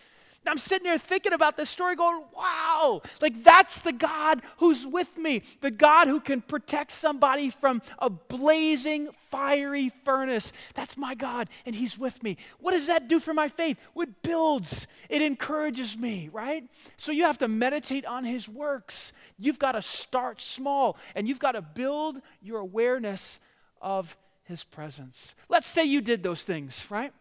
I'm 0.49 0.57
sitting 0.57 0.85
there 0.85 0.97
thinking 0.97 1.33
about 1.33 1.57
this 1.57 1.69
story, 1.69 1.95
going, 1.95 2.23
wow, 2.35 3.01
like 3.21 3.43
that's 3.43 3.81
the 3.81 3.91
God 3.91 4.41
who's 4.57 4.85
with 4.85 5.17
me, 5.17 5.43
the 5.61 5.71
God 5.71 6.07
who 6.07 6.19
can 6.19 6.41
protect 6.41 6.91
somebody 6.91 7.49
from 7.49 7.81
a 7.99 8.09
blazing, 8.09 9.09
fiery 9.29 9.91
furnace. 10.03 10.51
That's 10.73 10.97
my 10.97 11.15
God, 11.15 11.49
and 11.65 11.75
He's 11.75 11.97
with 11.97 12.21
me. 12.23 12.37
What 12.59 12.71
does 12.71 12.87
that 12.87 13.07
do 13.07 13.19
for 13.19 13.33
my 13.33 13.47
faith? 13.47 13.77
It 13.95 14.21
builds, 14.23 14.87
it 15.09 15.21
encourages 15.21 15.97
me, 15.97 16.29
right? 16.31 16.63
So 16.97 17.11
you 17.11 17.23
have 17.23 17.37
to 17.39 17.47
meditate 17.47 18.05
on 18.05 18.23
His 18.23 18.49
works. 18.49 19.13
You've 19.37 19.59
got 19.59 19.73
to 19.73 19.81
start 19.81 20.41
small, 20.41 20.97
and 21.15 21.27
you've 21.27 21.39
got 21.39 21.53
to 21.53 21.61
build 21.61 22.21
your 22.41 22.59
awareness 22.59 23.39
of 23.81 24.17
His 24.43 24.63
presence. 24.63 25.35
Let's 25.47 25.67
say 25.67 25.83
you 25.85 26.01
did 26.01 26.23
those 26.23 26.43
things, 26.43 26.87
right? 26.89 27.13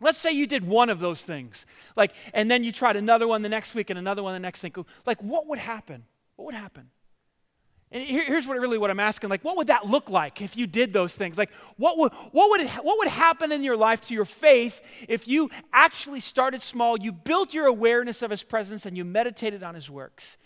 Let's 0.00 0.18
say 0.18 0.32
you 0.32 0.46
did 0.46 0.66
one 0.66 0.90
of 0.90 1.00
those 1.00 1.22
things, 1.22 1.64
like, 1.96 2.12
and 2.34 2.50
then 2.50 2.62
you 2.64 2.70
tried 2.70 2.96
another 2.96 3.26
one 3.26 3.42
the 3.42 3.48
next 3.48 3.74
week 3.74 3.88
and 3.88 3.98
another 3.98 4.22
one 4.22 4.34
the 4.34 4.38
next 4.38 4.60
thing. 4.60 4.74
Like, 5.06 5.22
what 5.22 5.46
would 5.46 5.58
happen? 5.58 6.04
What 6.36 6.46
would 6.46 6.54
happen? 6.54 6.90
And 7.92 8.02
here, 8.02 8.24
here's 8.24 8.46
what 8.46 8.58
really 8.58 8.78
what 8.78 8.90
I'm 8.90 9.00
asking: 9.00 9.30
like, 9.30 9.44
what 9.44 9.56
would 9.56 9.68
that 9.68 9.86
look 9.86 10.10
like 10.10 10.42
if 10.42 10.56
you 10.56 10.66
did 10.66 10.92
those 10.92 11.14
things? 11.14 11.38
Like, 11.38 11.50
what 11.76 11.96
would 11.98 12.12
what 12.32 12.50
would 12.50 12.60
it, 12.62 12.70
what 12.82 12.98
would 12.98 13.08
happen 13.08 13.52
in 13.52 13.62
your 13.62 13.76
life 13.76 14.02
to 14.02 14.14
your 14.14 14.24
faith 14.24 14.82
if 15.08 15.28
you 15.28 15.50
actually 15.72 16.20
started 16.20 16.60
small, 16.60 16.98
you 16.98 17.12
built 17.12 17.54
your 17.54 17.66
awareness 17.66 18.22
of 18.22 18.30
His 18.30 18.42
presence, 18.42 18.86
and 18.86 18.96
you 18.96 19.04
meditated 19.04 19.62
on 19.62 19.74
His 19.74 19.88
works? 19.88 20.36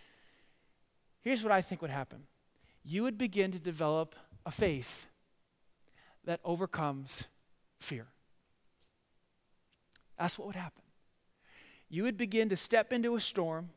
Here's 1.22 1.42
what 1.42 1.50
I 1.50 1.62
think 1.62 1.80
would 1.80 1.90
happen: 1.90 2.24
you 2.84 3.02
would 3.04 3.16
begin 3.16 3.52
to 3.52 3.58
develop 3.58 4.14
a 4.44 4.50
faith 4.50 5.06
that 6.24 6.40
overcomes 6.44 7.26
fear. 7.78 8.06
That's 10.20 10.38
what 10.38 10.46
would 10.46 10.56
happen. 10.56 10.82
You 11.88 12.02
would 12.02 12.18
begin 12.18 12.50
to 12.50 12.56
step 12.56 12.92
into 12.92 13.16
a 13.16 13.20
storm, 13.20 13.70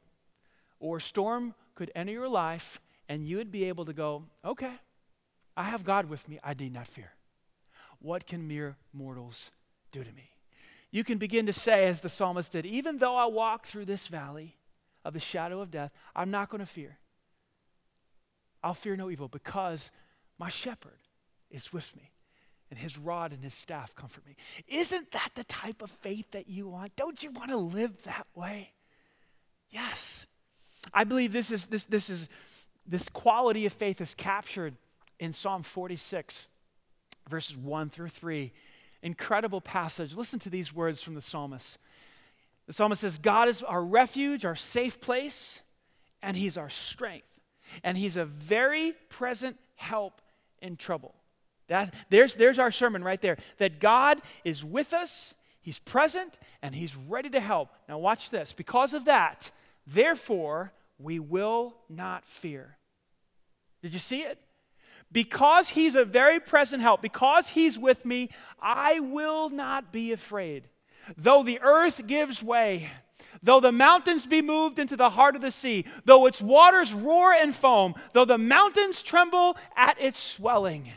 or 0.78 0.98
a 0.98 1.02
storm 1.02 1.56
could 1.74 1.90
enter 1.96 2.12
your 2.12 2.28
life, 2.28 2.82
and 3.08 3.26
you 3.26 3.38
would 3.38 3.50
be 3.50 3.64
able 3.64 3.86
to 3.86 3.94
go, 3.94 4.26
okay, 4.44 4.74
I 5.56 5.64
have 5.64 5.86
God 5.86 6.10
with 6.10 6.28
me. 6.28 6.40
I 6.44 6.54
need 6.54 6.74
not 6.74 6.88
fear. 6.88 7.14
What 8.00 8.28
can 8.28 8.46
mere 8.46 8.76
mortals 8.92 9.52
do 9.94 10.04
to 10.04 10.12
me? 10.12 10.32
You 10.92 11.06
can 11.06 11.18
begin 11.18 11.46
to 11.46 11.54
say, 11.54 11.86
as 11.86 12.02
the 12.02 12.10
psalmist 12.10 12.52
did, 12.52 12.66
even 12.66 12.98
though 12.98 13.16
I 13.16 13.26
walk 13.26 13.66
through 13.66 13.86
this 13.86 14.08
valley 14.08 14.58
of 15.06 15.14
the 15.14 15.22
shadow 15.22 15.62
of 15.62 15.72
death, 15.72 15.92
I'm 16.14 16.30
not 16.30 16.50
going 16.50 16.60
to 16.60 16.68
fear. 16.68 16.98
I'll 18.62 18.74
fear 18.74 18.98
no 18.98 19.10
evil 19.10 19.30
because 19.30 19.92
my 20.38 20.50
shepherd 20.50 21.00
is 21.50 21.72
with 21.72 21.96
me 21.96 22.12
and 22.74 22.82
his 22.82 22.98
rod 22.98 23.34
and 23.34 23.44
his 23.44 23.54
staff 23.54 23.94
comfort 23.94 24.26
me. 24.26 24.36
Isn't 24.68 25.12
that 25.12 25.30
the 25.36 25.44
type 25.44 25.84
of 25.84 25.92
faith 25.92 26.32
that 26.32 26.50
you 26.50 26.68
want? 26.68 26.96
Don't 26.96 27.22
you 27.22 27.30
want 27.30 27.52
to 27.52 27.58
live 27.58 27.92
that 28.06 28.26
way? 28.34 28.72
Yes. 29.70 30.26
I 30.92 31.04
believe 31.04 31.32
this 31.32 31.52
is 31.52 31.68
this 31.68 31.86
this 31.86 32.10
is 32.10 32.30
this 32.88 33.10
quality 33.10 33.68
of 33.68 33.74
faith 33.74 34.02
is 34.02 34.16
captured 34.16 34.74
in 35.20 35.34
Psalm 35.34 35.62
46 35.62 36.48
verses 37.30 37.56
1 37.56 37.92
through 37.92 38.10
3. 38.10 38.52
Incredible 39.04 39.62
passage. 39.62 40.16
Listen 40.16 40.40
to 40.40 40.50
these 40.50 40.74
words 40.74 41.04
from 41.04 41.14
the 41.14 41.22
psalmist. 41.22 41.78
The 42.66 42.74
psalmist 42.74 43.02
says, 43.02 43.20
God 43.20 43.50
is 43.50 43.62
our 43.62 43.84
refuge, 43.84 44.46
our 44.46 44.56
safe 44.56 45.00
place, 45.00 45.62
and 46.24 46.36
he's 46.36 46.58
our 46.58 46.72
strength. 46.72 47.28
And 47.84 47.96
he's 47.96 48.18
a 48.18 48.26
very 48.26 48.94
present 49.10 49.58
help 49.76 50.22
in 50.60 50.76
trouble. 50.76 51.14
That, 51.67 51.93
there's, 52.10 52.36
there's 52.36 52.60
our 52.60 52.71
sermon 52.71 53.04
right 53.04 53.21
there. 53.21 53.38
That 53.58 53.80
God 53.80 54.21
is 54.43 54.63
with 54.63 54.93
us, 54.93 55.34
He's 55.62 55.80
present, 55.80 56.38
and 56.62 56.76
He's 56.76 56.95
ready 56.95 57.30
to 57.32 57.39
help. 57.39 57.69
Now, 57.88 57.97
watch 57.97 58.30
this. 58.30 58.54
Because 58.54 58.93
of 58.93 59.06
that, 59.06 59.52
therefore, 59.88 60.73
we 60.99 61.19
will 61.19 61.76
not 61.89 62.26
fear. 62.26 62.78
Did 63.82 63.93
you 63.93 63.99
see 63.99 64.21
it? 64.21 64.39
Because 65.12 65.69
He's 65.69 65.95
a 65.95 66.06
very 66.06 66.39
present 66.39 66.82
help, 66.82 67.02
because 67.02 67.49
He's 67.49 67.78
with 67.80 68.06
me, 68.06 68.30
I 68.62 68.99
will 68.99 69.49
not 69.49 69.91
be 69.91 70.12
afraid. 70.12 70.67
Though 71.17 71.43
the 71.43 71.60
earth 71.62 72.08
gives 72.08 72.41
way, 72.43 72.89
Though 73.41 73.60
the 73.60 73.71
mountains 73.71 74.26
be 74.26 74.41
moved 74.41 74.80
into 74.80 74.95
the 74.95 75.10
heart 75.10 75.36
of 75.36 75.41
the 75.41 75.52
sea, 75.52 75.86
though 76.06 76.28
its 76.28 76.41
waters 76.41 76.93
roar 76.93 77.34
and 77.34 77.54
foam, 77.54 77.95
though 78.13 78.26
the 78.26 78.38
mountains 78.38 79.02
tremble 79.02 79.58
at 79.76 79.99
its 79.99 80.19
swelling, 80.19 80.91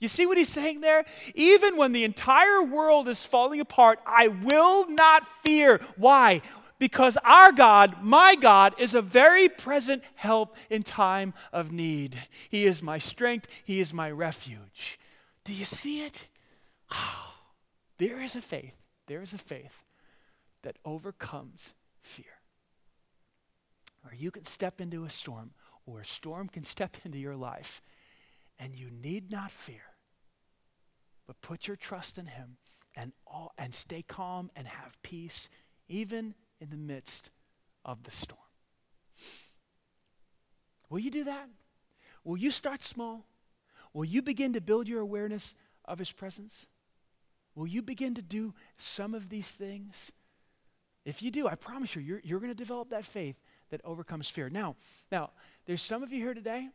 you 0.00 0.08
see 0.08 0.26
what 0.26 0.38
he's 0.38 0.48
saying 0.48 0.80
there? 0.80 1.04
Even 1.34 1.76
when 1.76 1.92
the 1.92 2.04
entire 2.04 2.62
world 2.62 3.08
is 3.08 3.24
falling 3.24 3.60
apart, 3.60 3.98
I 4.06 4.28
will 4.28 4.88
not 4.88 5.26
fear. 5.42 5.80
Why? 5.96 6.42
Because 6.78 7.18
our 7.24 7.50
God, 7.50 8.02
my 8.02 8.36
God, 8.36 8.74
is 8.78 8.94
a 8.94 9.02
very 9.02 9.48
present 9.48 10.02
help 10.14 10.56
in 10.70 10.84
time 10.84 11.34
of 11.52 11.72
need. 11.72 12.16
He 12.48 12.64
is 12.64 12.82
my 12.82 12.98
strength, 12.98 13.48
He 13.64 13.80
is 13.80 13.92
my 13.92 14.10
refuge. 14.10 14.98
Do 15.44 15.52
you 15.52 15.64
see 15.64 16.02
it? 16.02 16.26
Oh, 16.92 17.34
there 17.98 18.20
is 18.20 18.36
a 18.36 18.40
faith, 18.40 18.74
there 19.06 19.22
is 19.22 19.32
a 19.32 19.38
faith 19.38 19.84
that 20.62 20.76
overcomes 20.84 21.74
fear. 22.02 22.26
Or 24.04 24.14
you 24.14 24.30
can 24.30 24.44
step 24.44 24.80
into 24.80 25.04
a 25.04 25.10
storm, 25.10 25.50
or 25.84 26.00
a 26.00 26.04
storm 26.04 26.48
can 26.48 26.62
step 26.62 26.96
into 27.04 27.18
your 27.18 27.36
life, 27.36 27.82
and 28.58 28.74
you 28.74 28.90
need 28.90 29.30
not 29.30 29.50
fear 29.50 29.82
but 31.28 31.40
put 31.42 31.68
your 31.68 31.76
trust 31.76 32.18
in 32.18 32.26
Him 32.26 32.56
and, 32.96 33.12
all, 33.26 33.52
and 33.56 33.72
stay 33.72 34.02
calm 34.02 34.50
and 34.56 34.66
have 34.66 35.00
peace, 35.02 35.48
even 35.88 36.34
in 36.58 36.70
the 36.70 36.76
midst 36.76 37.30
of 37.84 38.02
the 38.02 38.10
storm. 38.10 38.40
Will 40.88 40.98
you 40.98 41.10
do 41.10 41.24
that? 41.24 41.48
Will 42.24 42.38
you 42.38 42.50
start 42.50 42.82
small? 42.82 43.26
Will 43.92 44.06
you 44.06 44.22
begin 44.22 44.54
to 44.54 44.60
build 44.60 44.88
your 44.88 45.00
awareness 45.00 45.54
of 45.84 45.98
His 45.98 46.12
presence? 46.12 46.66
Will 47.54 47.66
you 47.66 47.82
begin 47.82 48.14
to 48.14 48.22
do 48.22 48.54
some 48.78 49.14
of 49.14 49.28
these 49.28 49.54
things? 49.54 50.12
If 51.04 51.22
you 51.22 51.30
do, 51.30 51.46
I 51.46 51.56
promise 51.56 51.94
you, 51.94 52.00
you're, 52.00 52.20
you're 52.24 52.40
going 52.40 52.50
to 52.50 52.54
develop 52.54 52.90
that 52.90 53.04
faith 53.04 53.36
that 53.70 53.82
overcomes 53.84 54.30
fear. 54.30 54.48
Now, 54.48 54.76
now, 55.12 55.30
there's 55.66 55.82
some 55.82 56.02
of 56.02 56.10
you 56.10 56.20
here 56.20 56.34
today, 56.34 56.68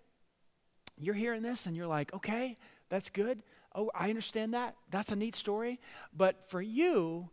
you're 0.98 1.16
hearing 1.16 1.41
this 1.41 1.66
and 1.66 1.76
you're 1.76 1.88
like, 1.88 2.14
okay, 2.14 2.56
that's 2.89 3.10
good 3.10 3.41
oh, 3.76 3.91
I 3.96 4.10
understand 4.10 4.54
that. 4.54 4.76
That's 4.89 5.12
a 5.12 5.16
neat 5.16 5.36
story. 5.36 5.80
But 6.16 6.50
for 6.50 6.62
you, 6.62 7.30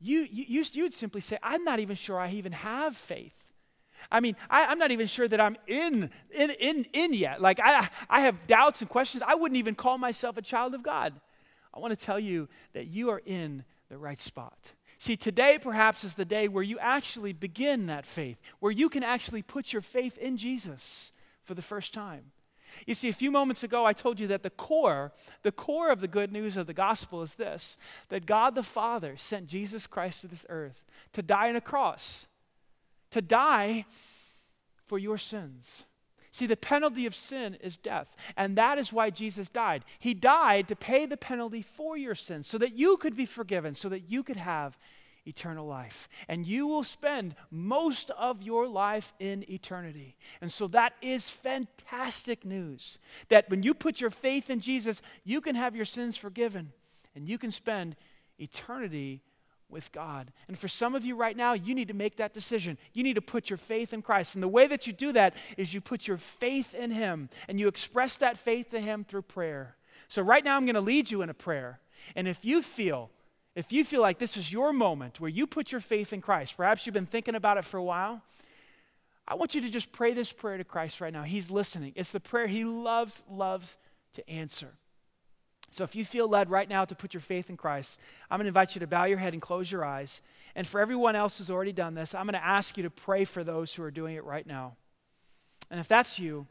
you, 0.00 0.26
you, 0.30 0.64
you 0.72 0.82
would 0.82 0.94
simply 0.94 1.20
say, 1.20 1.38
I'm 1.42 1.64
not 1.64 1.80
even 1.80 1.96
sure 1.96 2.18
I 2.18 2.30
even 2.30 2.52
have 2.52 2.96
faith. 2.96 3.52
I 4.10 4.20
mean, 4.20 4.34
I, 4.50 4.72
am 4.72 4.78
not 4.78 4.90
even 4.90 5.06
sure 5.06 5.28
that 5.28 5.40
I'm 5.40 5.56
in, 5.66 6.10
in, 6.32 6.50
in, 6.50 6.86
in 6.92 7.14
yet. 7.14 7.40
Like, 7.40 7.60
I, 7.62 7.88
I 8.10 8.20
have 8.20 8.46
doubts 8.46 8.80
and 8.80 8.90
questions. 8.90 9.22
I 9.26 9.34
wouldn't 9.34 9.58
even 9.58 9.74
call 9.74 9.98
myself 9.98 10.36
a 10.36 10.42
child 10.42 10.74
of 10.74 10.82
God. 10.82 11.14
I 11.72 11.78
want 11.78 11.96
to 11.96 12.04
tell 12.04 12.18
you 12.18 12.48
that 12.72 12.88
you 12.88 13.10
are 13.10 13.22
in 13.24 13.64
the 13.88 13.98
right 13.98 14.18
spot. 14.18 14.72
See, 14.98 15.16
today 15.16 15.58
perhaps 15.60 16.04
is 16.04 16.14
the 16.14 16.24
day 16.24 16.48
where 16.48 16.62
you 16.62 16.78
actually 16.78 17.32
begin 17.32 17.86
that 17.86 18.06
faith, 18.06 18.40
where 18.60 18.72
you 18.72 18.88
can 18.88 19.02
actually 19.02 19.42
put 19.42 19.72
your 19.72 19.82
faith 19.82 20.18
in 20.18 20.36
Jesus 20.36 21.12
for 21.44 21.54
the 21.54 21.62
first 21.62 21.94
time. 21.94 22.32
You 22.86 22.94
see, 22.94 23.08
a 23.08 23.12
few 23.12 23.30
moments 23.30 23.62
ago, 23.62 23.84
I 23.84 23.92
told 23.92 24.20
you 24.20 24.26
that 24.28 24.42
the 24.42 24.50
core, 24.50 25.12
the 25.42 25.52
core 25.52 25.90
of 25.90 26.00
the 26.00 26.08
good 26.08 26.32
news 26.32 26.56
of 26.56 26.66
the 26.66 26.74
gospel 26.74 27.22
is 27.22 27.34
this 27.34 27.76
that 28.08 28.26
God 28.26 28.54
the 28.54 28.62
Father 28.62 29.16
sent 29.16 29.46
Jesus 29.46 29.86
Christ 29.86 30.22
to 30.22 30.28
this 30.28 30.46
earth 30.48 30.84
to 31.12 31.22
die 31.22 31.48
on 31.48 31.56
a 31.56 31.60
cross, 31.60 32.28
to 33.10 33.22
die 33.22 33.84
for 34.86 34.98
your 34.98 35.18
sins. 35.18 35.84
See, 36.30 36.46
the 36.46 36.56
penalty 36.56 37.04
of 37.04 37.14
sin 37.14 37.58
is 37.60 37.76
death, 37.76 38.16
and 38.38 38.56
that 38.56 38.78
is 38.78 38.90
why 38.90 39.10
Jesus 39.10 39.50
died. 39.50 39.84
He 39.98 40.14
died 40.14 40.66
to 40.68 40.76
pay 40.76 41.04
the 41.04 41.18
penalty 41.18 41.60
for 41.60 41.98
your 41.98 42.14
sins 42.14 42.46
so 42.46 42.56
that 42.56 42.72
you 42.72 42.96
could 42.96 43.14
be 43.14 43.26
forgiven, 43.26 43.74
so 43.74 43.90
that 43.90 44.10
you 44.10 44.22
could 44.22 44.38
have 44.38 44.78
eternal 45.26 45.66
life. 45.66 46.08
And 46.28 46.46
you 46.46 46.66
will 46.66 46.84
spend 46.84 47.34
most 47.50 48.10
of 48.10 48.42
your 48.42 48.66
life 48.66 49.12
in 49.18 49.48
eternity. 49.50 50.16
And 50.40 50.52
so 50.52 50.66
that 50.68 50.94
is 51.00 51.28
fantastic 51.28 52.44
news 52.44 52.98
that 53.28 53.48
when 53.48 53.62
you 53.62 53.74
put 53.74 54.00
your 54.00 54.10
faith 54.10 54.50
in 54.50 54.60
Jesus, 54.60 55.00
you 55.24 55.40
can 55.40 55.54
have 55.54 55.76
your 55.76 55.84
sins 55.84 56.16
forgiven 56.16 56.72
and 57.14 57.28
you 57.28 57.38
can 57.38 57.50
spend 57.50 57.96
eternity 58.38 59.22
with 59.68 59.90
God. 59.90 60.32
And 60.48 60.58
for 60.58 60.68
some 60.68 60.94
of 60.94 61.04
you 61.04 61.16
right 61.16 61.36
now, 61.36 61.54
you 61.54 61.74
need 61.74 61.88
to 61.88 61.94
make 61.94 62.16
that 62.16 62.34
decision. 62.34 62.76
You 62.92 63.02
need 63.02 63.14
to 63.14 63.22
put 63.22 63.48
your 63.48 63.56
faith 63.56 63.92
in 63.92 64.02
Christ. 64.02 64.34
And 64.34 64.42
the 64.42 64.48
way 64.48 64.66
that 64.66 64.86
you 64.86 64.92
do 64.92 65.12
that 65.12 65.34
is 65.56 65.72
you 65.72 65.80
put 65.80 66.06
your 66.06 66.18
faith 66.18 66.74
in 66.74 66.90
Him 66.90 67.30
and 67.48 67.58
you 67.58 67.68
express 67.68 68.16
that 68.16 68.36
faith 68.36 68.70
to 68.70 68.80
Him 68.80 69.04
through 69.04 69.22
prayer. 69.22 69.76
So 70.08 70.20
right 70.20 70.44
now, 70.44 70.56
I'm 70.56 70.66
going 70.66 70.74
to 70.74 70.80
lead 70.80 71.10
you 71.10 71.22
in 71.22 71.30
a 71.30 71.34
prayer. 71.34 71.80
And 72.14 72.28
if 72.28 72.44
you 72.44 72.60
feel 72.60 73.10
if 73.54 73.72
you 73.72 73.84
feel 73.84 74.00
like 74.00 74.18
this 74.18 74.36
is 74.36 74.52
your 74.52 74.72
moment 74.72 75.20
where 75.20 75.30
you 75.30 75.46
put 75.46 75.72
your 75.72 75.80
faith 75.80 76.12
in 76.12 76.20
Christ, 76.20 76.56
perhaps 76.56 76.86
you've 76.86 76.94
been 76.94 77.06
thinking 77.06 77.34
about 77.34 77.58
it 77.58 77.64
for 77.64 77.76
a 77.76 77.84
while, 77.84 78.22
I 79.28 79.34
want 79.34 79.54
you 79.54 79.60
to 79.60 79.70
just 79.70 79.92
pray 79.92 80.14
this 80.14 80.32
prayer 80.32 80.58
to 80.58 80.64
Christ 80.64 81.00
right 81.00 81.12
now. 81.12 81.22
He's 81.22 81.50
listening. 81.50 81.92
It's 81.94 82.10
the 82.10 82.20
prayer 82.20 82.46
he 82.46 82.64
loves, 82.64 83.22
loves 83.30 83.76
to 84.14 84.28
answer. 84.28 84.74
So 85.70 85.84
if 85.84 85.94
you 85.94 86.04
feel 86.04 86.28
led 86.28 86.50
right 86.50 86.68
now 86.68 86.84
to 86.84 86.94
put 86.94 87.14
your 87.14 87.20
faith 87.20 87.48
in 87.48 87.56
Christ, 87.56 87.98
I'm 88.30 88.38
going 88.38 88.44
to 88.44 88.48
invite 88.48 88.74
you 88.74 88.80
to 88.80 88.86
bow 88.86 89.04
your 89.04 89.18
head 89.18 89.32
and 89.32 89.40
close 89.40 89.70
your 89.70 89.84
eyes. 89.84 90.20
And 90.54 90.66
for 90.66 90.80
everyone 90.80 91.16
else 91.16 91.38
who's 91.38 91.50
already 91.50 91.72
done 91.72 91.94
this, 91.94 92.14
I'm 92.14 92.26
going 92.26 92.34
to 92.34 92.44
ask 92.44 92.76
you 92.76 92.82
to 92.82 92.90
pray 92.90 93.24
for 93.24 93.42
those 93.42 93.72
who 93.74 93.82
are 93.82 93.90
doing 93.90 94.16
it 94.16 94.24
right 94.24 94.46
now. 94.46 94.76
And 95.70 95.80
if 95.80 95.88
that's 95.88 96.18
you, 96.18 96.46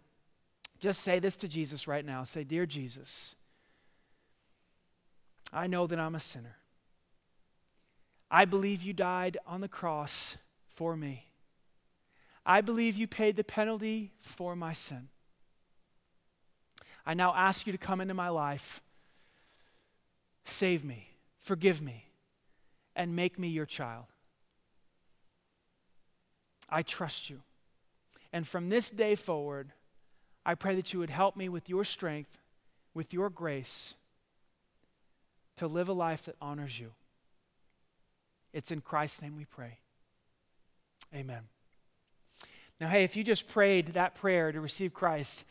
just 0.80 1.02
say 1.02 1.20
this 1.20 1.38
to 1.38 1.48
Jesus 1.48 1.88
right 1.88 2.04
now. 2.04 2.24
Say, 2.24 2.44
Dear 2.44 2.66
Jesus, 2.66 3.36
I 5.54 5.68
know 5.68 5.86
that 5.86 6.00
I'm 6.00 6.16
a 6.16 6.20
sinner. 6.20 6.58
I 8.34 8.46
believe 8.46 8.82
you 8.82 8.94
died 8.94 9.38
on 9.46 9.60
the 9.60 9.68
cross 9.68 10.38
for 10.70 10.96
me. 10.96 11.26
I 12.46 12.62
believe 12.62 12.96
you 12.96 13.06
paid 13.06 13.36
the 13.36 13.44
penalty 13.44 14.14
for 14.22 14.56
my 14.56 14.72
sin. 14.72 15.10
I 17.06 17.14
now 17.14 17.34
ask 17.36 17.68
you 17.68 17.74
to 17.74 17.78
come 17.78 18.00
into 18.00 18.14
my 18.14 18.30
life, 18.30 18.82
save 20.46 20.86
me, 20.86 21.10
forgive 21.40 21.82
me, 21.82 22.06
and 22.96 23.16
make 23.16 23.38
me 23.38 23.50
your 23.50 23.66
child. 23.66 24.06
I 26.70 26.84
trust 26.84 27.30
you. 27.30 27.42
And 28.32 28.48
from 28.48 28.70
this 28.70 28.90
day 28.90 29.16
forward, 29.16 29.74
I 30.46 30.56
pray 30.56 30.76
that 30.76 30.94
you 30.94 31.00
would 31.00 31.10
help 31.10 31.36
me 31.36 31.50
with 31.50 31.68
your 31.68 31.84
strength, 31.84 32.38
with 32.94 33.14
your 33.14 33.30
grace, 33.30 33.96
to 35.58 35.68
live 35.68 35.90
a 35.90 35.94
life 35.94 36.24
that 36.26 36.36
honors 36.42 36.80
you. 36.80 36.94
It's 38.54 38.72
in 38.72 38.82
Christ's 38.82 39.22
name 39.22 39.36
we 39.36 39.46
pray. 39.46 39.80
Amen. 41.16 41.42
Now, 42.80 42.88
hey, 42.90 43.04
if 43.04 43.16
you 43.16 43.24
just 43.24 43.48
prayed 43.48 43.88
that 43.88 44.16
prayer 44.16 44.52
to 44.52 44.60
receive 44.60 44.94
Christ, 44.94 45.46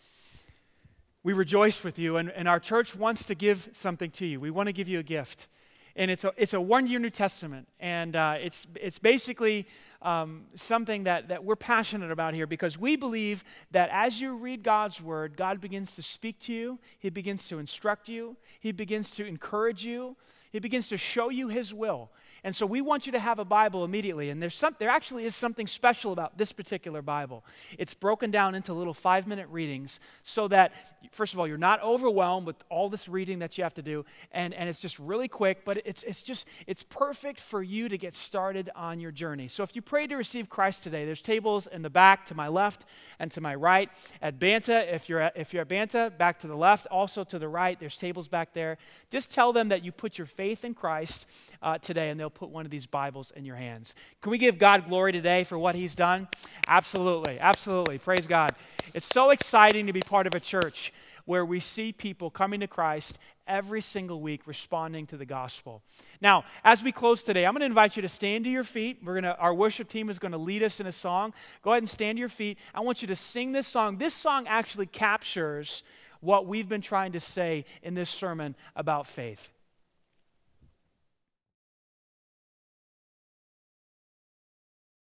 we 1.23 1.33
rejoice 1.33 1.85
with 1.85 1.99
you, 1.99 2.17
and, 2.17 2.31
and 2.31 2.49
our 2.49 2.59
church 2.59 2.97
wants 2.97 3.25
to 3.27 3.35
give 3.35 3.69
something 3.73 4.11
to 4.13 4.27
you. 4.27 4.41
We 4.41 4.51
want 4.51 4.69
to 4.69 4.73
give 4.73 4.89
you 4.89 4.99
a 4.99 5.03
gift. 5.03 5.49
And 5.97 6.11
it's 6.11 6.25
a, 6.25 6.33
it's 6.37 6.55
a 6.55 6.61
one 6.61 6.87
year 6.87 6.99
New 6.99 7.11
Testament, 7.11 7.69
and 7.79 8.17
uh, 8.17 8.37
it's, 8.41 8.67
it's 8.81 8.99
basically 8.99 9.67
um, 10.03 10.45
something 10.55 11.05
that, 11.05 11.29
that 11.29 11.45
we're 11.45 11.57
passionate 11.57 12.11
about 12.11 12.33
here 12.33 12.47
because 12.47 12.79
we 12.79 12.97
believe 12.97 13.45
that 13.71 13.91
as 13.93 14.21
you 14.21 14.35
read 14.35 14.63
God's 14.63 15.03
word, 15.03 15.37
God 15.37 15.61
begins 15.61 15.97
to 15.97 16.03
speak 16.03 16.39
to 16.41 16.55
you, 16.55 16.79
He 16.99 17.11
begins 17.11 17.49
to 17.49 17.59
instruct 17.59 18.09
you, 18.09 18.37
He 18.61 18.73
begins 18.73 19.11
to 19.13 19.27
encourage 19.27 19.85
you, 19.85 20.17
He 20.51 20.59
begins 20.59 20.89
to 20.89 20.97
show 20.97 21.29
you 21.29 21.49
His 21.49 21.75
will. 21.75 22.11
And 22.45 22.55
so 22.55 22.67
we 22.67 22.81
want 22.81 23.07
you 23.07 23.13
to 23.13 23.19
have 23.19 23.39
a 23.39 23.45
Bible 23.45 23.85
immediately. 23.85 24.31
And 24.31 24.43
there's 24.43 24.55
some, 24.55 24.77
there 24.79 24.89
actually 24.89 25.25
is 25.25 25.37
something 25.37 25.67
special 25.67 26.13
about 26.13 26.39
this 26.39 26.53
particular 26.53 27.03
Bible. 27.03 27.45
It's 27.79 27.95
broken 27.95 28.31
down 28.31 28.55
into 28.55 28.73
little 28.73 28.95
five 28.95 29.27
minute 29.27 29.49
readings 29.51 30.01
so 30.23 30.49
that, 30.49 30.73
first 31.13 31.35
of 31.35 31.41
all, 31.41 31.47
you're 31.47 31.59
not 31.59 31.83
overwhelmed 31.83 32.47
with 32.47 32.57
all 32.69 32.89
this 32.89 33.09
reading 33.09 33.41
that 33.41 33.59
you 33.59 33.65
have 33.65 33.75
to 33.75 33.83
do. 33.83 34.05
And, 34.33 34.55
and 34.55 34.69
it's 34.69 34.81
just 34.81 34.99
really 34.99 35.29
quick, 35.29 35.65
but 35.65 35.83
it's, 35.85 36.03
it's 36.05 36.23
just, 36.23 36.47
it's 36.67 36.83
perfect 36.83 37.41
for 37.41 37.63
you 37.63 37.89
to 37.89 37.99
get 37.99 38.15
started 38.15 38.71
on 38.75 39.01
your 39.01 39.13
journey. 39.13 39.49
So 39.49 39.63
if 39.63 39.77
you 39.77 39.83
pray 39.83 40.07
to 40.07 40.17
receive 40.17 40.49
Christ 40.49 40.83
today, 40.83 41.05
there's 41.05 41.23
tables 41.23 41.67
in 41.67 41.83
the 41.83 41.91
back 41.91 42.25
to 42.27 42.35
my 42.35 42.49
left 42.49 42.85
and 43.19 43.31
to 43.33 43.41
my 43.41 43.55
right. 43.55 43.91
At 44.23 44.39
Banta, 44.39 44.95
if 44.95 45.09
you're 45.09 45.21
at, 45.21 45.37
if 45.37 45.53
you're 45.53 45.63
at 45.63 45.69
Banta, 45.69 46.13
back 46.17 46.39
to 46.41 46.47
the 46.47 46.57
left, 46.57 46.87
also 46.87 47.25
to 47.25 47.39
the 47.39 47.49
right, 47.49 47.79
there's 47.79 47.97
tables 47.97 48.29
back 48.29 48.53
there. 48.53 48.79
Just 49.11 49.33
tell 49.33 49.53
them 49.53 49.69
that 49.69 49.85
you 49.85 49.93
put 49.93 50.19
your 50.19 50.27
faith 50.27 50.65
in 50.65 50.75
Christ 50.75 51.27
uh, 51.63 51.79
today, 51.79 52.11
and 52.11 52.21
they'll 52.31 52.39
put 52.39 52.51
one 52.51 52.65
of 52.65 52.71
these 52.71 52.87
Bibles 52.87 53.33
in 53.33 53.45
your 53.45 53.57
hands. 53.57 53.95
Can 54.23 54.31
we 54.31 54.39
give 54.39 54.57
God 54.57 54.89
glory 54.89 55.11
today 55.11 55.43
for 55.43 55.59
what 55.59 55.75
He's 55.75 55.97
done? 55.97 56.29
Absolutely, 56.69 57.41
absolutely. 57.41 57.99
Praise 57.99 58.27
God. 58.29 58.51
It's 58.95 59.07
so 59.07 59.31
exciting 59.31 59.87
to 59.87 59.93
be 59.93 60.01
part 60.01 60.27
of 60.29 60.35
a 60.35 60.41
church 60.41 60.93
where 61.25 61.45
we 61.45 61.59
see 61.59 61.93
people 61.93 62.31
coming 62.31 62.61
to 62.61 62.69
Christ 62.69 63.19
every 63.49 63.81
single 63.81 64.21
week 64.21 64.47
responding 64.47 65.07
to 65.09 65.17
the 65.17 65.25
gospel. 65.25 65.83
Now, 66.21 66.45
as 66.65 66.85
we 66.85 66.93
close 66.93 67.25
today, 67.25 67.47
I'm 67.47 67.53
going 67.53 67.61
to 67.61 67.67
invite 67.67 67.97
you 67.97 68.03
to 68.03 68.09
stand 68.09 68.45
to 68.45 68.51
your 68.51 68.65
feet. 68.65 68.99
We're 69.03 69.21
going 69.21 69.25
to 69.25 69.37
our 69.37 69.55
worship 69.55 69.89
team 69.89 70.09
is 70.09 70.21
going 70.21 70.33
to 70.33 70.39
lead 70.39 70.63
us 70.63 70.79
in 70.79 70.87
a 70.87 70.93
song. 70.93 71.35
Go 71.63 71.73
ahead 71.73 71.83
and 71.83 71.91
stand 71.91 72.17
to 72.17 72.21
your 72.21 72.29
feet. 72.29 72.59
I 72.75 72.81
want 72.81 73.03
you 73.03 73.09
to 73.09 73.17
sing 73.17 73.53
this 73.53 73.67
song. 73.67 73.99
This 73.99 74.15
song 74.15 74.47
actually 74.47 74.87
captures 74.87 75.83
what 76.21 76.47
we've 76.47 76.69
been 76.69 76.83
trying 76.83 77.13
to 77.13 77.21
say 77.21 77.65
in 77.83 77.95
this 77.95 78.11
sermon 78.11 78.55
about 78.77 79.07
faith. 79.07 79.51